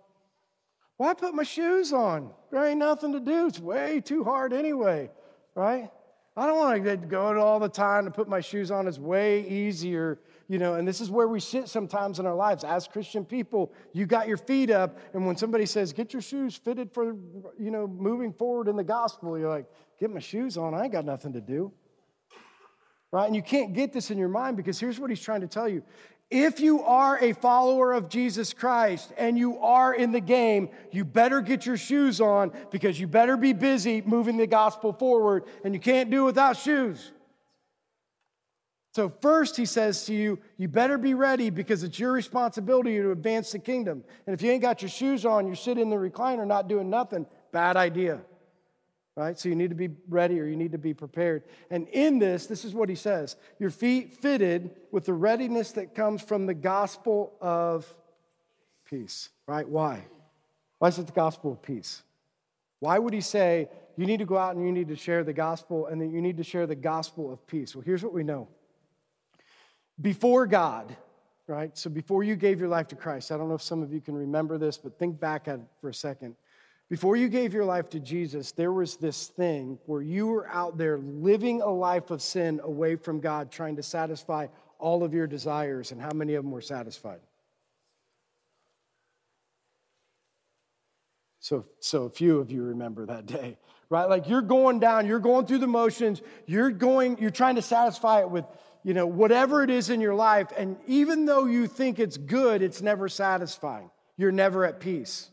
Why 0.97 1.13
put 1.13 1.33
my 1.33 1.43
shoes 1.43 1.93
on? 1.93 2.31
There 2.51 2.65
ain't 2.65 2.79
nothing 2.79 3.13
to 3.13 3.19
do. 3.19 3.47
It's 3.47 3.59
way 3.59 4.01
too 4.01 4.23
hard 4.23 4.51
anyway, 4.51 5.11
right? 5.53 5.91
I 6.35 6.45
don't 6.45 6.57
want 6.57 6.83
to 6.83 6.97
go 6.97 7.39
all 7.39 7.59
the 7.59 7.69
time 7.69 8.05
to 8.05 8.11
put 8.11 8.27
my 8.27 8.41
shoes 8.41 8.71
on. 8.71 8.87
It's 8.87 8.97
way 8.97 9.47
easier 9.47 10.19
you 10.49 10.59
know, 10.59 10.75
and 10.75 10.87
this 10.87 11.01
is 11.01 11.11
where 11.11 11.27
we 11.27 11.41
sit 11.41 11.67
sometimes 11.67 12.19
in 12.19 12.25
our 12.25 12.35
lives 12.35 12.63
as 12.63 12.87
Christian 12.87 13.25
people. 13.25 13.73
You 13.91 14.05
got 14.05 14.27
your 14.29 14.37
feet 14.37 14.69
up, 14.69 14.97
and 15.13 15.27
when 15.27 15.35
somebody 15.35 15.65
says, 15.65 15.91
Get 15.91 16.13
your 16.13 16.21
shoes 16.21 16.55
fitted 16.55 16.91
for, 16.93 17.15
you 17.59 17.71
know, 17.71 17.85
moving 17.85 18.31
forward 18.31 18.69
in 18.69 18.77
the 18.77 18.83
gospel, 18.83 19.37
you're 19.37 19.49
like, 19.49 19.65
Get 19.99 20.09
my 20.09 20.19
shoes 20.19 20.57
on. 20.57 20.73
I 20.73 20.83
ain't 20.83 20.93
got 20.93 21.05
nothing 21.05 21.33
to 21.33 21.41
do. 21.41 21.71
Right? 23.11 23.25
And 23.25 23.35
you 23.35 23.41
can't 23.41 23.73
get 23.73 23.93
this 23.93 24.11
in 24.11 24.17
your 24.17 24.29
mind 24.29 24.57
because 24.57 24.79
here's 24.79 24.99
what 24.99 25.09
he's 25.09 25.21
trying 25.21 25.41
to 25.41 25.47
tell 25.47 25.67
you 25.67 25.83
If 26.29 26.61
you 26.61 26.81
are 26.83 27.17
a 27.19 27.33
follower 27.33 27.91
of 27.91 28.07
Jesus 28.07 28.53
Christ 28.53 29.11
and 29.17 29.37
you 29.37 29.59
are 29.59 29.93
in 29.93 30.13
the 30.13 30.21
game, 30.21 30.69
you 30.91 31.03
better 31.03 31.41
get 31.41 31.65
your 31.65 31.77
shoes 31.77 32.21
on 32.21 32.53
because 32.71 32.99
you 32.99 33.07
better 33.07 33.35
be 33.35 33.51
busy 33.51 34.01
moving 34.01 34.37
the 34.37 34.47
gospel 34.47 34.93
forward, 34.93 35.43
and 35.65 35.73
you 35.73 35.79
can't 35.81 36.09
do 36.09 36.23
it 36.23 36.25
without 36.25 36.55
shoes. 36.55 37.11
So, 38.97 39.13
first, 39.21 39.55
he 39.55 39.67
says 39.67 40.05
to 40.05 40.13
you, 40.15 40.39
you 40.57 40.67
better 40.67 40.97
be 40.97 41.13
ready 41.13 41.51
because 41.51 41.83
it's 41.83 41.99
your 41.99 42.11
responsibility 42.11 42.97
to 42.97 43.11
advance 43.11 43.51
the 43.51 43.59
kingdom. 43.59 44.03
And 44.25 44.33
if 44.33 44.41
you 44.41 44.49
ain't 44.49 44.63
got 44.63 44.81
your 44.81 44.89
shoes 44.89 45.23
on, 45.23 45.45
you're 45.45 45.55
sitting 45.55 45.83
in 45.83 45.89
the 45.91 45.97
recliner 45.97 46.47
not 46.47 46.67
doing 46.67 46.89
nothing, 46.89 47.27
bad 47.51 47.77
idea. 47.77 48.21
Right? 49.15 49.37
So, 49.37 49.49
you 49.49 49.55
need 49.55 49.69
to 49.69 49.75
be 49.75 49.89
ready 50.09 50.39
or 50.39 50.47
you 50.47 50.55
need 50.55 50.71
to 50.71 50.79
be 50.79 50.95
prepared. 50.95 51.43
And 51.69 51.87
in 51.89 52.17
this, 52.17 52.47
this 52.47 52.65
is 52.65 52.73
what 52.73 52.89
he 52.89 52.95
says 52.95 53.35
your 53.59 53.69
feet 53.69 54.15
fitted 54.15 54.71
with 54.91 55.05
the 55.05 55.13
readiness 55.13 55.73
that 55.73 55.93
comes 55.93 56.23
from 56.23 56.47
the 56.47 56.55
gospel 56.55 57.33
of 57.39 57.85
peace. 58.83 59.29
Right? 59.45 59.69
Why? 59.69 60.05
Why 60.79 60.87
is 60.87 60.97
it 60.97 61.05
the 61.05 61.11
gospel 61.11 61.51
of 61.51 61.61
peace? 61.61 62.01
Why 62.79 62.97
would 62.97 63.13
he 63.13 63.21
say 63.21 63.69
you 63.95 64.07
need 64.07 64.17
to 64.17 64.25
go 64.25 64.39
out 64.39 64.55
and 64.55 64.65
you 64.65 64.71
need 64.71 64.87
to 64.87 64.95
share 64.95 65.23
the 65.23 65.33
gospel 65.33 65.85
and 65.85 66.01
that 66.01 66.07
you 66.07 66.19
need 66.19 66.37
to 66.37 66.43
share 66.43 66.65
the 66.65 66.73
gospel 66.73 67.31
of 67.31 67.45
peace? 67.45 67.75
Well, 67.75 67.83
here's 67.85 68.03
what 68.03 68.11
we 68.11 68.23
know 68.23 68.47
before 69.99 70.47
God, 70.47 70.95
right? 71.47 71.75
So 71.77 71.89
before 71.89 72.23
you 72.23 72.35
gave 72.35 72.59
your 72.59 72.69
life 72.69 72.87
to 72.89 72.95
Christ, 72.95 73.31
I 73.31 73.37
don't 73.37 73.49
know 73.49 73.55
if 73.55 73.61
some 73.61 73.81
of 73.81 73.91
you 73.91 74.01
can 74.01 74.15
remember 74.15 74.57
this, 74.57 74.77
but 74.77 74.97
think 74.99 75.19
back 75.19 75.47
at 75.47 75.59
for 75.81 75.89
a 75.89 75.93
second. 75.93 76.35
Before 76.89 77.17
you 77.17 77.27
gave 77.27 77.53
your 77.53 77.65
life 77.65 77.89
to 77.89 77.99
Jesus, 77.99 78.53
there 78.53 78.71
was 78.71 78.95
this 78.95 79.27
thing 79.27 79.77
where 79.87 80.01
you 80.01 80.27
were 80.27 80.47
out 80.47 80.77
there 80.77 80.97
living 80.97 81.61
a 81.61 81.69
life 81.69 82.11
of 82.11 82.21
sin 82.21 82.61
away 82.63 82.95
from 82.95 83.19
God, 83.19 83.51
trying 83.51 83.75
to 83.75 83.83
satisfy 83.83 84.47
all 84.79 85.03
of 85.03 85.13
your 85.13 85.27
desires. 85.27 85.91
And 85.91 86.01
how 86.01 86.11
many 86.11 86.35
of 86.35 86.43
them 86.45 86.51
were 86.51 86.61
satisfied? 86.61 87.19
So, 91.41 91.65
so 91.79 92.03
a 92.03 92.09
few 92.09 92.39
of 92.39 92.51
you 92.51 92.63
remember 92.63 93.05
that 93.05 93.25
day, 93.25 93.57
right? 93.89 94.05
Like 94.05 94.29
you're 94.29 94.41
going 94.41 94.79
down, 94.79 95.07
you're 95.07 95.19
going 95.19 95.45
through 95.45 95.59
the 95.59 95.67
motions, 95.67 96.21
you're 96.45 96.71
going, 96.71 97.17
you're 97.19 97.31
trying 97.31 97.55
to 97.55 97.61
satisfy 97.61 98.21
it 98.21 98.29
with 98.29 98.45
you 98.87 98.93
know, 98.93 99.05
whatever 99.05 99.63
it 99.63 99.69
is 99.69 99.89
in 99.89 99.99
your 99.99 100.15
life, 100.15 100.47
and 100.55 100.77
even 100.87 101.25
though 101.25 101.43
you 101.43 101.67
think 101.67 101.99
it's 101.99 102.15
good, 102.15 102.61
it's 102.61 102.81
never 102.81 103.09
satisfying. 103.09 103.89
You're 104.15 104.31
never 104.31 104.63
at 104.63 104.79
peace. 104.79 105.29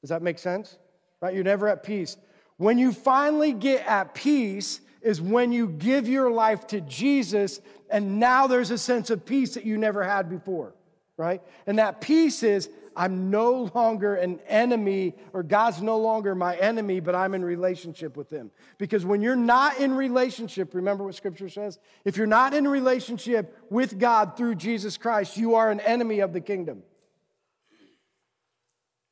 Does 0.00 0.10
that 0.10 0.22
make 0.22 0.38
sense? 0.38 0.78
Right? 1.20 1.34
You're 1.34 1.42
never 1.42 1.66
at 1.66 1.82
peace. 1.82 2.16
When 2.56 2.78
you 2.78 2.92
finally 2.92 3.52
get 3.52 3.84
at 3.84 4.14
peace, 4.14 4.80
is 5.02 5.20
when 5.20 5.50
you 5.50 5.66
give 5.66 6.06
your 6.06 6.30
life 6.30 6.68
to 6.68 6.80
Jesus, 6.82 7.60
and 7.90 8.20
now 8.20 8.46
there's 8.46 8.70
a 8.70 8.78
sense 8.78 9.10
of 9.10 9.26
peace 9.26 9.54
that 9.54 9.66
you 9.66 9.76
never 9.76 10.04
had 10.04 10.30
before, 10.30 10.72
right? 11.16 11.42
And 11.66 11.80
that 11.80 12.00
peace 12.00 12.44
is 12.44 12.70
I'm 12.96 13.30
no 13.30 13.70
longer 13.74 14.14
an 14.14 14.40
enemy, 14.46 15.14
or 15.32 15.42
God's 15.42 15.82
no 15.82 15.98
longer 15.98 16.34
my 16.34 16.56
enemy, 16.56 17.00
but 17.00 17.14
I'm 17.14 17.34
in 17.34 17.44
relationship 17.44 18.16
with 18.16 18.30
Him. 18.30 18.50
Because 18.78 19.04
when 19.04 19.20
you're 19.20 19.36
not 19.36 19.78
in 19.78 19.94
relationship, 19.94 20.74
remember 20.74 21.04
what 21.04 21.14
Scripture 21.14 21.48
says? 21.48 21.78
If 22.04 22.16
you're 22.16 22.26
not 22.26 22.54
in 22.54 22.68
relationship 22.68 23.56
with 23.70 23.98
God 23.98 24.36
through 24.36 24.56
Jesus 24.56 24.96
Christ, 24.96 25.36
you 25.36 25.54
are 25.56 25.70
an 25.70 25.80
enemy 25.80 26.20
of 26.20 26.32
the 26.32 26.40
kingdom. 26.40 26.82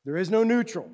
There 0.05 0.16
is 0.16 0.30
no 0.30 0.45
neutral. 0.45 0.91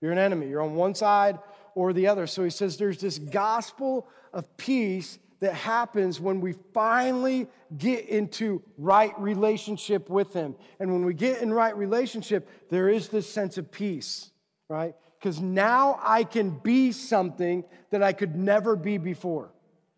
You're 0.00 0.12
an 0.12 0.18
enemy. 0.18 0.48
You're 0.48 0.62
on 0.62 0.74
one 0.74 0.94
side 0.94 1.38
or 1.74 1.92
the 1.92 2.08
other. 2.08 2.26
So 2.26 2.44
he 2.44 2.50
says 2.50 2.76
there's 2.76 3.00
this 3.00 3.18
gospel 3.18 4.08
of 4.32 4.56
peace 4.56 5.18
that 5.40 5.54
happens 5.54 6.20
when 6.20 6.40
we 6.40 6.54
finally 6.74 7.46
get 7.76 8.08
into 8.08 8.62
right 8.76 9.18
relationship 9.20 10.10
with 10.10 10.32
Him. 10.32 10.56
And 10.80 10.92
when 10.92 11.04
we 11.04 11.14
get 11.14 11.42
in 11.42 11.52
right 11.52 11.76
relationship, 11.76 12.48
there 12.70 12.88
is 12.88 13.08
this 13.08 13.30
sense 13.30 13.58
of 13.58 13.70
peace, 13.70 14.30
right? 14.68 14.94
Because 15.18 15.40
now 15.40 15.98
I 16.02 16.24
can 16.24 16.50
be 16.50 16.92
something 16.92 17.64
that 17.90 18.02
I 18.02 18.12
could 18.12 18.36
never 18.36 18.76
be 18.76 18.98
before, 18.98 19.52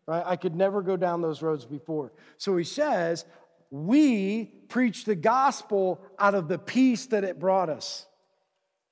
right? 0.06 0.22
I 0.24 0.36
could 0.36 0.54
never 0.54 0.82
go 0.82 0.96
down 0.96 1.22
those 1.22 1.42
roads 1.42 1.64
before. 1.64 2.12
So 2.38 2.56
he 2.56 2.64
says, 2.64 3.24
we 3.70 4.46
preach 4.68 5.04
the 5.04 5.14
gospel 5.14 6.00
out 6.18 6.34
of 6.34 6.48
the 6.48 6.58
peace 6.58 7.06
that 7.06 7.24
it 7.24 7.38
brought 7.38 7.70
us, 7.70 8.06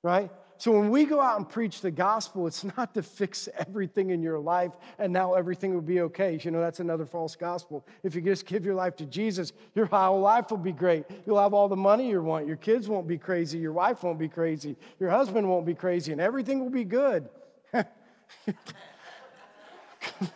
right? 0.03 0.31
So 0.59 0.73
when 0.73 0.89
we 0.89 1.05
go 1.05 1.21
out 1.21 1.37
and 1.37 1.47
preach 1.47 1.79
the 1.79 1.89
gospel, 1.89 2.45
it's 2.45 2.65
not 2.77 2.93
to 2.93 3.01
fix 3.01 3.47
everything 3.57 4.09
in 4.09 4.21
your 4.21 4.39
life 4.39 4.73
and 4.99 5.13
now 5.13 5.33
everything 5.33 5.73
will 5.73 5.79
be 5.79 6.01
okay. 6.01 6.37
You 6.43 6.51
know, 6.51 6.59
that's 6.59 6.81
another 6.81 7.05
false 7.05 7.37
gospel. 7.37 7.87
If 8.03 8.13
you 8.13 8.19
just 8.19 8.45
give 8.45 8.65
your 8.65 8.75
life 8.75 8.97
to 8.97 9.05
Jesus, 9.05 9.53
your 9.73 9.85
whole 9.85 10.19
life 10.19 10.51
will 10.51 10.57
be 10.57 10.73
great. 10.73 11.05
You'll 11.25 11.39
have 11.39 11.53
all 11.53 11.69
the 11.69 11.77
money 11.77 12.09
you 12.09 12.21
want. 12.21 12.45
Your 12.45 12.57
kids 12.57 12.89
won't 12.89 13.07
be 13.07 13.17
crazy. 13.17 13.57
Your 13.57 13.71
wife 13.71 14.03
won't 14.03 14.19
be 14.19 14.27
crazy. 14.27 14.75
Your 14.99 15.09
husband 15.09 15.47
won't 15.47 15.65
be 15.65 15.75
crazy, 15.75 16.11
and 16.11 16.19
everything 16.19 16.59
will 16.59 16.69
be 16.69 16.83
good. 16.83 17.29
good 17.71 17.85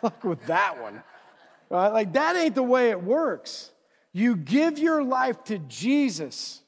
luck 0.02 0.24
with 0.24 0.46
that 0.46 0.80
one. 0.80 1.02
Right? 1.68 1.88
Like, 1.88 2.14
that 2.14 2.34
ain't 2.34 2.54
the 2.54 2.62
way 2.62 2.88
it 2.88 3.02
works. 3.02 3.72
You 4.14 4.36
give 4.36 4.78
your 4.78 5.04
life 5.04 5.44
to 5.44 5.58
Jesus 5.58 6.62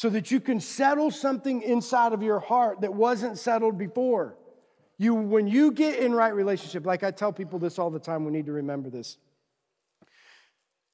so 0.00 0.08
that 0.08 0.30
you 0.30 0.40
can 0.40 0.58
settle 0.58 1.10
something 1.10 1.60
inside 1.60 2.14
of 2.14 2.22
your 2.22 2.40
heart 2.40 2.80
that 2.80 2.94
wasn't 2.94 3.38
settled 3.38 3.76
before. 3.76 4.34
You, 4.96 5.12
when 5.12 5.46
you 5.46 5.72
get 5.72 5.98
in 5.98 6.14
right 6.14 6.34
relationship, 6.34 6.86
like 6.86 7.04
I 7.04 7.10
tell 7.10 7.34
people 7.34 7.58
this 7.58 7.78
all 7.78 7.90
the 7.90 7.98
time, 7.98 8.24
we 8.24 8.32
need 8.32 8.46
to 8.46 8.52
remember 8.52 8.88
this. 8.88 9.18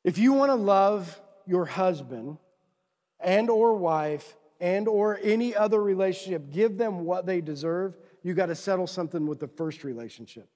If 0.02 0.18
you 0.18 0.32
want 0.32 0.50
to 0.50 0.57
love 0.57 1.20
your 1.46 1.66
husband 1.66 2.38
and 3.20 3.48
or 3.48 3.76
wife 3.76 4.36
and 4.59 4.88
or 4.88 5.20
any 5.22 5.54
other 5.54 5.80
relationship, 5.80 6.50
give 6.50 6.76
them 6.76 7.04
what 7.04 7.26
they 7.26 7.40
deserve, 7.40 7.96
you 8.24 8.34
got 8.34 8.46
to 8.46 8.57
settle 8.57 8.88
something 8.88 9.24
with 9.28 9.38
the 9.38 9.46
first 9.46 9.84
relationship. 9.84 10.48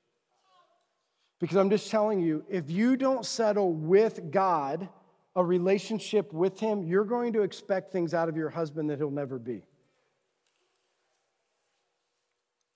Because 1.39 1.57
I'm 1.57 1.71
just 1.71 1.89
telling 1.89 2.19
you, 2.19 2.45
if 2.51 2.69
you 2.69 2.97
don't 2.97 3.25
settle 3.25 3.73
with 3.73 4.33
God, 4.33 4.89
a 5.37 5.45
relationship 5.45 6.33
with 6.33 6.59
Him, 6.59 6.83
you're 6.83 7.05
going 7.05 7.33
to 7.35 7.43
expect 7.43 7.93
things 7.93 8.15
out 8.15 8.29
of 8.29 8.37
your 8.37 8.51
husband 8.51 8.91
that 8.91 8.99
he'll 8.99 9.11
never 9.11 9.39
be. 9.39 9.63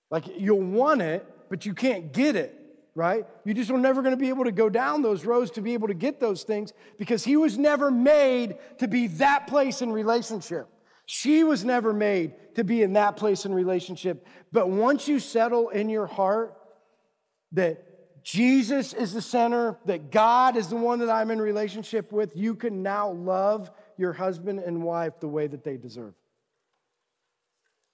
Like 0.09 0.25
you'll 0.37 0.61
want 0.61 1.01
it, 1.01 1.25
but 1.49 1.65
you 1.65 1.73
can't 1.73 2.13
get 2.13 2.35
it, 2.35 2.55
right? 2.93 3.25
You 3.43 3.53
just 3.53 3.71
are 3.71 3.77
never 3.77 4.01
going 4.01 4.13
to 4.13 4.19
be 4.19 4.29
able 4.29 4.45
to 4.45 4.51
go 4.51 4.69
down 4.69 5.01
those 5.01 5.25
roads 5.25 5.51
to 5.51 5.61
be 5.61 5.73
able 5.73 5.87
to 5.87 5.93
get 5.93 6.19
those 6.19 6.43
things 6.43 6.73
because 6.97 7.23
he 7.23 7.35
was 7.35 7.57
never 7.57 7.91
made 7.91 8.57
to 8.77 8.87
be 8.87 9.07
that 9.07 9.47
place 9.47 9.81
in 9.81 9.91
relationship. 9.91 10.67
She 11.05 11.43
was 11.43 11.63
never 11.63 11.93
made 11.93 12.33
to 12.55 12.63
be 12.63 12.81
in 12.81 12.93
that 12.93 13.17
place 13.17 13.45
in 13.45 13.53
relationship. 13.53 14.25
But 14.51 14.69
once 14.69 15.07
you 15.07 15.19
settle 15.19 15.69
in 15.69 15.89
your 15.89 16.07
heart 16.07 16.55
that 17.51 17.83
Jesus 18.25 18.91
is 18.91 19.13
the 19.13 19.21
center, 19.21 19.77
that 19.85 20.09
God 20.09 20.57
is 20.57 20.67
the 20.67 20.75
one 20.75 20.97
that 20.97 21.11
I'm 21.11 21.29
in 21.29 21.39
relationship 21.39 22.11
with, 22.11 22.35
you 22.35 22.55
can 22.55 22.81
now 22.81 23.11
love 23.11 23.69
your 23.97 24.13
husband 24.13 24.59
and 24.59 24.81
wife 24.81 25.19
the 25.19 25.27
way 25.27 25.45
that 25.45 25.63
they 25.63 25.77
deserve. 25.77 26.15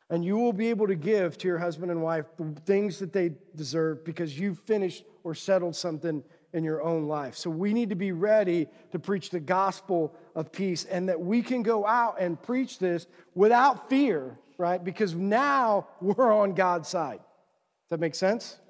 And 0.10 0.24
you 0.24 0.38
will 0.38 0.54
be 0.54 0.70
able 0.70 0.88
to 0.88 0.96
give 0.96 1.38
to 1.40 1.50
your 1.50 1.58
husband 1.58 1.92
and 1.92 2.02
wife 2.02 2.28
the 2.38 2.56
things 2.66 2.98
that 3.00 3.12
they 3.12 3.34
deserve 3.58 4.06
because 4.06 4.40
you've 4.40 4.60
finished 4.60 5.04
or 5.26 5.36
settled 5.36 5.76
something 5.76 6.24
in 6.54 6.64
your 6.64 6.82
own 6.82 7.08
life. 7.10 7.36
So 7.36 7.50
we 7.50 7.74
need 7.74 7.90
to 7.90 7.96
be 7.96 8.14
ready 8.14 8.68
to 8.94 9.00
preach 9.00 9.32
the 9.32 9.40
gospel 9.42 10.16
of 10.34 10.54
peace 10.54 10.86
and 10.86 11.10
that 11.10 11.20
we 11.20 11.42
can 11.42 11.62
go 11.62 11.86
out 11.86 12.22
and 12.22 12.42
preach 12.42 12.80
this 12.80 13.06
without 13.36 13.90
fear, 13.90 14.40
right? 14.58 14.82
Because 14.82 15.14
now 15.14 15.90
we're 16.00 16.32
on 16.32 16.54
God's 16.54 16.88
side. 16.88 17.20
Does 17.20 17.90
that 17.90 18.00
make 18.00 18.16
sense? 18.16 18.61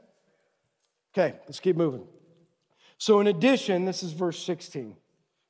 Okay, 1.13 1.35
let's 1.45 1.59
keep 1.59 1.75
moving. 1.75 2.07
So, 2.97 3.19
in 3.19 3.27
addition, 3.27 3.83
this 3.83 4.01
is 4.01 4.13
verse 4.13 4.41
16. 4.43 4.95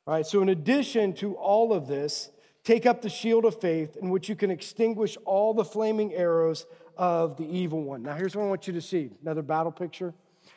All 0.07 0.13
right, 0.15 0.25
so 0.25 0.41
in 0.41 0.49
addition 0.49 1.13
to 1.15 1.35
all 1.35 1.73
of 1.73 1.87
this, 1.87 2.31
take 2.63 2.85
up 2.87 3.01
the 3.01 3.09
shield 3.09 3.45
of 3.45 3.59
faith 3.61 3.95
in 3.97 4.09
which 4.09 4.27
you 4.27 4.35
can 4.35 4.49
extinguish 4.49 5.17
all 5.25 5.53
the 5.53 5.63
flaming 5.63 6.13
arrows 6.15 6.65
of 6.97 7.37
the 7.37 7.45
evil 7.45 7.83
one. 7.83 8.01
Now, 8.01 8.15
here's 8.15 8.35
what 8.35 8.43
I 8.43 8.47
want 8.47 8.65
you 8.65 8.73
to 8.73 8.81
see 8.81 9.11
another 9.21 9.43
battle 9.43 9.71
picture. 9.71 10.15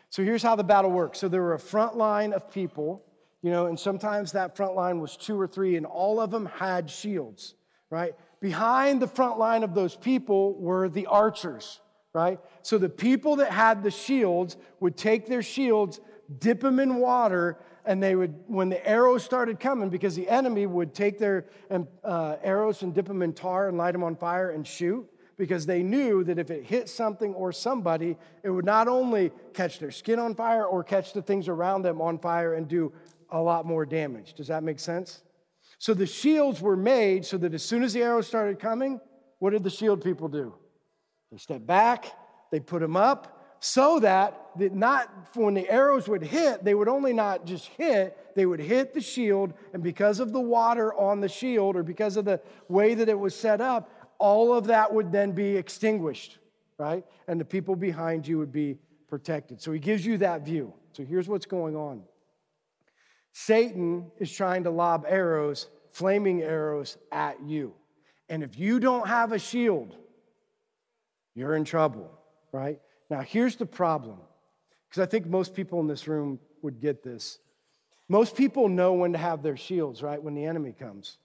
So, 0.09 0.25
here's 0.25 0.43
how 0.43 0.57
the 0.57 0.65
battle 0.65 0.91
works. 0.91 1.19
So, 1.19 1.29
there 1.29 1.43
were 1.43 1.55
a 1.55 1.59
front 1.59 1.97
line 1.97 2.33
of 2.33 2.51
people, 2.51 3.05
you 3.43 3.51
know, 3.51 3.67
and 3.67 3.79
sometimes 3.79 4.33
that 4.33 4.57
front 4.57 4.75
line 4.75 5.01
was 5.01 5.19
two 5.19 5.39
or 5.39 5.47
three, 5.47 5.77
and 5.77 5.85
all 5.85 6.19
of 6.19 6.31
them 6.31 6.47
had 6.47 6.91
shields, 6.91 7.55
right? 7.91 8.15
Behind 8.41 9.03
the 9.03 9.09
front 9.09 9.39
line 9.39 9.65
of 9.65 9.75
those 9.75 9.97
people 9.97 10.55
were 10.55 10.89
the 10.89 11.07
archers 11.07 11.81
right? 12.15 12.39
So 12.63 12.79
the 12.79 12.89
people 12.89 13.37
that 13.37 13.51
had 13.51 13.83
the 13.83 13.91
shields 13.91 14.57
would 14.81 14.97
take 14.97 15.27
their 15.27 15.43
shields, 15.43 16.01
dip 16.39 16.61
them 16.61 16.79
in 16.79 16.97
water, 16.97 17.59
and 17.85 18.03
they 18.03 18.15
would, 18.15 18.35
when 18.47 18.71
the 18.71 18.87
arrows 18.89 19.23
started 19.23 19.61
coming, 19.61 19.91
because 19.91 20.15
the 20.15 20.29
enemy 20.29 20.65
would 20.65 20.95
take 20.95 21.19
their 21.19 21.47
um, 21.71 21.87
uh, 22.03 22.37
arrows 22.43 22.83
and 22.83 22.95
dip 22.95 23.07
them 23.07 23.21
in 23.21 23.35
tar 23.35 23.69
and 23.69 23.77
light 23.77 23.93
them 23.93 24.05
on 24.05 24.17
fire 24.17 24.51
and 24.51 24.67
shoot, 24.67 25.07
because 25.37 25.67
they 25.67 25.83
knew 25.83 26.23
that 26.23 26.39
if 26.39 26.51
it 26.51 26.65
hit 26.65 26.89
something 26.89 27.35
or 27.35 27.51
somebody, 27.53 28.17
it 28.45 28.51
would 28.51 28.65
not 28.65 28.87
only 28.87 29.33
catch 29.53 29.81
their 29.81 29.91
skin 29.91 30.21
on 30.21 30.35
fire 30.35 30.65
or 30.65 30.85
catch 30.85 31.13
the 31.13 31.21
things 31.21 31.49
around 31.49 31.83
them 31.83 32.01
on 32.01 32.19
fire 32.19 32.55
and 32.55 32.69
do 32.69 32.93
a 33.31 33.41
lot 33.41 33.67
more 33.67 33.85
damage. 33.85 34.35
Does 34.35 34.47
that 34.47 34.63
make 34.63 34.79
sense? 34.79 35.23
So 35.79 35.93
the 35.93 36.07
shields 36.07 36.61
were 36.61 36.77
made 36.77 37.27
so 37.27 37.37
that 37.39 37.53
as 37.53 37.65
soon 37.65 37.83
as 37.83 37.93
the 37.93 38.03
arrows 38.03 38.29
started 38.29 38.61
coming, 38.61 39.01
what 39.41 39.51
did 39.51 39.65
the 39.65 39.71
shield 39.71 40.05
people 40.05 40.29
do? 40.29 40.55
They 41.35 41.39
stepped 41.39 41.67
back, 41.67 42.13
they 42.53 42.61
put 42.61 42.81
them 42.81 42.97
up 42.97 43.57
so 43.59 43.99
that, 43.99 44.51
that 44.57 44.73
not 44.73 45.11
when 45.35 45.55
the 45.55 45.69
arrows 45.69 46.07
would 46.07 46.23
hit, 46.23 46.63
they 46.63 46.75
would 46.75 46.87
only 46.87 47.13
not 47.13 47.45
just 47.45 47.67
hit, 47.67 48.17
they 48.37 48.47
would 48.47 48.61
hit 48.61 48.95
the 48.95 49.01
shield, 49.01 49.53
and 49.73 49.83
because 49.83 50.21
of 50.21 50.33
the 50.33 50.39
water 50.39 50.95
on 50.95 51.21
the 51.21 51.29
shield 51.29 51.75
or 51.75 51.83
because 51.83 52.17
of 52.17 52.25
the 52.25 52.41
way 52.69 52.95
that 52.95 53.09
it 53.09 53.19
was 53.19 53.35
set 53.35 53.61
up, 53.61 53.91
all 54.21 54.55
of 54.55 54.69
that 54.69 54.95
would 54.95 55.11
then 55.11 55.33
be 55.33 55.57
extinguished, 55.57 56.39
right? 56.79 57.05
And 57.27 57.41
the 57.41 57.45
people 57.45 57.75
behind 57.75 58.29
you 58.29 58.39
would 58.39 58.53
be 58.53 58.79
protected. 59.09 59.61
So 59.61 59.73
he 59.73 59.81
gives 59.81 60.07
you 60.07 60.19
that 60.19 60.43
view. 60.43 60.73
So 60.93 61.05
here's 61.05 61.27
what's 61.27 61.47
going 61.47 61.75
on 61.75 62.05
Satan 63.33 64.13
is 64.19 64.31
trying 64.31 64.63
to 64.63 64.71
lob 64.71 65.05
arrows, 65.09 65.67
flaming 65.91 66.43
arrows 66.43 66.97
at 67.11 67.43
you. 67.43 67.75
And 68.29 68.45
if 68.45 68.57
you 68.57 68.79
don't 68.79 69.09
have 69.09 69.33
a 69.33 69.39
shield, 69.41 69.97
you're 71.35 71.55
in 71.55 71.65
trouble, 71.65 72.11
right? 72.53 72.81
Now, 73.11 73.21
here's 73.21 73.57
the 73.57 73.67
problem, 73.67 74.19
because 74.89 75.03
I 75.03 75.07
think 75.07 75.27
most 75.27 75.55
people 75.55 75.81
in 75.81 75.87
this 75.87 76.09
room 76.09 76.39
would 76.63 76.81
get 76.81 77.03
this. 77.03 77.39
Most 78.09 78.37
people 78.37 78.69
know 78.69 78.93
when 78.93 79.13
to 79.13 79.19
have 79.19 79.43
their 79.43 79.57
shields, 79.57 80.03
right? 80.03 80.23
When 80.23 80.35
the 80.35 80.45
enemy 80.45 80.73
comes. 80.73 81.19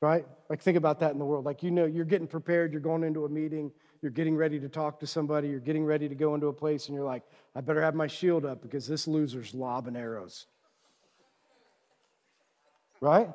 Right? 0.00 0.26
Like, 0.50 0.60
think 0.60 0.76
about 0.76 1.00
that 1.00 1.12
in 1.12 1.18
the 1.18 1.24
world. 1.24 1.44
Like, 1.44 1.62
you 1.62 1.70
know, 1.70 1.86
you're 1.86 2.04
getting 2.04 2.26
prepared, 2.26 2.72
you're 2.72 2.80
going 2.80 3.02
into 3.02 3.24
a 3.24 3.28
meeting, 3.28 3.72
you're 4.02 4.12
getting 4.12 4.36
ready 4.36 4.60
to 4.60 4.68
talk 4.68 5.00
to 5.00 5.06
somebody, 5.06 5.48
you're 5.48 5.58
getting 5.58 5.84
ready 5.84 6.08
to 6.08 6.14
go 6.14 6.34
into 6.34 6.48
a 6.48 6.52
place, 6.52 6.86
and 6.86 6.94
you're 6.94 7.04
like, 7.04 7.22
I 7.54 7.60
better 7.62 7.82
have 7.82 7.94
my 7.94 8.06
shield 8.06 8.44
up 8.44 8.60
because 8.60 8.86
this 8.86 9.08
loser's 9.08 9.54
lobbing 9.54 9.96
arrows. 9.96 10.46
Right? 13.00 13.30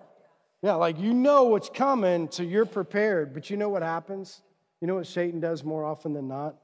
Yeah, 0.61 0.73
like 0.75 0.99
you 0.99 1.13
know 1.13 1.43
what's 1.45 1.69
coming, 1.69 2.29
so 2.29 2.43
you're 2.43 2.65
prepared. 2.65 3.33
But 3.33 3.49
you 3.49 3.57
know 3.57 3.69
what 3.69 3.81
happens? 3.81 4.41
You 4.81 4.87
know 4.87 4.95
what 4.95 5.07
Satan 5.07 5.39
does 5.39 5.63
more 5.63 5.85
often 5.85 6.13
than 6.13 6.27
not? 6.27 6.55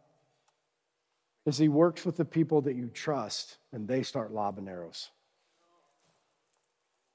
Is 1.46 1.58
he 1.58 1.70
works 1.70 2.04
with 2.04 2.18
the 2.18 2.26
people 2.26 2.62
that 2.62 2.76
you 2.76 2.88
trust 2.88 3.58
and 3.72 3.88
they 3.88 4.04
start 4.04 4.34
lobbing 4.34 4.68
arrows. 4.68 5.12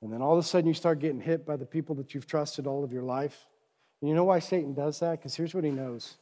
And 0.00 0.12
then 0.12 0.22
all 0.22 0.32
of 0.32 0.38
a 0.38 0.42
sudden 0.42 0.66
you 0.66 0.74
start 0.74 1.00
getting 1.00 1.20
hit 1.20 1.44
by 1.44 1.56
the 1.56 1.66
people 1.66 1.94
that 1.96 2.14
you've 2.14 2.26
trusted 2.26 2.66
all 2.66 2.82
of 2.82 2.92
your 2.92 3.02
life. 3.02 3.46
And 4.00 4.08
you 4.08 4.16
know 4.16 4.24
why 4.24 4.38
Satan 4.38 4.74
does 4.74 5.00
that? 5.00 5.18
Because 5.18 5.34
here's 5.34 5.54
what 5.54 5.64
he 5.64 5.70
knows. 5.70 6.16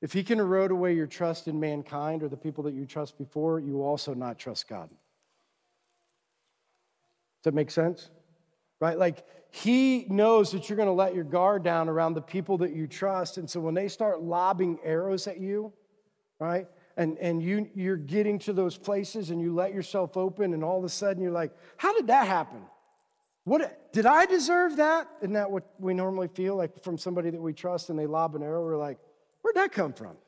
If 0.00 0.12
he 0.12 0.22
can 0.22 0.40
erode 0.40 0.70
away 0.70 0.94
your 0.94 1.06
trust 1.06 1.46
in 1.48 1.58
mankind 1.60 2.22
or 2.22 2.28
the 2.28 2.36
people 2.36 2.64
that 2.64 2.74
you 2.74 2.86
trust 2.86 3.18
before, 3.18 3.60
you 3.60 3.82
also 3.82 4.14
not 4.14 4.38
trust 4.38 4.68
God. 4.68 4.88
Does 4.88 4.96
that 7.44 7.54
make 7.54 7.70
sense? 7.70 8.10
Right? 8.84 8.98
Like 8.98 9.24
he 9.50 10.04
knows 10.10 10.50
that 10.50 10.68
you're 10.68 10.76
going 10.76 10.88
to 10.88 10.92
let 10.92 11.14
your 11.14 11.24
guard 11.24 11.62
down 11.62 11.88
around 11.88 12.12
the 12.12 12.20
people 12.20 12.58
that 12.58 12.74
you 12.74 12.86
trust. 12.86 13.38
And 13.38 13.48
so 13.48 13.58
when 13.58 13.72
they 13.72 13.88
start 13.88 14.20
lobbing 14.20 14.78
arrows 14.84 15.26
at 15.26 15.40
you, 15.40 15.72
right? 16.38 16.66
And, 16.98 17.16
and 17.16 17.42
you, 17.42 17.70
you're 17.74 17.96
getting 17.96 18.38
to 18.40 18.52
those 18.52 18.76
places 18.76 19.30
and 19.30 19.40
you 19.40 19.54
let 19.54 19.72
yourself 19.72 20.18
open, 20.18 20.52
and 20.52 20.62
all 20.62 20.78
of 20.78 20.84
a 20.84 20.90
sudden 20.90 21.22
you're 21.22 21.32
like, 21.32 21.52
how 21.78 21.94
did 21.94 22.08
that 22.08 22.26
happen? 22.26 22.60
What, 23.44 23.90
did 23.94 24.04
I 24.04 24.26
deserve 24.26 24.76
that? 24.76 25.08
Isn't 25.22 25.32
that 25.32 25.50
what 25.50 25.64
we 25.78 25.94
normally 25.94 26.28
feel 26.28 26.54
like 26.54 26.84
from 26.84 26.98
somebody 26.98 27.30
that 27.30 27.40
we 27.40 27.54
trust 27.54 27.88
and 27.88 27.98
they 27.98 28.06
lob 28.06 28.34
an 28.34 28.42
arrow? 28.42 28.62
We're 28.62 28.76
like, 28.76 28.98
where'd 29.40 29.56
that 29.56 29.72
come 29.72 29.94
from? 29.94 30.18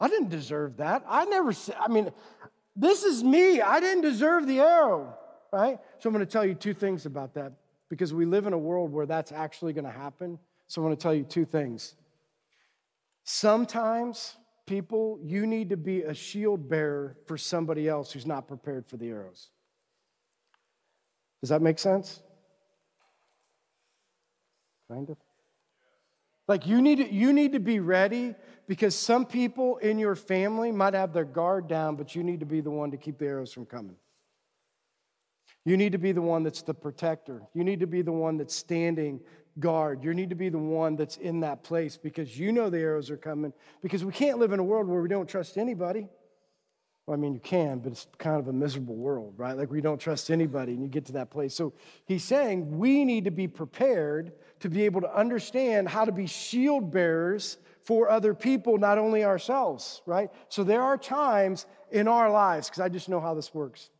I 0.00 0.08
didn't 0.08 0.30
deserve 0.30 0.78
that. 0.78 1.04
I 1.06 1.26
never, 1.26 1.52
I 1.78 1.88
mean, 1.88 2.10
this 2.74 3.04
is 3.04 3.22
me. 3.22 3.60
I 3.60 3.80
didn't 3.80 4.00
deserve 4.00 4.46
the 4.46 4.60
arrow, 4.60 5.18
right? 5.54 5.78
So 5.98 6.08
I'm 6.08 6.12
going 6.12 6.26
to 6.26 6.30
tell 6.30 6.44
you 6.44 6.54
two 6.54 6.74
things 6.74 7.06
about 7.06 7.34
that 7.34 7.52
because 7.88 8.12
we 8.12 8.24
live 8.24 8.46
in 8.46 8.52
a 8.52 8.58
world 8.58 8.92
where 8.92 9.06
that's 9.06 9.30
actually 9.30 9.72
going 9.72 9.84
to 9.84 9.90
happen. 9.90 10.38
So 10.66 10.82
I'm 10.82 10.88
going 10.88 10.96
to 10.96 11.02
tell 11.02 11.14
you 11.14 11.22
two 11.22 11.44
things. 11.44 11.94
Sometimes, 13.22 14.36
people, 14.66 15.18
you 15.22 15.46
need 15.46 15.70
to 15.70 15.76
be 15.76 16.02
a 16.02 16.12
shield 16.12 16.68
bearer 16.68 17.16
for 17.26 17.38
somebody 17.38 17.88
else 17.88 18.12
who's 18.12 18.26
not 18.26 18.48
prepared 18.48 18.86
for 18.86 18.96
the 18.96 19.08
arrows. 19.08 19.48
Does 21.40 21.50
that 21.50 21.62
make 21.62 21.78
sense? 21.78 22.20
Kind 24.90 25.10
of. 25.10 25.16
Like 26.48 26.66
you 26.66 26.82
need 26.82 26.96
to, 26.96 27.10
you 27.10 27.32
need 27.32 27.52
to 27.52 27.60
be 27.60 27.80
ready 27.80 28.34
because 28.66 28.94
some 28.94 29.24
people 29.24 29.78
in 29.78 29.98
your 29.98 30.14
family 30.14 30.72
might 30.72 30.94
have 30.94 31.12
their 31.12 31.24
guard 31.24 31.68
down, 31.68 31.96
but 31.96 32.14
you 32.14 32.22
need 32.22 32.40
to 32.40 32.46
be 32.46 32.60
the 32.60 32.70
one 32.70 32.90
to 32.90 32.96
keep 32.96 33.18
the 33.18 33.26
arrows 33.26 33.52
from 33.52 33.66
coming. 33.66 33.96
You 35.64 35.76
need 35.76 35.92
to 35.92 35.98
be 35.98 36.12
the 36.12 36.22
one 36.22 36.42
that's 36.42 36.62
the 36.62 36.74
protector. 36.74 37.42
You 37.54 37.64
need 37.64 37.80
to 37.80 37.86
be 37.86 38.02
the 38.02 38.12
one 38.12 38.36
that's 38.36 38.54
standing 38.54 39.20
guard. 39.58 40.04
You 40.04 40.12
need 40.12 40.30
to 40.30 40.36
be 40.36 40.48
the 40.48 40.58
one 40.58 40.96
that's 40.96 41.16
in 41.16 41.40
that 41.40 41.62
place 41.62 41.96
because 41.96 42.38
you 42.38 42.52
know 42.52 42.68
the 42.68 42.78
arrows 42.78 43.10
are 43.10 43.16
coming. 43.16 43.52
Because 43.82 44.04
we 44.04 44.12
can't 44.12 44.38
live 44.38 44.52
in 44.52 44.58
a 44.58 44.64
world 44.64 44.86
where 44.88 45.00
we 45.00 45.08
don't 45.08 45.28
trust 45.28 45.56
anybody. 45.56 46.08
Well, 47.06 47.16
I 47.16 47.20
mean, 47.20 47.34
you 47.34 47.40
can, 47.40 47.80
but 47.80 47.92
it's 47.92 48.06
kind 48.16 48.40
of 48.40 48.48
a 48.48 48.52
miserable 48.52 48.96
world, 48.96 49.34
right? 49.36 49.56
Like 49.56 49.70
we 49.70 49.82
don't 49.82 49.98
trust 49.98 50.30
anybody, 50.30 50.72
and 50.72 50.82
you 50.82 50.88
get 50.88 51.04
to 51.06 51.12
that 51.12 51.30
place. 51.30 51.54
So 51.54 51.74
he's 52.06 52.24
saying 52.24 52.78
we 52.78 53.04
need 53.04 53.24
to 53.26 53.30
be 53.30 53.46
prepared 53.46 54.32
to 54.60 54.70
be 54.70 54.84
able 54.86 55.02
to 55.02 55.14
understand 55.14 55.88
how 55.88 56.06
to 56.06 56.12
be 56.12 56.26
shield 56.26 56.90
bearers 56.90 57.58
for 57.82 58.08
other 58.08 58.32
people, 58.32 58.78
not 58.78 58.96
only 58.96 59.22
ourselves, 59.22 60.00
right? 60.06 60.30
So 60.48 60.64
there 60.64 60.80
are 60.80 60.96
times 60.96 61.66
in 61.90 62.08
our 62.08 62.30
lives, 62.30 62.70
because 62.70 62.80
I 62.80 62.88
just 62.88 63.10
know 63.10 63.20
how 63.20 63.34
this 63.34 63.52
works. 63.52 63.90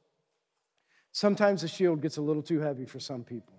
Sometimes 1.14 1.62
the 1.62 1.68
shield 1.68 2.02
gets 2.02 2.16
a 2.16 2.20
little 2.20 2.42
too 2.42 2.58
heavy 2.58 2.84
for 2.84 2.98
some 2.98 3.22
people. 3.22 3.54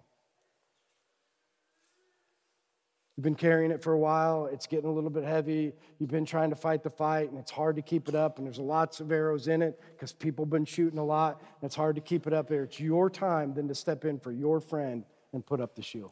You've 3.16 3.24
been 3.24 3.36
carrying 3.36 3.72
it 3.72 3.82
for 3.82 3.93
a 3.93 3.97
while, 3.97 4.47
it's 4.51 4.68
getting 4.68 4.89
a 4.89 4.91
little 4.91 5.10
bit 5.10 5.24
heavy. 5.24 5.72
You've 5.97 6.12
been 6.12 6.26
trying 6.26 6.49
to 6.49 6.58
fight 6.58 6.84
the 6.84 6.89
fight, 6.89 7.30
and 7.30 7.39
it's 7.39 7.49
hard 7.49 7.78
to 7.78 7.82
keep 7.82 8.10
it 8.10 8.14
up, 8.14 8.39
and 8.39 8.45
there's 8.45 8.60
lots 8.60 8.99
of 8.99 9.10
arrows 9.10 9.47
in 9.47 9.62
it 9.62 9.82
because 9.93 10.12
people 10.12 10.43
have 10.43 10.49
been 10.49 10.66
shooting 10.66 10.99
a 10.99 11.03
lot, 11.03 11.39
and 11.39 11.64
it's 11.64 11.78
hard 11.78 11.95
to 11.95 12.01
keep 12.01 12.28
it 12.28 12.34
up 12.34 12.49
there. 12.49 12.64
It's 12.64 12.78
your 12.78 13.10
time 13.10 13.53
then 13.53 13.70
to 13.70 13.76
step 13.76 14.03
in 14.03 14.20
for 14.20 14.34
your 14.34 14.60
friend 14.60 15.06
and 15.32 15.45
put 15.45 15.62
up 15.62 15.76
the 15.76 15.82
shield. 15.82 16.12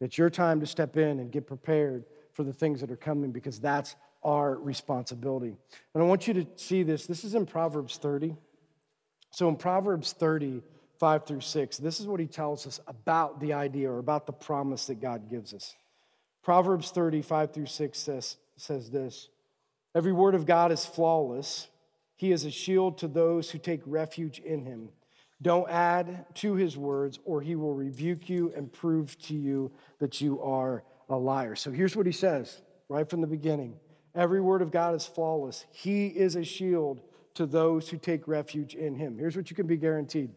It's 0.00 0.18
your 0.18 0.30
time 0.30 0.58
to 0.58 0.66
step 0.66 0.96
in 0.96 1.20
and 1.20 1.30
get 1.30 1.46
prepared 1.46 2.06
for 2.32 2.42
the 2.42 2.52
things 2.52 2.80
that 2.80 2.90
are 2.90 2.96
coming 2.96 3.30
because 3.30 3.60
that's 3.60 3.94
our 4.24 4.56
responsibility. 4.56 5.56
And 5.94 6.02
I 6.02 6.06
want 6.06 6.26
you 6.26 6.34
to 6.34 6.46
see 6.56 6.82
this. 6.82 7.06
This 7.06 7.22
is 7.22 7.36
in 7.36 7.46
Proverbs 7.46 7.98
30. 7.98 8.36
So 9.30 9.48
in 9.48 9.56
Proverbs 9.56 10.12
30, 10.12 10.62
5 10.98 11.26
through 11.26 11.40
6, 11.40 11.78
this 11.78 12.00
is 12.00 12.06
what 12.06 12.20
he 12.20 12.26
tells 12.26 12.66
us 12.66 12.80
about 12.86 13.40
the 13.40 13.52
idea 13.52 13.90
or 13.90 13.98
about 13.98 14.26
the 14.26 14.32
promise 14.32 14.86
that 14.86 15.00
God 15.00 15.30
gives 15.30 15.54
us. 15.54 15.76
Proverbs 16.42 16.90
35 16.90 17.52
through 17.52 17.66
6 17.66 17.98
says, 17.98 18.36
says 18.56 18.90
this 18.90 19.28
Every 19.94 20.12
word 20.12 20.34
of 20.34 20.46
God 20.46 20.72
is 20.72 20.84
flawless. 20.84 21.68
He 22.16 22.32
is 22.32 22.44
a 22.44 22.50
shield 22.50 22.98
to 22.98 23.08
those 23.08 23.50
who 23.50 23.58
take 23.58 23.80
refuge 23.86 24.40
in 24.40 24.64
him. 24.64 24.88
Don't 25.40 25.70
add 25.70 26.26
to 26.36 26.54
his 26.54 26.76
words, 26.76 27.20
or 27.24 27.40
he 27.40 27.54
will 27.54 27.74
rebuke 27.74 28.28
you 28.28 28.52
and 28.56 28.72
prove 28.72 29.16
to 29.22 29.34
you 29.34 29.70
that 30.00 30.20
you 30.20 30.42
are 30.42 30.82
a 31.08 31.16
liar. 31.16 31.54
So 31.54 31.70
here's 31.70 31.94
what 31.94 32.06
he 32.06 32.12
says 32.12 32.60
right 32.88 33.08
from 33.08 33.20
the 33.20 33.26
beginning 33.26 33.76
Every 34.14 34.40
word 34.40 34.62
of 34.62 34.72
God 34.72 34.96
is 34.96 35.06
flawless. 35.06 35.64
He 35.70 36.08
is 36.08 36.34
a 36.34 36.44
shield 36.44 37.00
to 37.38 37.46
those 37.46 37.88
who 37.88 37.96
take 37.96 38.26
refuge 38.26 38.74
in 38.74 38.96
him. 38.96 39.16
Here's 39.16 39.36
what 39.36 39.48
you 39.48 39.54
can 39.54 39.68
be 39.68 39.76
guaranteed 39.76 40.30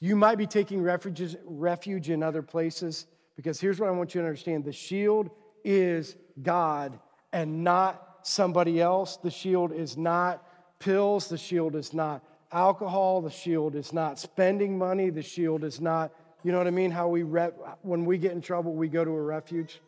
you 0.00 0.16
might 0.16 0.36
be 0.36 0.46
taking 0.46 0.82
refuge, 0.82 1.36
refuge 1.44 2.10
in 2.10 2.22
other 2.22 2.42
places 2.42 3.06
because 3.36 3.60
here's 3.60 3.78
what 3.78 3.88
I 3.88 3.92
want 3.92 4.14
you 4.14 4.20
to 4.20 4.26
understand 4.26 4.64
the 4.64 4.72
shield 4.72 5.30
is 5.64 6.16
God 6.42 6.98
and 7.32 7.62
not 7.62 8.18
somebody 8.22 8.80
else. 8.80 9.16
The 9.16 9.30
shield 9.30 9.72
is 9.72 9.96
not 9.96 10.44
pills, 10.80 11.28
the 11.28 11.38
shield 11.38 11.76
is 11.76 11.94
not 11.94 12.24
alcohol, 12.50 13.22
the 13.22 13.30
shield 13.30 13.76
is 13.76 13.92
not 13.92 14.18
spending 14.18 14.76
money, 14.76 15.08
the 15.08 15.22
shield 15.22 15.62
is 15.62 15.80
not, 15.80 16.12
you 16.42 16.50
know 16.50 16.58
what 16.58 16.66
I 16.66 16.70
mean? 16.70 16.90
How 16.90 17.06
we, 17.06 17.22
when 17.22 18.04
we 18.04 18.18
get 18.18 18.32
in 18.32 18.40
trouble, 18.40 18.74
we 18.74 18.88
go 18.88 19.04
to 19.04 19.10
a 19.10 19.22
refuge. 19.22 19.80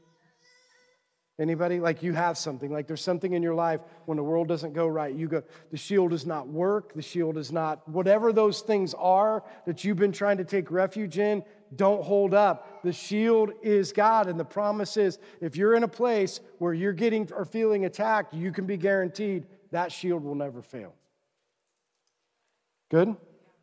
Anybody? 1.38 1.80
Like 1.80 2.02
you 2.02 2.14
have 2.14 2.38
something, 2.38 2.72
like 2.72 2.86
there's 2.86 3.02
something 3.02 3.34
in 3.34 3.42
your 3.42 3.54
life 3.54 3.80
when 4.06 4.16
the 4.16 4.22
world 4.22 4.48
doesn't 4.48 4.72
go 4.72 4.86
right. 4.86 5.14
You 5.14 5.28
go, 5.28 5.42
the 5.70 5.76
shield 5.76 6.10
does 6.10 6.24
not 6.24 6.48
work, 6.48 6.94
the 6.94 7.02
shield 7.02 7.36
is 7.36 7.52
not, 7.52 7.86
whatever 7.86 8.32
those 8.32 8.62
things 8.62 8.94
are 8.94 9.44
that 9.66 9.84
you've 9.84 9.98
been 9.98 10.12
trying 10.12 10.38
to 10.38 10.44
take 10.44 10.70
refuge 10.70 11.18
in, 11.18 11.44
don't 11.74 12.02
hold 12.02 12.32
up. 12.32 12.82
The 12.82 12.92
shield 12.92 13.52
is 13.62 13.92
God, 13.92 14.28
and 14.28 14.40
the 14.40 14.44
promise 14.44 14.96
is 14.96 15.18
if 15.42 15.56
you're 15.56 15.74
in 15.74 15.82
a 15.82 15.88
place 15.88 16.40
where 16.58 16.72
you're 16.72 16.94
getting 16.94 17.30
or 17.32 17.44
feeling 17.44 17.84
attacked, 17.84 18.32
you 18.32 18.50
can 18.50 18.64
be 18.64 18.78
guaranteed 18.78 19.46
that 19.72 19.92
shield 19.92 20.24
will 20.24 20.34
never 20.34 20.62
fail. 20.62 20.94
Good? 22.90 23.08
All 23.08 23.16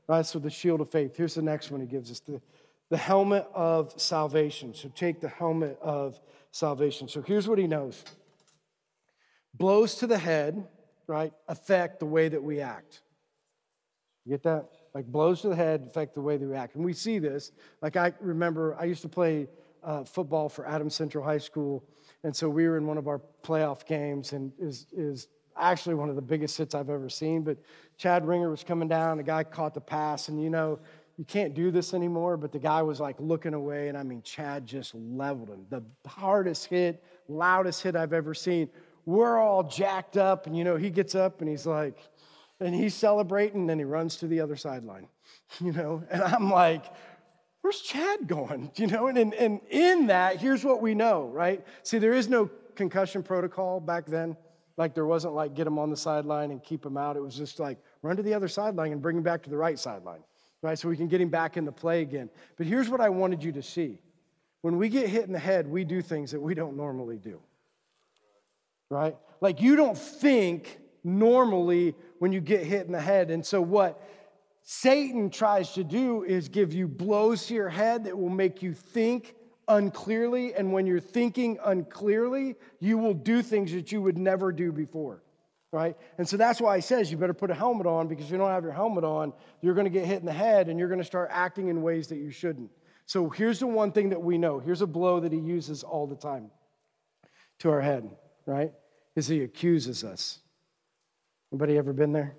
right, 0.07 0.26
so 0.26 0.38
the 0.38 0.49
shield 0.49 0.82
of 0.82 0.89
faith. 0.89 1.15
Here's 1.15 1.34
the 1.34 1.41
next 1.41 1.71
one 1.71 1.82
he 1.82 1.88
gives 1.88 2.11
us 2.11 2.19
the, 2.19 2.41
the 2.89 2.97
helmet 2.97 3.47
of 3.53 3.93
salvation. 3.99 4.74
So 4.74 4.91
take 4.93 5.21
the 5.21 5.30
helmet 5.30 5.80
of 5.82 6.19
salvation. 6.54 7.08
So 7.08 7.22
here's 7.22 7.47
what 7.47 7.60
he 7.60 7.68
knows 7.68 8.06
blows 9.54 9.95
to 9.95 10.08
the 10.08 10.18
head, 10.18 10.66
right, 11.08 11.34
affect 11.47 11.99
the 11.99 12.06
way 12.06 12.30
that 12.30 12.41
we 12.41 12.62
act. 12.62 13.01
You 14.26 14.32
get 14.32 14.43
that? 14.43 14.70
Like 14.93 15.06
blows 15.06 15.41
to 15.41 15.49
the 15.49 15.56
head 15.56 15.86
affect 15.88 16.14
the 16.14 16.22
way 16.22 16.38
that 16.38 16.47
we 16.47 16.56
act. 16.56 16.76
And 16.76 16.86
we 16.86 16.93
see 16.93 17.20
this. 17.20 17.51
Like 17.82 17.97
I 17.97 18.14
remember, 18.22 18.78
I 18.80 18.86
used 18.86 19.01
to 19.01 19.10
play 19.10 19.47
uh, 19.84 20.04
football 20.04 20.47
for 20.47 20.66
Adams 20.66 20.95
Central 20.95 21.24
High 21.24 21.39
School, 21.39 21.84
and 22.24 22.34
so 22.34 22.47
we 22.47 22.68
were 22.68 22.78
in 22.78 22.88
one 22.88 22.97
of 22.97 23.08
our 23.08 23.20
playoff 23.43 23.86
games, 23.86 24.32
and 24.32 24.54
is 24.58 24.86
is 24.93 25.28
actually 25.58 25.95
one 25.95 26.10
of 26.10 26.16
the 26.16 26.22
biggest 26.22 26.58
hits 26.58 26.74
I've 26.74 26.89
ever 26.89 27.10
seen. 27.10 27.41
But 27.41 27.58
Chad 27.97 28.26
Ringer 28.26 28.49
was 28.49 28.64
coming 28.64 28.88
down, 28.88 29.18
the 29.18 29.24
guy 29.24 29.43
caught 29.43 29.74
the 29.74 29.82
pass, 29.82 30.30
and 30.30 30.41
you 30.41 30.49
know 30.49 30.80
you 31.18 31.26
can't 31.26 31.53
do 31.53 31.70
this 31.70 31.93
anymore, 31.93 32.38
but 32.38 32.51
the 32.51 32.59
guy 32.59 32.82
was 32.82 32.99
like 32.99 33.16
looking 33.20 33.53
away, 33.53 33.88
and 33.88 33.97
I 33.97 34.03
mean, 34.03 34.22
Chad 34.24 34.66
just 34.66 34.95
leveled 34.95 35.49
him. 35.49 35.66
The 35.70 35.84
hardest 36.07 36.66
hit, 36.66 37.03
loudest 37.28 37.84
hit 37.84 37.95
I've 37.95 38.14
ever 38.14 38.34
seen. 38.34 38.70
We're 39.05 39.38
all 39.38 39.64
jacked 39.64 40.18
up, 40.18 40.47
and 40.47 40.57
you 40.57 40.64
know, 40.64 40.76
he 40.76 40.89
gets 40.89 41.14
up 41.14 41.41
and 41.41 41.49
he's 41.49 41.68
like, 41.68 41.97
and 42.59 42.74
he's 42.74 42.95
celebrating, 42.95 43.61
and 43.61 43.70
then 43.70 43.78
he 43.78 43.86
runs 43.86 44.16
to 44.18 44.28
the 44.28 44.39
other 44.39 44.55
sideline, 44.55 45.07
you 45.61 45.72
know, 45.72 46.03
and 46.09 46.24
I'm 46.24 46.49
like, 46.49 46.86
where's 47.61 47.82
Chad 47.82 48.28
going? 48.28 48.72
You 48.78 48.88
know, 48.88 49.07
and, 49.07 49.18
and, 49.18 49.34
and 49.36 49.61
in 49.70 50.07
that, 50.07 50.38
here's 50.38 50.64
what 50.64 50.82
we 50.82 50.95
know, 50.95 51.26
right? 51.26 51.64
See, 51.84 51.99
there 51.99 52.14
is 52.14 52.28
no 52.28 52.49
concussion 52.76 53.22
protocol 53.22 53.80
back 53.80 54.07
then. 54.07 54.36
Like 54.78 54.95
there 54.95 55.05
wasn't 55.05 55.36
like 55.36 55.53
get 55.53 55.68
him 55.68 55.78
on 55.78 55.91
the 55.91 55.97
sideline 55.97 56.49
and 56.49 56.64
keep 56.64 56.84
him 56.84 56.97
out. 56.97 57.16
It 57.16 57.22
was 57.22 57.36
just 57.36 57.59
like 57.59 57.78
run 58.01 58.18
to 58.18 58.24
the 58.24 58.34
other 58.34 58.47
sideline 58.47 58.91
and 58.91 58.99
bring 58.99 59.16
him 59.16 59.22
back 59.22 59.43
to 59.43 59.51
the 59.51 59.57
right 59.57 59.78
sideline 59.78 60.24
right? 60.64 60.80
So 60.80 60.89
we 60.89 60.97
can 60.97 61.07
get 61.07 61.22
him 61.22 61.30
back 61.30 61.57
into 61.57 61.72
play 61.72 62.01
again. 62.01 62.30
But 62.57 62.66
here's 62.66 62.89
what 62.89 63.01
I 63.01 63.09
wanted 63.09 63.43
you 63.43 63.51
to 63.51 63.61
see. 63.61 63.99
When 64.61 64.78
we 64.78 64.89
get 64.89 65.09
hit 65.09 65.26
in 65.26 65.34
the 65.34 65.39
head, 65.39 65.68
we 65.68 65.84
do 65.84 66.01
things 66.01 66.32
that 66.32 66.39
we 66.39 66.55
don't 66.55 66.78
normally 66.78 67.18
do, 67.18 67.41
right? 68.89 69.18
Like 69.41 69.61
you 69.61 69.76
don't 69.76 69.97
think 69.97 70.80
normally 71.03 71.95
when 72.20 72.32
you 72.32 72.39
get 72.39 72.64
hit 72.64 72.86
in 72.86 72.93
the 72.93 73.01
head. 73.01 73.30
And 73.30 73.45
so 73.45 73.61
what 73.61 74.01
Satan 74.64 75.30
tries 75.30 75.74
to 75.74 75.84
do 75.84 76.24
is 76.24 76.47
give 76.47 76.74
you 76.74 76.88
blows 76.88 77.45
to 77.47 77.53
your 77.53 77.68
head 77.68 78.05
that 78.05 78.18
will 78.18 78.30
make 78.30 78.61
you 78.61 78.74
think 78.74 79.36
unclearly. 79.68 80.53
And 80.53 80.72
when 80.72 80.88
you're 80.88 81.01
thinking 81.01 81.59
unclearly, 81.66 82.55
you 82.80 82.97
will 82.97 83.14
do 83.14 83.41
things 83.41 83.74
that 83.74 83.91
you 83.91 84.01
would 84.01 84.18
never 84.18 84.53
do 84.53 84.72
before 84.72 85.22
right? 85.74 85.97
And 86.19 86.30
so 86.30 86.38
that's 86.38 86.61
why 86.61 86.78
he 86.78 86.82
says 86.82 87.11
you 87.11 87.17
better 87.17 87.34
put 87.34 87.49
a 87.49 87.55
helmet 87.55 87.88
on 87.88 88.07
because 88.07 88.26
if 88.26 88.32
you 88.32 88.38
don't 88.38 88.51
have 88.51 88.63
your 88.63 88.71
helmet 88.71 89.03
on, 89.03 89.34
you're 89.59 89.74
going 89.74 89.86
to 89.86 89.91
get 89.91 90.05
hit 90.05 90.19
in 90.19 90.26
the 90.26 90.32
head 90.32 90.69
and 90.69 90.78
you're 90.78 90.88
going 90.88 91.01
to 91.01 91.05
start 91.05 91.30
acting 91.32 91.67
in 91.67 91.82
ways 91.82 92.07
that 92.07 92.17
you 92.17 92.30
shouldn't. 92.30 92.69
So 93.07 93.28
here's 93.28 93.59
the 93.59 93.67
one 93.67 93.91
thing 93.91 94.09
that 94.09 94.21
we 94.21 94.38
know. 94.38 94.59
Here's 94.59 94.82
a 94.82 94.88
blow 94.88 95.19
that 95.19 95.34
he 95.34 95.39
uses 95.39 95.84
all 95.84 96.05
the 96.05 96.15
time 96.15 96.51
to 97.59 97.71
our 97.71 97.82
head, 97.82 98.07
right? 98.45 98.71
Is 99.15 99.28
he 99.28 99.41
accuses 99.41 100.03
us. 100.03 100.39
Anybody 101.51 101.76
ever 101.78 101.91
been 101.91 102.13
there? 102.13 102.36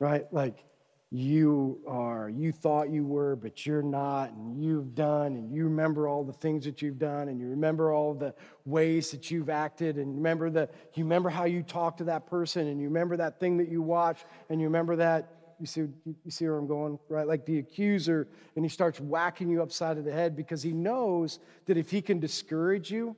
Right? 0.00 0.24
Like 0.32 0.64
you 1.12 1.80
are, 1.88 2.28
you 2.28 2.52
thought 2.52 2.88
you 2.88 3.04
were, 3.04 3.34
but 3.34 3.66
you're 3.66 3.82
not, 3.82 4.30
and 4.30 4.62
you've 4.62 4.94
done, 4.94 5.34
and 5.34 5.52
you 5.52 5.64
remember 5.64 6.06
all 6.06 6.22
the 6.22 6.32
things 6.32 6.64
that 6.64 6.80
you've 6.82 7.00
done, 7.00 7.28
and 7.28 7.40
you 7.40 7.48
remember 7.48 7.92
all 7.92 8.14
the 8.14 8.32
ways 8.64 9.10
that 9.10 9.28
you've 9.28 9.50
acted, 9.50 9.96
and 9.96 10.14
remember 10.14 10.50
the, 10.50 10.68
you 10.94 11.02
remember 11.02 11.28
how 11.28 11.44
you 11.44 11.64
talked 11.64 11.98
to 11.98 12.04
that 12.04 12.26
person, 12.28 12.68
and 12.68 12.80
you 12.80 12.86
remember 12.86 13.16
that 13.16 13.40
thing 13.40 13.56
that 13.56 13.68
you 13.68 13.82
watched, 13.82 14.24
and 14.48 14.60
you 14.60 14.68
remember 14.68 14.94
that. 14.96 15.34
You 15.58 15.66
see, 15.66 15.80
you 15.80 16.30
see 16.30 16.46
where 16.46 16.56
I'm 16.56 16.66
going, 16.66 16.98
right? 17.10 17.26
Like 17.26 17.44
the 17.44 17.58
accuser, 17.58 18.28
and 18.56 18.64
he 18.64 18.68
starts 18.68 18.98
whacking 18.98 19.50
you 19.50 19.62
upside 19.62 19.98
of 19.98 20.04
the 20.04 20.12
head 20.12 20.34
because 20.34 20.62
he 20.62 20.72
knows 20.72 21.38
that 21.66 21.76
if 21.76 21.90
he 21.90 22.00
can 22.00 22.18
discourage 22.18 22.90
you, 22.90 23.14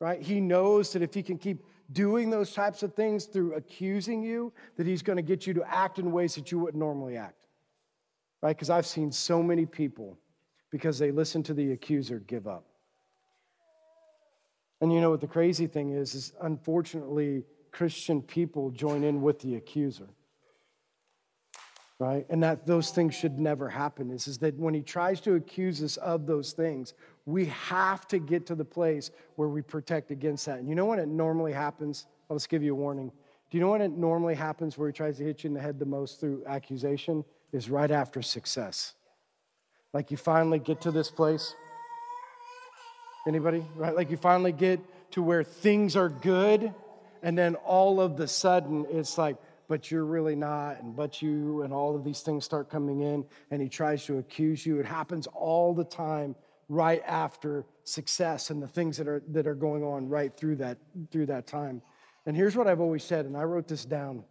right? 0.00 0.20
He 0.20 0.40
knows 0.40 0.92
that 0.94 1.02
if 1.02 1.14
he 1.14 1.22
can 1.22 1.38
keep 1.38 1.62
doing 1.92 2.30
those 2.30 2.52
types 2.52 2.82
of 2.82 2.94
things 2.94 3.26
through 3.26 3.54
accusing 3.54 4.22
you, 4.22 4.52
that 4.76 4.86
he's 4.86 5.02
going 5.02 5.16
to 5.16 5.22
get 5.22 5.46
you 5.46 5.54
to 5.54 5.64
act 5.64 5.98
in 5.98 6.12
ways 6.12 6.34
that 6.34 6.50
you 6.50 6.58
wouldn't 6.58 6.80
normally 6.80 7.16
act. 7.16 7.46
Right? 8.42 8.56
Because 8.56 8.70
I've 8.70 8.86
seen 8.86 9.12
so 9.12 9.42
many 9.42 9.66
people, 9.66 10.18
because 10.70 10.98
they 10.98 11.10
listen 11.10 11.42
to 11.44 11.54
the 11.54 11.72
accuser, 11.72 12.18
give 12.20 12.46
up. 12.46 12.64
And 14.80 14.92
you 14.92 15.00
know 15.00 15.10
what 15.10 15.20
the 15.20 15.26
crazy 15.26 15.66
thing 15.66 15.90
is, 15.90 16.14
is 16.14 16.32
unfortunately, 16.42 17.44
Christian 17.72 18.22
people 18.22 18.70
join 18.70 19.04
in 19.04 19.22
with 19.22 19.40
the 19.40 19.56
accuser. 19.56 20.08
Right? 21.98 22.26
And 22.28 22.42
that 22.42 22.66
those 22.66 22.90
things 22.90 23.14
should 23.14 23.38
never 23.38 23.70
happen. 23.70 24.10
Is, 24.10 24.28
is 24.28 24.38
that 24.38 24.58
when 24.58 24.74
he 24.74 24.82
tries 24.82 25.20
to 25.22 25.34
accuse 25.34 25.82
us 25.82 25.96
of 25.96 26.26
those 26.26 26.52
things, 26.52 26.92
we 27.26 27.46
have 27.46 28.06
to 28.08 28.18
get 28.18 28.46
to 28.46 28.54
the 28.54 28.64
place 28.64 29.10
where 29.34 29.48
we 29.48 29.60
protect 29.60 30.12
against 30.12 30.46
that. 30.46 30.58
And 30.58 30.68
you 30.68 30.76
know 30.76 30.86
when 30.86 31.00
it 31.00 31.08
normally 31.08 31.52
happens? 31.52 32.06
I'll 32.30 32.36
just 32.36 32.48
give 32.48 32.62
you 32.62 32.72
a 32.72 32.76
warning. 32.76 33.10
Do 33.50 33.58
you 33.58 33.60
know 33.60 33.72
when 33.72 33.82
it 33.82 33.90
normally 33.90 34.36
happens 34.36 34.78
where 34.78 34.88
he 34.88 34.92
tries 34.92 35.18
to 35.18 35.24
hit 35.24 35.44
you 35.44 35.48
in 35.48 35.54
the 35.54 35.60
head 35.60 35.78
the 35.78 35.86
most 35.86 36.20
through 36.20 36.44
accusation? 36.46 37.24
Is 37.52 37.70
right 37.70 37.90
after 37.90 38.22
success. 38.22 38.94
Like 39.92 40.10
you 40.10 40.16
finally 40.16 40.58
get 40.58 40.82
to 40.82 40.90
this 40.90 41.10
place. 41.10 41.54
Anybody? 43.26 43.64
Right? 43.76 43.94
Like 43.94 44.10
you 44.10 44.16
finally 44.16 44.52
get 44.52 44.80
to 45.12 45.22
where 45.22 45.42
things 45.42 45.96
are 45.96 46.08
good, 46.08 46.74
and 47.22 47.38
then 47.38 47.54
all 47.54 48.00
of 48.00 48.16
the 48.16 48.28
sudden 48.28 48.86
it's 48.90 49.16
like, 49.16 49.36
but 49.68 49.90
you're 49.90 50.04
really 50.04 50.36
not, 50.36 50.82
and 50.82 50.94
but 50.94 51.22
you, 51.22 51.62
and 51.62 51.72
all 51.72 51.96
of 51.96 52.04
these 52.04 52.20
things 52.20 52.44
start 52.44 52.68
coming 52.68 53.00
in, 53.00 53.24
and 53.50 53.62
he 53.62 53.68
tries 53.68 54.04
to 54.06 54.18
accuse 54.18 54.66
you. 54.66 54.78
It 54.78 54.86
happens 54.86 55.26
all 55.28 55.72
the 55.72 55.84
time 55.84 56.34
right 56.68 57.02
after 57.06 57.64
success 57.84 58.50
and 58.50 58.62
the 58.62 58.68
things 58.68 58.96
that 58.96 59.06
are, 59.06 59.22
that 59.28 59.46
are 59.46 59.54
going 59.54 59.84
on 59.84 60.08
right 60.08 60.36
through 60.36 60.56
that, 60.56 60.78
through 61.10 61.26
that 61.26 61.46
time. 61.46 61.80
And 62.26 62.36
here's 62.36 62.56
what 62.56 62.66
I've 62.66 62.80
always 62.80 63.04
said, 63.04 63.24
and 63.24 63.36
I 63.36 63.44
wrote 63.44 63.68
this 63.68 63.84
down 63.84 64.24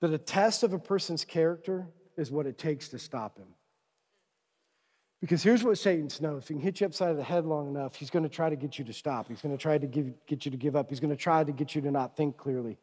that 0.00 0.12
a 0.12 0.18
test 0.18 0.62
of 0.62 0.72
a 0.72 0.78
person's 0.78 1.24
character 1.24 1.86
is 2.16 2.30
what 2.30 2.46
it 2.46 2.58
takes 2.58 2.88
to 2.88 2.98
stop 2.98 3.38
him. 3.38 3.46
Because 5.20 5.42
here's 5.42 5.62
what 5.62 5.78
Satan 5.78 6.08
knows. 6.20 6.42
If 6.42 6.48
he 6.48 6.54
can 6.54 6.62
hit 6.62 6.80
you 6.80 6.86
upside 6.86 7.16
the 7.16 7.22
head 7.22 7.46
long 7.46 7.68
enough, 7.68 7.94
he's 7.94 8.10
going 8.10 8.24
to 8.24 8.28
try 8.28 8.50
to 8.50 8.56
get 8.56 8.76
you 8.76 8.84
to 8.84 8.92
stop. 8.92 9.28
He's 9.28 9.40
going 9.40 9.56
to 9.56 9.62
try 9.62 9.78
to 9.78 9.86
give, 9.86 10.12
get 10.26 10.44
you 10.44 10.50
to 10.50 10.56
give 10.56 10.74
up. 10.74 10.90
He's 10.90 10.98
going 10.98 11.10
to 11.10 11.16
try 11.16 11.44
to 11.44 11.52
get 11.52 11.76
you 11.76 11.80
to 11.82 11.90
not 11.92 12.16
think 12.16 12.36
clearly. 12.36 12.76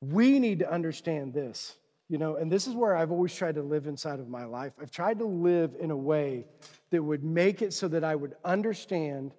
We 0.00 0.38
need 0.38 0.60
to 0.60 0.72
understand 0.72 1.34
this, 1.34 1.74
you 2.08 2.16
know, 2.16 2.36
and 2.36 2.50
this 2.50 2.66
is 2.66 2.74
where 2.74 2.96
I've 2.96 3.10
always 3.10 3.34
tried 3.34 3.56
to 3.56 3.62
live 3.62 3.86
inside 3.86 4.18
of 4.18 4.28
my 4.28 4.44
life. 4.44 4.72
I've 4.80 4.90
tried 4.90 5.18
to 5.18 5.26
live 5.26 5.74
in 5.78 5.90
a 5.90 5.96
way 5.96 6.46
that 6.90 7.02
would 7.02 7.22
make 7.22 7.60
it 7.60 7.72
so 7.72 7.86
that 7.88 8.02
I 8.02 8.14
would 8.14 8.34
understand 8.44 9.34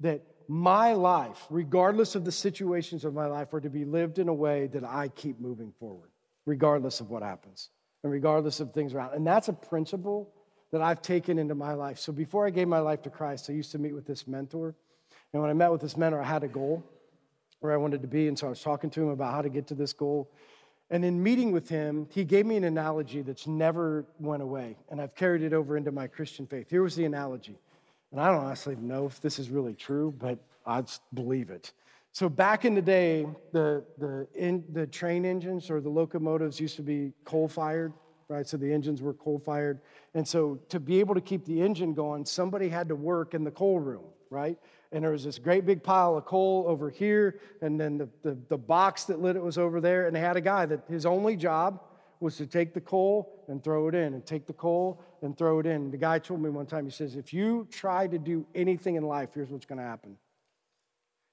that 0.00 0.22
my 0.48 0.92
life, 0.92 1.44
regardless 1.50 2.14
of 2.14 2.24
the 2.24 2.32
situations 2.32 3.04
of 3.04 3.12
my 3.12 3.26
life, 3.26 3.52
are 3.52 3.60
to 3.60 3.68
be 3.68 3.84
lived 3.84 4.18
in 4.18 4.28
a 4.28 4.34
way 4.34 4.68
that 4.68 4.84
I 4.84 5.08
keep 5.08 5.40
moving 5.40 5.72
forward, 5.78 6.10
regardless 6.46 7.00
of 7.00 7.10
what 7.10 7.22
happens 7.22 7.70
and 8.02 8.12
regardless 8.12 8.60
of 8.60 8.72
things 8.72 8.94
around. 8.94 9.14
And 9.14 9.26
that's 9.26 9.48
a 9.48 9.52
principle 9.52 10.32
that 10.72 10.80
I've 10.80 11.02
taken 11.02 11.38
into 11.38 11.54
my 11.54 11.74
life. 11.74 11.98
So 11.98 12.12
before 12.12 12.46
I 12.46 12.50
gave 12.50 12.68
my 12.68 12.78
life 12.78 13.02
to 13.02 13.10
Christ, 13.10 13.50
I 13.50 13.52
used 13.52 13.72
to 13.72 13.78
meet 13.78 13.94
with 13.94 14.06
this 14.06 14.26
mentor. 14.26 14.74
And 15.32 15.42
when 15.42 15.50
I 15.50 15.54
met 15.54 15.70
with 15.70 15.80
this 15.80 15.96
mentor, 15.96 16.20
I 16.20 16.26
had 16.26 16.44
a 16.44 16.48
goal 16.48 16.84
where 17.60 17.72
I 17.72 17.76
wanted 17.76 18.02
to 18.02 18.08
be. 18.08 18.28
And 18.28 18.38
so 18.38 18.46
I 18.46 18.50
was 18.50 18.62
talking 18.62 18.90
to 18.90 19.02
him 19.02 19.08
about 19.08 19.34
how 19.34 19.42
to 19.42 19.48
get 19.48 19.66
to 19.68 19.74
this 19.74 19.92
goal. 19.92 20.30
And 20.90 21.04
in 21.04 21.20
meeting 21.20 21.50
with 21.50 21.68
him, 21.68 22.06
he 22.10 22.24
gave 22.24 22.46
me 22.46 22.56
an 22.56 22.64
analogy 22.64 23.22
that's 23.22 23.46
never 23.46 24.04
went 24.20 24.42
away, 24.42 24.76
and 24.90 25.00
I've 25.00 25.14
carried 25.14 25.42
it 25.42 25.52
over 25.52 25.76
into 25.76 25.90
my 25.90 26.06
Christian 26.06 26.46
faith. 26.46 26.70
Here 26.70 26.82
was 26.82 26.94
the 26.94 27.04
analogy. 27.04 27.58
And 28.12 28.20
I 28.20 28.30
don't 28.30 28.44
honestly 28.44 28.76
know 28.76 29.06
if 29.06 29.20
this 29.20 29.38
is 29.38 29.50
really 29.50 29.74
true, 29.74 30.14
but 30.18 30.38
I 30.64 30.84
believe 31.12 31.50
it. 31.50 31.72
So 32.12 32.28
back 32.28 32.64
in 32.64 32.74
the 32.74 32.82
day, 32.82 33.26
the, 33.52 33.84
the, 33.98 34.26
in, 34.34 34.64
the 34.72 34.86
train 34.86 35.24
engines 35.24 35.70
or 35.70 35.80
the 35.80 35.90
locomotives 35.90 36.58
used 36.58 36.76
to 36.76 36.82
be 36.82 37.12
coal 37.24 37.46
fired, 37.46 37.92
right? 38.28 38.46
So 38.46 38.56
the 38.56 38.72
engines 38.72 39.02
were 39.02 39.12
coal 39.12 39.38
fired. 39.38 39.80
And 40.14 40.26
so 40.26 40.58
to 40.70 40.80
be 40.80 40.98
able 41.00 41.14
to 41.14 41.20
keep 41.20 41.44
the 41.44 41.60
engine 41.60 41.92
going, 41.92 42.24
somebody 42.24 42.68
had 42.68 42.88
to 42.88 42.96
work 42.96 43.34
in 43.34 43.44
the 43.44 43.50
coal 43.50 43.80
room, 43.80 44.04
right? 44.30 44.56
And 44.96 45.04
there 45.04 45.12
was 45.12 45.24
this 45.24 45.38
great 45.38 45.66
big 45.66 45.82
pile 45.82 46.16
of 46.16 46.24
coal 46.24 46.64
over 46.66 46.88
here, 46.88 47.38
and 47.60 47.78
then 47.78 47.98
the, 47.98 48.08
the, 48.22 48.38
the, 48.48 48.56
box 48.56 49.04
that 49.04 49.20
lit 49.20 49.36
it 49.36 49.42
was 49.42 49.58
over 49.58 49.78
there, 49.78 50.06
and 50.06 50.16
they 50.16 50.20
had 50.20 50.38
a 50.38 50.40
guy 50.40 50.64
that 50.64 50.84
his 50.88 51.04
only 51.04 51.36
job 51.36 51.82
was 52.18 52.38
to 52.38 52.46
take 52.46 52.72
the 52.72 52.80
coal 52.80 53.44
and 53.48 53.62
throw 53.62 53.88
it 53.88 53.94
in, 53.94 54.14
and 54.14 54.24
take 54.24 54.46
the 54.46 54.54
coal 54.54 55.02
and 55.20 55.36
throw 55.36 55.58
it 55.58 55.66
in. 55.66 55.90
The 55.90 55.98
guy 55.98 56.18
told 56.18 56.40
me 56.40 56.48
one 56.48 56.64
time, 56.64 56.86
he 56.86 56.90
says, 56.90 57.14
If 57.14 57.34
you 57.34 57.68
try 57.70 58.06
to 58.06 58.18
do 58.18 58.46
anything 58.54 58.94
in 58.94 59.02
life, 59.02 59.28
here's 59.34 59.50
what's 59.50 59.66
going 59.66 59.80
to 59.80 59.84
happen. 59.84 60.16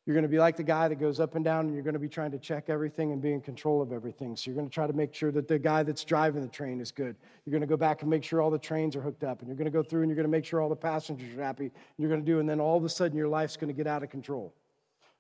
You're 0.05 0.15
going 0.15 0.23
to 0.23 0.29
be 0.29 0.37
like 0.37 0.57
the 0.57 0.63
guy 0.63 0.89
that 0.89 0.95
goes 0.99 1.21
up 1.21 1.35
and 1.35 1.45
down, 1.45 1.65
and 1.65 1.73
you're 1.73 1.83
going 1.83 1.93
to 1.93 1.99
be 1.99 2.09
trying 2.09 2.31
to 2.31 2.37
check 2.37 2.65
everything 2.67 3.13
and 3.13 3.21
be 3.21 3.31
in 3.31 3.39
control 3.39 3.81
of 3.81 3.93
everything. 3.93 4.35
So 4.35 4.51
you're 4.51 4.55
going 4.55 4.67
to 4.67 4.73
try 4.73 4.85
to 4.85 4.91
make 4.91 5.13
sure 5.13 5.31
that 5.31 5.47
the 5.47 5.57
guy 5.57 5.83
that's 5.83 6.03
driving 6.03 6.41
the 6.41 6.49
train 6.49 6.81
is 6.81 6.91
good. 6.91 7.15
You're 7.45 7.51
going 7.51 7.61
to 7.61 7.67
go 7.67 7.77
back 7.77 8.01
and 8.01 8.09
make 8.09 8.21
sure 8.21 8.41
all 8.41 8.51
the 8.51 8.59
trains 8.59 8.97
are 8.97 9.01
hooked 9.01 9.23
up, 9.23 9.39
and 9.39 9.47
you're 9.47 9.55
going 9.55 9.63
to 9.63 9.71
go 9.71 9.81
through 9.81 10.01
and 10.01 10.09
you're 10.09 10.17
going 10.17 10.25
to 10.25 10.31
make 10.31 10.43
sure 10.43 10.59
all 10.59 10.67
the 10.67 10.75
passengers 10.75 11.33
are 11.37 11.41
happy. 11.41 11.71
You're 11.97 12.09
going 12.09 12.19
to 12.19 12.25
do, 12.25 12.39
and 12.39 12.49
then 12.49 12.59
all 12.59 12.77
of 12.77 12.83
a 12.83 12.89
sudden 12.89 13.17
your 13.17 13.29
life's 13.29 13.55
going 13.55 13.69
to 13.69 13.73
get 13.73 13.87
out 13.87 14.03
of 14.03 14.09
control, 14.09 14.53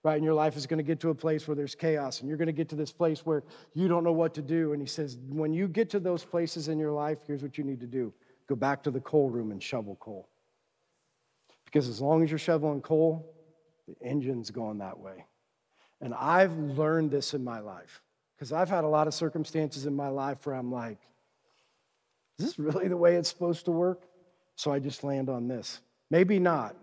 right? 0.03 0.15
And 0.15 0.23
your 0.25 0.33
life 0.33 0.57
is 0.57 0.67
going 0.67 0.79
to 0.79 0.83
get 0.83 0.99
to 0.99 1.11
a 1.11 1.15
place 1.15 1.47
where 1.47 1.55
there's 1.55 1.75
chaos, 1.75 2.19
and 2.19 2.27
you're 2.27 2.37
going 2.37 2.47
to 2.47 2.51
get 2.51 2.67
to 2.69 2.75
this 2.75 2.91
place 2.91 3.25
where 3.25 3.43
you 3.73 3.87
don't 3.87 4.03
know 4.03 4.11
what 4.11 4.33
to 4.33 4.41
do. 4.41 4.73
And 4.73 4.81
he 4.81 4.87
says, 4.87 5.17
when 5.29 5.53
you 5.53 5.69
get 5.69 5.89
to 5.91 5.99
those 6.01 6.25
places 6.25 6.67
in 6.67 6.77
your 6.77 6.91
life, 6.91 7.19
here's 7.25 7.41
what 7.41 7.57
you 7.57 7.63
need 7.63 7.79
to 7.79 7.87
do: 7.87 8.13
go 8.49 8.55
back 8.55 8.83
to 8.83 8.91
the 8.91 8.99
coal 8.99 9.29
room 9.29 9.51
and 9.51 9.63
shovel 9.63 9.95
coal. 9.95 10.27
Because 11.63 11.87
as 11.87 12.01
long 12.01 12.21
as 12.21 12.29
you're 12.29 12.37
shoveling 12.37 12.81
coal, 12.81 13.33
the 13.87 13.95
engine's 14.05 14.51
going 14.51 14.79
that 14.79 14.99
way. 14.99 15.25
And 16.01 16.13
I've 16.13 16.53
learned 16.57 17.11
this 17.11 17.33
in 17.33 17.43
my 17.43 17.59
life 17.59 18.01
because 18.35 18.51
I've 18.51 18.69
had 18.69 18.83
a 18.83 18.87
lot 18.87 19.07
of 19.07 19.13
circumstances 19.13 19.85
in 19.85 19.95
my 19.95 20.09
life 20.09 20.45
where 20.45 20.55
I'm 20.55 20.71
like, 20.71 20.97
is 22.37 22.45
this 22.45 22.59
really 22.59 22.87
the 22.87 22.97
way 22.97 23.15
it's 23.15 23.29
supposed 23.29 23.65
to 23.65 23.71
work? 23.71 24.03
So 24.55 24.71
I 24.71 24.79
just 24.79 25.03
land 25.03 25.29
on 25.29 25.47
this. 25.47 25.79
Maybe 26.09 26.39
not, 26.39 26.75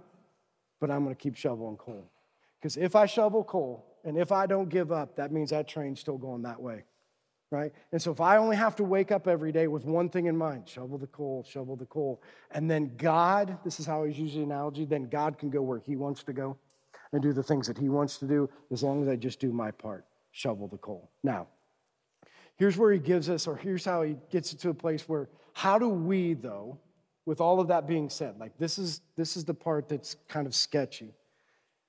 but 0.81 0.91
I'm 0.91 1.05
going 1.05 1.15
to 1.15 1.21
keep 1.21 1.37
shoveling 1.37 1.77
coal. 1.77 2.11
Because 2.59 2.77
if 2.77 2.97
I 2.97 3.07
shovel 3.07 3.45
coal 3.45 3.85
and 4.05 4.17
if 4.17 4.33
I 4.33 4.47
don't 4.47 4.69
give 4.69 4.93
up, 4.93 5.17
that 5.17 5.33
means 5.33 5.51
that 5.51 5.69
train's 5.69 6.01
still 6.01 6.19
going 6.19 6.43
that 6.43 6.61
way, 6.61 6.85
right? 7.51 7.73
And 7.93 8.01
so 8.01 8.11
if 8.13 8.21
I 8.21 8.39
only 8.39 8.57
have 8.57 8.77
to 8.77 8.85
wake 8.85 9.13
up 9.13 9.29
every 9.29 9.53
day 9.53 9.67
with 9.67 9.85
one 9.85 10.09
thing 10.09 10.27
in 10.27 10.37
mind 10.37 10.69
shovel 10.69 10.99
the 10.99 11.07
coal, 11.09 11.45
shovel 11.49 11.77
the 11.77 11.87
coal, 11.87 12.23
and 12.51 12.71
then 12.71 12.93
God, 12.97 13.59
this 13.65 13.81
is 13.81 13.87
how 13.87 14.05
he's 14.05 14.19
using 14.19 14.49
the 14.49 14.55
analogy, 14.55 14.85
then 14.85 15.09
God 15.09 15.39
can 15.39 15.51
go 15.51 15.63
where 15.63 15.79
he 15.79 15.97
wants 15.97 16.23
to 16.25 16.33
go 16.33 16.57
and 17.13 17.23
do 17.23 17.33
the 17.33 17.43
things 17.43 17.67
that 17.67 17.79
he 17.79 17.89
wants 17.89 18.19
to 18.19 18.27
do 18.27 18.49
as 18.71 18.83
long 18.83 19.03
as 19.03 19.09
I 19.09 19.17
just 19.17 19.41
do 19.41 19.53
my 19.53 19.71
part 19.71 20.05
shovel 20.33 20.69
the 20.69 20.79
coal. 20.79 21.11
Now, 21.25 21.49
here's 22.57 22.77
where 22.77 22.93
he 22.93 22.99
gives 22.99 23.29
us, 23.29 23.47
or 23.47 23.57
here's 23.57 23.85
how 23.85 24.03
he 24.03 24.17
gets 24.31 24.53
it 24.53 24.61
to 24.61 24.71
a 24.71 24.75
place 24.75 25.09
where, 25.09 25.29
how 25.53 25.79
do 25.79 25.89
we, 25.89 26.35
though, 26.35 26.79
with 27.27 27.41
all 27.41 27.61
of 27.61 27.69
that 27.69 27.87
being 27.87 28.09
said, 28.09 28.39
like 28.39 28.57
this 28.59 28.79
is, 28.79 29.01
this 29.17 29.37
is 29.37 29.45
the 29.45 29.55
part 29.55 29.89
that's 29.89 30.17
kind 30.29 30.47
of 30.47 30.55
sketchy. 30.55 31.15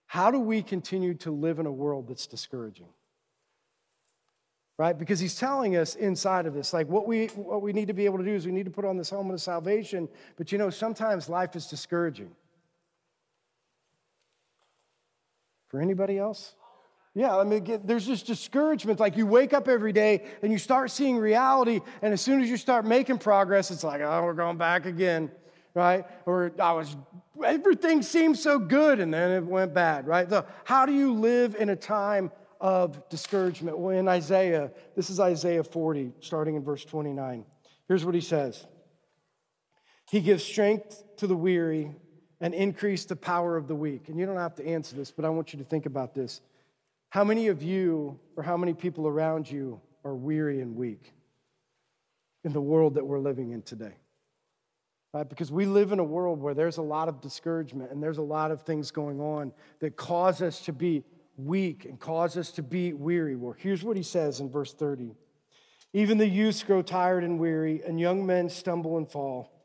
How 0.07 0.32
do 0.32 0.39
we 0.39 0.61
continue 0.61 1.13
to 1.15 1.32
live 1.32 1.59
in 1.59 1.65
a 1.65 1.72
world 1.72 2.07
that's 2.07 2.28
discouraging? 2.28 2.89
Right? 4.78 4.97
Because 4.97 5.19
he's 5.19 5.36
telling 5.36 5.76
us 5.76 5.95
inside 5.95 6.47
of 6.47 6.53
this, 6.53 6.74
like 6.74 6.88
what 6.88 7.07
we, 7.07 7.28
what 7.28 7.61
we 7.61 7.72
need 7.72 7.88
to 7.88 7.93
be 7.93 8.05
able 8.05 8.17
to 8.17 8.24
do 8.24 8.34
is 8.34 8.45
we 8.45 8.51
need 8.51 8.65
to 8.65 8.72
put 8.72 8.84
on 8.84 8.97
this 8.97 9.11
helmet 9.11 9.36
of 9.36 9.41
salvation. 9.41 10.09
But 10.38 10.51
you 10.51 10.57
know, 10.57 10.69
sometimes 10.69 11.30
life 11.30 11.55
is 11.55 11.67
discouraging. 11.67 12.32
For 15.72 15.80
anybody 15.80 16.19
else? 16.19 16.53
Yeah, 17.13 17.38
I 17.38 17.45
mean, 17.45 17.82
there's 17.86 18.05
this 18.05 18.24
discouragement. 18.24 18.99
Like 18.99 19.15
you 19.15 19.26
wake 19.26 19.53
up 19.53 19.69
every 19.69 19.93
day 19.93 20.26
and 20.41 20.51
you 20.51 20.57
start 20.57 20.91
seeing 20.91 21.17
reality, 21.17 21.80
and 22.01 22.13
as 22.13 22.19
soon 22.19 22.41
as 22.41 22.49
you 22.49 22.57
start 22.57 22.86
making 22.86 23.19
progress, 23.19 23.72
it's 23.72 23.84
like, 23.84 24.01
oh, 24.01 24.24
we're 24.24 24.34
going 24.34 24.57
back 24.57 24.86
again, 24.86 25.32
right? 25.74 26.05
Or 26.26 26.51
I 26.59 26.74
was, 26.74 26.97
everything 27.45 28.01
seemed 28.01 28.38
so 28.38 28.59
good, 28.59 28.99
and 28.99 29.13
then 29.13 29.32
it 29.32 29.45
went 29.45 29.74
bad, 29.74 30.07
right? 30.07 30.30
So, 30.30 30.45
how 30.65 30.86
do 30.86 30.91
you 30.91 31.13
live 31.13 31.55
in 31.55 31.69
a 31.69 31.76
time 31.76 32.32
of 32.59 33.07
discouragement? 33.07 33.78
Well, 33.78 33.97
in 33.97 34.09
Isaiah, 34.09 34.72
this 34.97 35.09
is 35.09 35.22
Isaiah 35.22 35.63
40, 35.63 36.11
starting 36.19 36.55
in 36.55 36.63
verse 36.63 36.84
29. 36.84 37.45
Here's 37.88 38.03
what 38.03 38.15
he 38.15 38.22
says 38.22 38.65
He 40.09 40.19
gives 40.19 40.43
strength 40.43 41.01
to 41.17 41.28
the 41.28 41.36
weary 41.36 41.95
and 42.42 42.56
increase 42.56 43.06
the 43.06 43.16
power 43.16 43.56
of 43.56 43.68
the 43.68 43.76
weak. 43.76 44.10
And 44.10 44.20
you 44.20 44.26
don't 44.26 44.38
have 44.38 44.56
to 44.56 44.66
answer 44.66 44.96
this, 44.96 45.12
but 45.12 45.24
I 45.24 45.30
want 45.30 45.54
you 45.54 45.60
to 45.60 45.66
think 45.66 45.86
about 45.86 46.16
this. 46.16 46.42
How 47.10 47.24
many 47.24 47.48
of 47.48 47.62
you 47.62 48.20
or 48.36 48.44
how 48.44 48.58
many 48.58 48.74
people 48.74 49.08
around 49.08 49.50
you 49.50 49.80
are 50.04 50.16
weary 50.16 50.60
and 50.60 50.76
weak 50.76 51.14
in 52.44 52.52
the 52.52 52.62
world 52.62 52.96
that 52.96 53.06
we're 53.06 53.20
living 53.20 53.52
in 53.52 53.62
today? 53.62 53.94
Right? 55.14 55.28
Because 55.28 55.52
we 55.52 55.66
live 55.66 55.92
in 55.92 56.00
a 56.00 56.04
world 56.04 56.42
where 56.42 56.54
there's 56.54 56.78
a 56.78 56.82
lot 56.82 57.10
of 57.10 57.22
discouragement 57.22 57.92
and 57.92 58.02
there's 58.02 58.18
a 58.18 58.24
lot 58.24 58.50
of 58.50 58.64
things 58.64 58.89
going 58.89 59.20
on 59.20 59.52
that 59.80 59.96
cause 59.96 60.42
us 60.42 60.62
to 60.62 60.74
be 60.74 61.04
weak 61.38 61.86
and 61.86 62.00
cause 62.00 62.38
us 62.38 62.52
to 62.54 62.64
be 62.64 62.94
weary. 62.94 63.36
Well, 63.36 63.56
here's 63.58 63.84
what 63.84 63.98
he 63.98 64.04
says 64.04 64.39
in 64.39 64.50
verse 64.50 64.74
30 64.74 65.12
Even 65.94 66.18
the 66.18 66.28
youths 66.28 66.64
grow 66.64 66.82
tired 66.82 67.24
and 67.24 67.38
weary, 67.38 67.84
and 67.86 68.00
young 68.00 68.26
men 68.26 68.50
stumble 68.50 68.98
and 68.98 69.08
fall. 69.08 69.61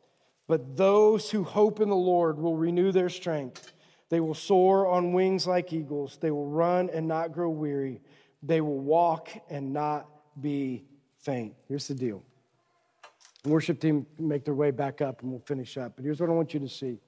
But 0.48 0.76
those 0.76 1.30
who 1.30 1.42
hope 1.42 1.80
in 1.80 1.88
the 1.88 1.96
Lord 1.96 2.38
will 2.38 2.56
renew 2.56 2.92
their 2.92 3.08
strength. 3.08 3.72
They 4.08 4.20
will 4.20 4.34
soar 4.34 4.86
on 4.86 5.12
wings 5.12 5.46
like 5.46 5.72
eagles. 5.72 6.18
They 6.20 6.30
will 6.30 6.46
run 6.48 6.90
and 6.90 7.08
not 7.08 7.32
grow 7.32 7.50
weary. 7.50 8.00
They 8.42 8.60
will 8.60 8.78
walk 8.78 9.30
and 9.50 9.72
not 9.72 10.08
be 10.40 10.84
faint. 11.18 11.54
Here's 11.68 11.88
the 11.88 11.94
deal. 11.94 12.22
Worship 13.44 13.80
team 13.80 14.06
make 14.18 14.44
their 14.44 14.54
way 14.54 14.70
back 14.70 15.00
up 15.00 15.22
and 15.22 15.30
we'll 15.30 15.40
finish 15.40 15.76
up. 15.76 15.96
But 15.96 16.04
here's 16.04 16.20
what 16.20 16.30
I 16.30 16.32
want 16.32 16.54
you 16.54 16.60
to 16.60 16.68
see. 16.68 16.98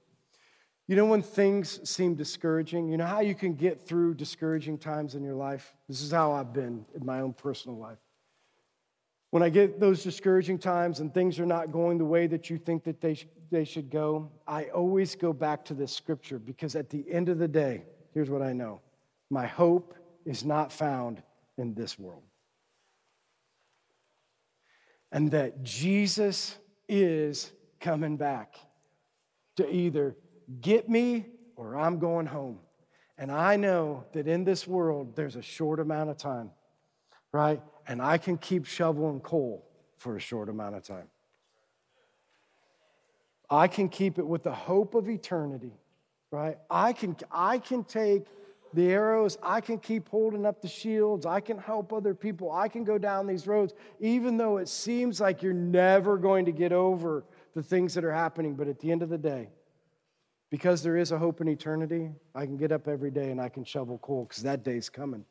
You 0.88 0.96
know 0.96 1.04
when 1.04 1.22
things 1.22 1.86
seem 1.88 2.14
discouraging? 2.14 2.88
You 2.88 2.96
know 2.96 3.06
how 3.06 3.20
you 3.20 3.34
can 3.34 3.54
get 3.54 3.86
through 3.86 4.14
discouraging 4.14 4.78
times 4.78 5.14
in 5.14 5.22
your 5.22 5.34
life? 5.34 5.74
This 5.86 6.00
is 6.00 6.10
how 6.10 6.32
I've 6.32 6.52
been 6.52 6.86
in 6.94 7.04
my 7.04 7.20
own 7.20 7.34
personal 7.34 7.76
life. 7.76 7.98
When 9.30 9.42
I 9.42 9.50
get 9.50 9.78
those 9.78 10.02
discouraging 10.02 10.58
times 10.58 11.00
and 11.00 11.12
things 11.12 11.38
are 11.38 11.46
not 11.46 11.70
going 11.70 11.98
the 11.98 12.04
way 12.04 12.26
that 12.26 12.48
you 12.48 12.56
think 12.56 12.84
that 12.84 13.00
they, 13.00 13.14
sh- 13.14 13.26
they 13.50 13.64
should 13.64 13.90
go, 13.90 14.30
I 14.46 14.64
always 14.66 15.14
go 15.14 15.32
back 15.32 15.64
to 15.66 15.74
this 15.74 15.92
scripture 15.92 16.38
because 16.38 16.74
at 16.74 16.88
the 16.88 17.04
end 17.10 17.28
of 17.28 17.38
the 17.38 17.48
day, 17.48 17.84
here's 18.14 18.30
what 18.30 18.42
I 18.42 18.52
know 18.52 18.80
my 19.30 19.46
hope 19.46 19.94
is 20.24 20.44
not 20.44 20.72
found 20.72 21.22
in 21.58 21.74
this 21.74 21.98
world. 21.98 22.22
And 25.12 25.30
that 25.32 25.62
Jesus 25.62 26.56
is 26.88 27.52
coming 27.80 28.16
back 28.16 28.56
to 29.56 29.70
either 29.70 30.16
get 30.60 30.88
me 30.88 31.26
or 31.56 31.76
I'm 31.76 31.98
going 31.98 32.26
home. 32.26 32.60
And 33.18 33.32
I 33.32 33.56
know 33.56 34.04
that 34.12 34.28
in 34.28 34.44
this 34.44 34.66
world, 34.66 35.16
there's 35.16 35.36
a 35.36 35.42
short 35.42 35.80
amount 35.80 36.10
of 36.10 36.16
time, 36.16 36.50
right? 37.32 37.60
And 37.88 38.02
I 38.02 38.18
can 38.18 38.36
keep 38.36 38.66
shoveling 38.66 39.20
coal 39.20 39.64
for 39.96 40.16
a 40.16 40.20
short 40.20 40.48
amount 40.48 40.76
of 40.76 40.84
time. 40.84 41.08
I 43.50 43.66
can 43.66 43.88
keep 43.88 44.18
it 44.18 44.26
with 44.26 44.42
the 44.42 44.52
hope 44.52 44.94
of 44.94 45.08
eternity, 45.08 45.72
right? 46.30 46.58
I 46.70 46.92
can, 46.92 47.16
I 47.32 47.58
can 47.58 47.82
take 47.82 48.26
the 48.74 48.90
arrows, 48.90 49.38
I 49.42 49.62
can 49.62 49.78
keep 49.78 50.10
holding 50.10 50.44
up 50.44 50.60
the 50.60 50.68
shields, 50.68 51.24
I 51.24 51.40
can 51.40 51.56
help 51.56 51.90
other 51.90 52.14
people, 52.14 52.52
I 52.52 52.68
can 52.68 52.84
go 52.84 52.98
down 52.98 53.26
these 53.26 53.46
roads, 53.46 53.72
even 53.98 54.36
though 54.36 54.58
it 54.58 54.68
seems 54.68 55.18
like 55.18 55.42
you're 55.42 55.54
never 55.54 56.18
going 56.18 56.44
to 56.44 56.52
get 56.52 56.72
over 56.72 57.24
the 57.54 57.62
things 57.62 57.94
that 57.94 58.04
are 58.04 58.12
happening. 58.12 58.54
But 58.54 58.68
at 58.68 58.78
the 58.78 58.92
end 58.92 59.02
of 59.02 59.08
the 59.08 59.16
day, 59.16 59.48
because 60.50 60.82
there 60.82 60.98
is 60.98 61.10
a 61.12 61.18
hope 61.18 61.40
in 61.40 61.48
eternity, 61.48 62.10
I 62.34 62.44
can 62.44 62.58
get 62.58 62.70
up 62.70 62.86
every 62.86 63.10
day 63.10 63.30
and 63.30 63.40
I 63.40 63.48
can 63.48 63.64
shovel 63.64 63.96
coal 63.96 64.26
because 64.28 64.42
that 64.42 64.62
day's 64.62 64.90
coming. 64.90 65.24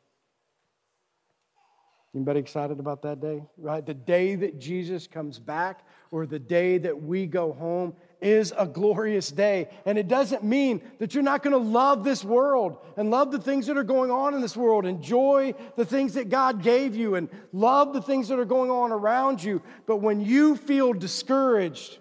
Anybody 2.14 2.40
excited 2.40 2.80
about 2.80 3.02
that 3.02 3.20
day? 3.20 3.42
Right? 3.56 3.84
The 3.84 3.94
day 3.94 4.34
that 4.36 4.58
Jesus 4.58 5.06
comes 5.06 5.38
back 5.38 5.86
or 6.10 6.26
the 6.26 6.38
day 6.38 6.78
that 6.78 7.02
we 7.02 7.26
go 7.26 7.52
home 7.52 7.94
is 8.20 8.52
a 8.56 8.66
glorious 8.66 9.30
day. 9.30 9.68
And 9.84 9.98
it 9.98 10.08
doesn't 10.08 10.42
mean 10.42 10.80
that 10.98 11.14
you're 11.14 11.22
not 11.22 11.42
going 11.42 11.52
to 11.52 11.70
love 11.70 12.04
this 12.04 12.24
world 12.24 12.78
and 12.96 13.10
love 13.10 13.30
the 13.30 13.38
things 13.38 13.66
that 13.66 13.76
are 13.76 13.84
going 13.84 14.10
on 14.10 14.34
in 14.34 14.40
this 14.40 14.56
world, 14.56 14.86
enjoy 14.86 15.54
the 15.76 15.84
things 15.84 16.14
that 16.14 16.30
God 16.30 16.62
gave 16.62 16.96
you, 16.96 17.14
and 17.14 17.28
love 17.52 17.92
the 17.92 18.02
things 18.02 18.28
that 18.28 18.38
are 18.38 18.46
going 18.46 18.70
on 18.70 18.90
around 18.90 19.42
you. 19.42 19.62
But 19.86 19.98
when 19.98 20.20
you 20.20 20.56
feel 20.56 20.94
discouraged, 20.94 21.98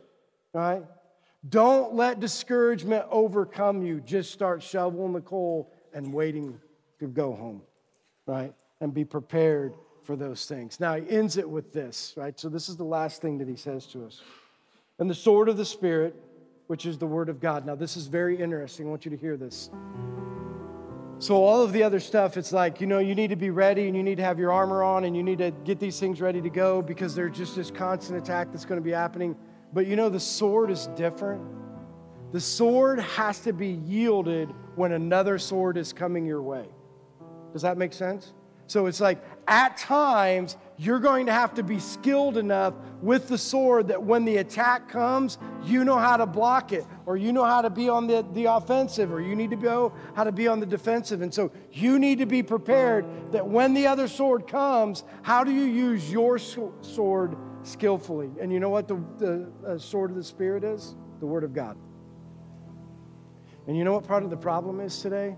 right, 0.54 0.84
don't 1.48 1.94
let 1.94 2.20
discouragement 2.20 3.06
overcome 3.12 3.86
you. 3.86 4.00
Just 4.00 4.32
start 4.32 4.64
shoveling 4.64 5.14
the 5.14 5.22
coal 5.22 5.72
and 5.94 6.14
waiting 6.14 6.60
to 7.00 7.08
go 7.08 7.34
home, 7.36 7.62
right? 8.26 8.54
And 8.82 8.94
be 8.94 9.06
prepared 9.06 9.74
for 10.08 10.16
those 10.16 10.46
things. 10.46 10.80
Now, 10.80 10.96
he 10.96 11.08
ends 11.10 11.36
it 11.36 11.48
with 11.48 11.74
this, 11.74 12.14
right? 12.16 12.40
So, 12.40 12.48
this 12.48 12.70
is 12.70 12.78
the 12.78 12.86
last 12.86 13.22
thing 13.22 13.38
that 13.40 13.48
he 13.48 13.58
says 13.58 13.86
to 13.88 14.06
us. 14.06 14.22
And 15.00 15.10
the 15.10 15.14
sword 15.14 15.50
of 15.50 15.58
the 15.58 15.66
Spirit, 15.66 16.16
which 16.68 16.86
is 16.86 16.98
the 16.98 17.06
word 17.06 17.28
of 17.28 17.42
God. 17.42 17.66
Now, 17.66 17.76
this 17.76 17.98
is 17.98 18.08
very 18.08 18.42
interesting. 18.42 18.88
I 18.88 18.90
want 18.90 19.04
you 19.04 19.12
to 19.12 19.18
hear 19.18 19.36
this. 19.36 19.70
So, 21.20 21.44
all 21.44 21.62
of 21.62 21.74
the 21.74 21.84
other 21.84 22.00
stuff, 22.00 22.38
it's 22.38 22.54
like, 22.54 22.80
you 22.80 22.88
know, 22.88 23.00
you 23.00 23.16
need 23.16 23.32
to 23.32 23.36
be 23.36 23.50
ready 23.50 23.88
and 23.88 23.98
you 23.98 24.02
need 24.02 24.16
to 24.16 24.24
have 24.24 24.40
your 24.40 24.54
armor 24.54 24.82
on 24.82 25.04
and 25.04 25.16
you 25.16 25.24
need 25.24 25.40
to 25.40 25.52
get 25.66 25.78
these 25.78 26.00
things 26.00 26.22
ready 26.22 26.42
to 26.42 26.50
go 26.50 26.82
because 26.82 27.14
there's 27.14 27.36
just 27.36 27.58
this 27.58 27.70
constant 27.70 28.18
attack 28.18 28.48
that's 28.52 28.66
going 28.66 28.80
to 28.80 28.86
be 28.86 28.92
happening. 28.92 29.36
But 29.74 29.88
you 29.88 29.98
know, 29.98 30.08
the 30.08 30.22
sword 30.22 30.72
is 30.72 30.88
different. 30.96 31.42
The 32.32 32.40
sword 32.40 33.02
has 33.02 33.42
to 33.42 33.52
be 33.52 33.72
yielded 33.86 34.54
when 34.76 34.94
another 34.94 35.38
sword 35.38 35.76
is 35.76 35.92
coming 35.92 36.26
your 36.26 36.42
way. 36.42 36.66
Does 37.52 37.64
that 37.64 37.78
make 37.78 37.92
sense? 37.92 38.34
So 38.68 38.86
it's 38.86 39.00
like 39.00 39.22
at 39.48 39.78
times 39.78 40.58
you're 40.78 41.00
going 41.00 41.26
to 41.26 41.32
have 41.32 41.56
to 41.56 41.64
be 41.64 41.80
skilled 41.80 42.38
enough 42.38 42.76
with 43.02 43.28
the 43.28 43.38
sword 43.38 43.88
that 43.88 44.02
when 44.02 44.26
the 44.26 44.38
attack 44.38 44.90
comes, 44.90 45.40
you 45.64 45.84
know 45.84 45.98
how 45.98 46.18
to 46.18 46.26
block 46.26 46.72
it, 46.72 46.86
or 47.06 47.18
you 47.18 47.34
know 47.34 47.44
how 47.44 47.62
to 47.62 47.70
be 47.70 47.90
on 47.90 48.06
the, 48.06 48.26
the 48.34 48.46
offensive, 48.46 49.12
or 49.12 49.22
you 49.22 49.36
need 49.36 49.50
to 49.50 49.56
know 49.56 49.94
how 50.16 50.24
to 50.24 50.32
be 50.32 50.48
on 50.48 50.60
the 50.60 50.66
defensive. 50.66 51.22
And 51.22 51.34
so 51.34 51.52
you 51.72 51.98
need 51.98 52.20
to 52.20 52.26
be 52.26 52.44
prepared 52.44 53.06
that 53.32 53.48
when 53.48 53.74
the 53.74 53.88
other 53.88 54.08
sword 54.08 54.48
comes, 54.48 55.04
how 55.24 55.44
do 55.44 55.52
you 55.52 55.64
use 55.64 56.12
your 56.12 56.38
sword 56.38 57.36
skillfully? 57.64 58.30
And 58.40 58.52
you 58.52 58.60
know 58.60 58.70
what 58.70 58.88
the, 58.88 59.04
the 59.18 59.52
uh, 59.66 59.78
sword 59.80 60.12
of 60.12 60.18
the 60.18 60.24
Spirit 60.24 60.64
is? 60.64 60.96
The 61.20 61.26
Word 61.26 61.44
of 61.44 61.54
God. 61.54 61.78
And 63.68 63.76
you 63.76 63.84
know 63.84 63.94
what 63.94 64.08
part 64.08 64.24
of 64.24 64.30
the 64.30 64.38
problem 64.38 64.80
is 64.80 65.02
today? 65.02 65.36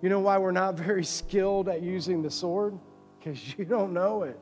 You 0.00 0.08
know 0.08 0.20
why 0.20 0.38
we're 0.38 0.52
not 0.52 0.74
very 0.74 1.04
skilled 1.20 1.68
at 1.68 1.82
using 1.82 2.22
the 2.22 2.30
sword? 2.30 2.78
Because 3.24 3.54
you 3.58 3.64
don't 3.64 3.92
know 3.92 4.22
it. 4.22 4.38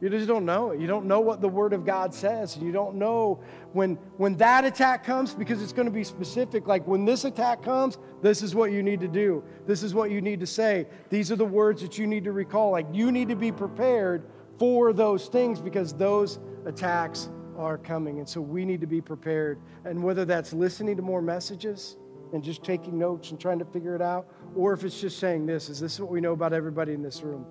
You 0.00 0.08
just 0.08 0.26
don't 0.26 0.44
know 0.44 0.72
it. 0.72 0.80
You 0.80 0.88
don't 0.88 1.06
know 1.06 1.20
what 1.20 1.40
the 1.40 1.48
Word 1.48 1.72
of 1.72 1.86
God 1.86 2.12
says. 2.12 2.56
You 2.56 2.72
don't 2.72 2.96
know 2.96 3.40
when, 3.72 3.94
when 4.16 4.36
that 4.38 4.64
attack 4.64 5.04
comes 5.04 5.32
because 5.32 5.62
it's 5.62 5.72
going 5.72 5.86
to 5.86 5.92
be 5.92 6.02
specific. 6.02 6.66
Like 6.66 6.84
when 6.88 7.04
this 7.04 7.24
attack 7.24 7.62
comes, 7.62 7.98
this 8.20 8.42
is 8.42 8.52
what 8.52 8.72
you 8.72 8.82
need 8.82 8.98
to 8.98 9.06
do. 9.06 9.44
This 9.64 9.84
is 9.84 9.94
what 9.94 10.10
you 10.10 10.20
need 10.20 10.40
to 10.40 10.46
say. 10.46 10.88
These 11.08 11.30
are 11.30 11.36
the 11.36 11.44
words 11.44 11.82
that 11.82 11.98
you 11.98 12.08
need 12.08 12.24
to 12.24 12.32
recall. 12.32 12.72
Like 12.72 12.88
you 12.92 13.12
need 13.12 13.28
to 13.28 13.36
be 13.36 13.52
prepared 13.52 14.28
for 14.58 14.92
those 14.92 15.28
things 15.28 15.60
because 15.60 15.92
those 15.94 16.40
attacks 16.66 17.30
are 17.56 17.78
coming. 17.78 18.18
And 18.18 18.28
so 18.28 18.40
we 18.40 18.64
need 18.64 18.80
to 18.80 18.88
be 18.88 19.00
prepared. 19.00 19.60
And 19.84 20.02
whether 20.02 20.24
that's 20.24 20.52
listening 20.52 20.96
to 20.96 21.02
more 21.02 21.22
messages 21.22 21.96
and 22.32 22.42
just 22.42 22.64
taking 22.64 22.98
notes 22.98 23.30
and 23.30 23.38
trying 23.38 23.60
to 23.60 23.64
figure 23.66 23.94
it 23.94 24.02
out, 24.02 24.26
or 24.54 24.72
if 24.72 24.84
it's 24.84 25.00
just 25.00 25.18
saying 25.18 25.46
this, 25.46 25.68
is 25.68 25.80
this 25.80 25.98
what 25.98 26.10
we 26.10 26.20
know 26.20 26.32
about 26.32 26.52
everybody 26.52 26.92
in 26.92 27.02
this 27.02 27.22
room? 27.22 27.46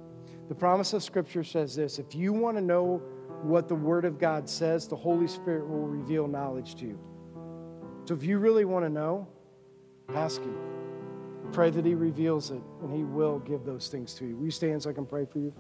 The 0.50 0.56
promise 0.56 0.94
of 0.94 1.04
Scripture 1.04 1.44
says 1.44 1.76
this 1.76 2.00
if 2.00 2.14
you 2.14 2.34
want 2.34 2.58
to 2.58 2.62
know 2.62 3.02
what 3.42 3.68
the 3.68 3.76
Word 3.76 4.06
of 4.06 4.20
God 4.20 4.50
says, 4.50 4.88
the 4.88 4.96
Holy 4.96 5.28
Spirit 5.28 5.68
will 5.68 5.88
reveal 5.88 6.28
knowledge 6.28 6.76
to 6.76 6.86
you. 6.86 7.00
So 8.06 8.14
if 8.14 8.24
you 8.24 8.38
really 8.38 8.66
want 8.66 8.86
to 8.86 8.90
know, 8.90 9.28
ask 10.14 10.42
Him. 10.42 10.58
Pray 11.52 11.70
that 11.70 11.86
He 11.86 11.96
reveals 11.96 12.52
it, 12.52 12.62
and 12.82 12.94
He 12.94 13.04
will 13.04 13.40
give 13.40 13.66
those 13.66 13.88
things 13.88 14.14
to 14.16 14.26
you. 14.26 14.38
Will 14.38 14.46
you 14.46 14.52
stand 14.52 14.84
so 14.84 14.90
I 14.90 14.94
can 14.94 15.06
pray 15.06 15.26
for 15.26 15.40
you? 15.40 15.54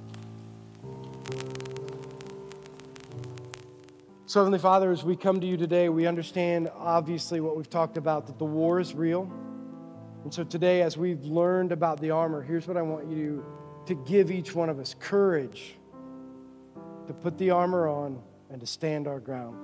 So, 4.25 4.39
Heavenly 4.39 4.59
Father, 4.59 4.91
as 4.91 5.03
we 5.03 5.17
come 5.17 5.41
to 5.41 5.47
you 5.47 5.57
today, 5.57 5.89
we 5.89 6.07
understand 6.07 6.71
obviously 6.77 7.41
what 7.41 7.57
we've 7.57 7.69
talked 7.69 7.97
about 7.97 8.27
that 8.27 8.39
the 8.39 8.45
war 8.45 8.79
is 8.79 8.95
real. 8.95 9.29
And 10.23 10.33
so 10.33 10.43
today, 10.43 10.81
as 10.81 10.97
we've 10.97 11.23
learned 11.23 11.71
about 11.71 11.99
the 11.99 12.11
armor, 12.11 12.41
here's 12.41 12.67
what 12.67 12.77
I 12.77 12.81
want 12.81 13.09
you 13.09 13.43
to 13.87 13.95
give 13.95 14.31
each 14.31 14.53
one 14.53 14.69
of 14.69 14.79
us 14.79 14.95
courage 14.99 15.75
to 17.07 17.13
put 17.13 17.37
the 17.37 17.49
armor 17.49 17.87
on 17.87 18.21
and 18.49 18.61
to 18.61 18.67
stand 18.67 19.07
our 19.07 19.19
ground. 19.19 19.57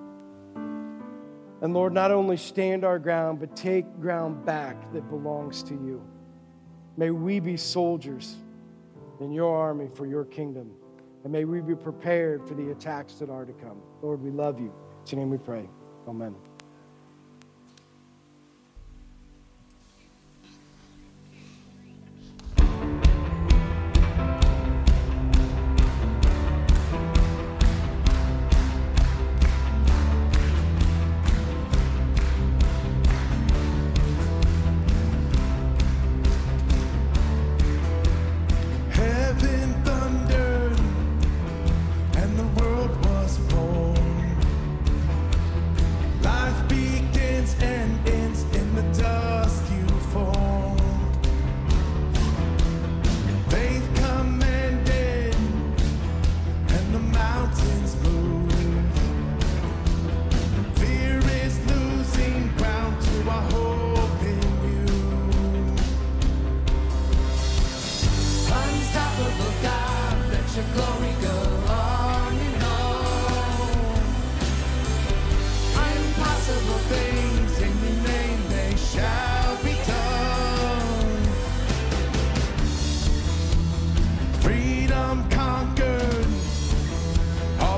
And 1.61 1.73
Lord, 1.73 1.93
not 1.93 2.11
only 2.11 2.37
stand 2.37 2.83
our 2.83 2.99
ground, 2.99 3.39
but 3.39 3.55
take 3.55 3.85
ground 3.99 4.45
back 4.45 4.91
that 4.93 5.09
belongs 5.09 5.63
to 5.63 5.73
you. 5.73 6.03
May 6.97 7.11
we 7.11 7.39
be 7.39 7.57
soldiers 7.57 8.35
in 9.19 9.31
your 9.31 9.55
army 9.55 9.87
for 9.93 10.05
your 10.05 10.25
kingdom. 10.25 10.71
And 11.23 11.33
may 11.33 11.45
we 11.45 11.61
be 11.61 11.75
prepared 11.75 12.47
for 12.47 12.53
the 12.53 12.71
attacks 12.71 13.15
that 13.15 13.29
are 13.29 13.45
to 13.45 13.53
come. 13.53 13.81
Lord, 14.01 14.21
we 14.21 14.31
love 14.31 14.59
you. 14.59 14.73
In 15.11 15.11
your 15.11 15.19
name 15.19 15.29
we 15.29 15.37
pray. 15.37 15.67
Amen. 16.07 16.35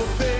We'll 0.00 0.39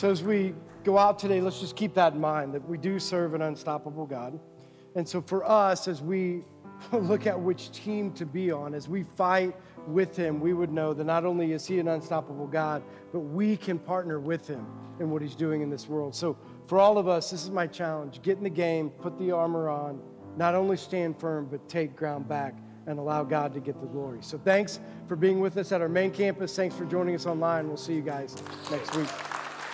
So 0.00 0.10
as 0.10 0.22
we 0.22 0.54
go 0.82 0.96
out 0.96 1.18
today, 1.18 1.42
let's 1.42 1.60
just 1.60 1.76
keep 1.76 1.92
that 1.92 2.14
in 2.14 2.20
mind 2.22 2.54
that 2.54 2.66
we 2.66 2.78
do 2.78 2.98
serve 2.98 3.34
an 3.34 3.42
unstoppable 3.42 4.06
God. 4.06 4.40
And 4.94 5.06
so 5.06 5.20
for 5.20 5.44
us, 5.44 5.88
as 5.88 6.00
we 6.00 6.42
look 6.92 7.26
at 7.26 7.38
which 7.38 7.70
team 7.70 8.10
to 8.12 8.24
be 8.24 8.50
on, 8.50 8.72
as 8.72 8.88
we 8.88 9.02
fight 9.02 9.54
with 9.86 10.16
Him, 10.16 10.40
we 10.40 10.54
would 10.54 10.72
know 10.72 10.94
that 10.94 11.04
not 11.04 11.26
only 11.26 11.52
is 11.52 11.66
He 11.66 11.80
an 11.80 11.88
unstoppable 11.88 12.46
God, 12.46 12.82
but 13.12 13.18
we 13.18 13.58
can 13.58 13.78
partner 13.78 14.18
with 14.18 14.48
Him 14.48 14.66
in 15.00 15.10
what 15.10 15.20
He's 15.20 15.34
doing 15.34 15.60
in 15.60 15.68
this 15.68 15.86
world. 15.86 16.14
So 16.14 16.34
for 16.66 16.78
all 16.78 16.96
of 16.96 17.06
us, 17.06 17.30
this 17.30 17.44
is 17.44 17.50
my 17.50 17.66
challenge 17.66 18.22
get 18.22 18.38
in 18.38 18.44
the 18.44 18.48
game, 18.48 18.88
put 18.88 19.18
the 19.18 19.32
armor 19.32 19.68
on, 19.68 20.00
not 20.34 20.54
only 20.54 20.78
stand 20.78 21.20
firm, 21.20 21.46
but 21.50 21.68
take 21.68 21.94
ground 21.94 22.26
back 22.26 22.54
and 22.86 22.98
allow 22.98 23.22
God 23.22 23.52
to 23.52 23.60
get 23.60 23.78
the 23.82 23.86
glory. 23.86 24.20
So 24.22 24.38
thanks 24.38 24.80
for 25.06 25.14
being 25.14 25.40
with 25.40 25.58
us 25.58 25.72
at 25.72 25.82
our 25.82 25.90
main 25.90 26.10
campus. 26.10 26.56
Thanks 26.56 26.74
for 26.74 26.86
joining 26.86 27.14
us 27.14 27.26
online. 27.26 27.68
We'll 27.68 27.76
see 27.76 27.92
you 27.92 28.00
guys 28.00 28.34
next 28.70 28.96
week. 28.96 29.10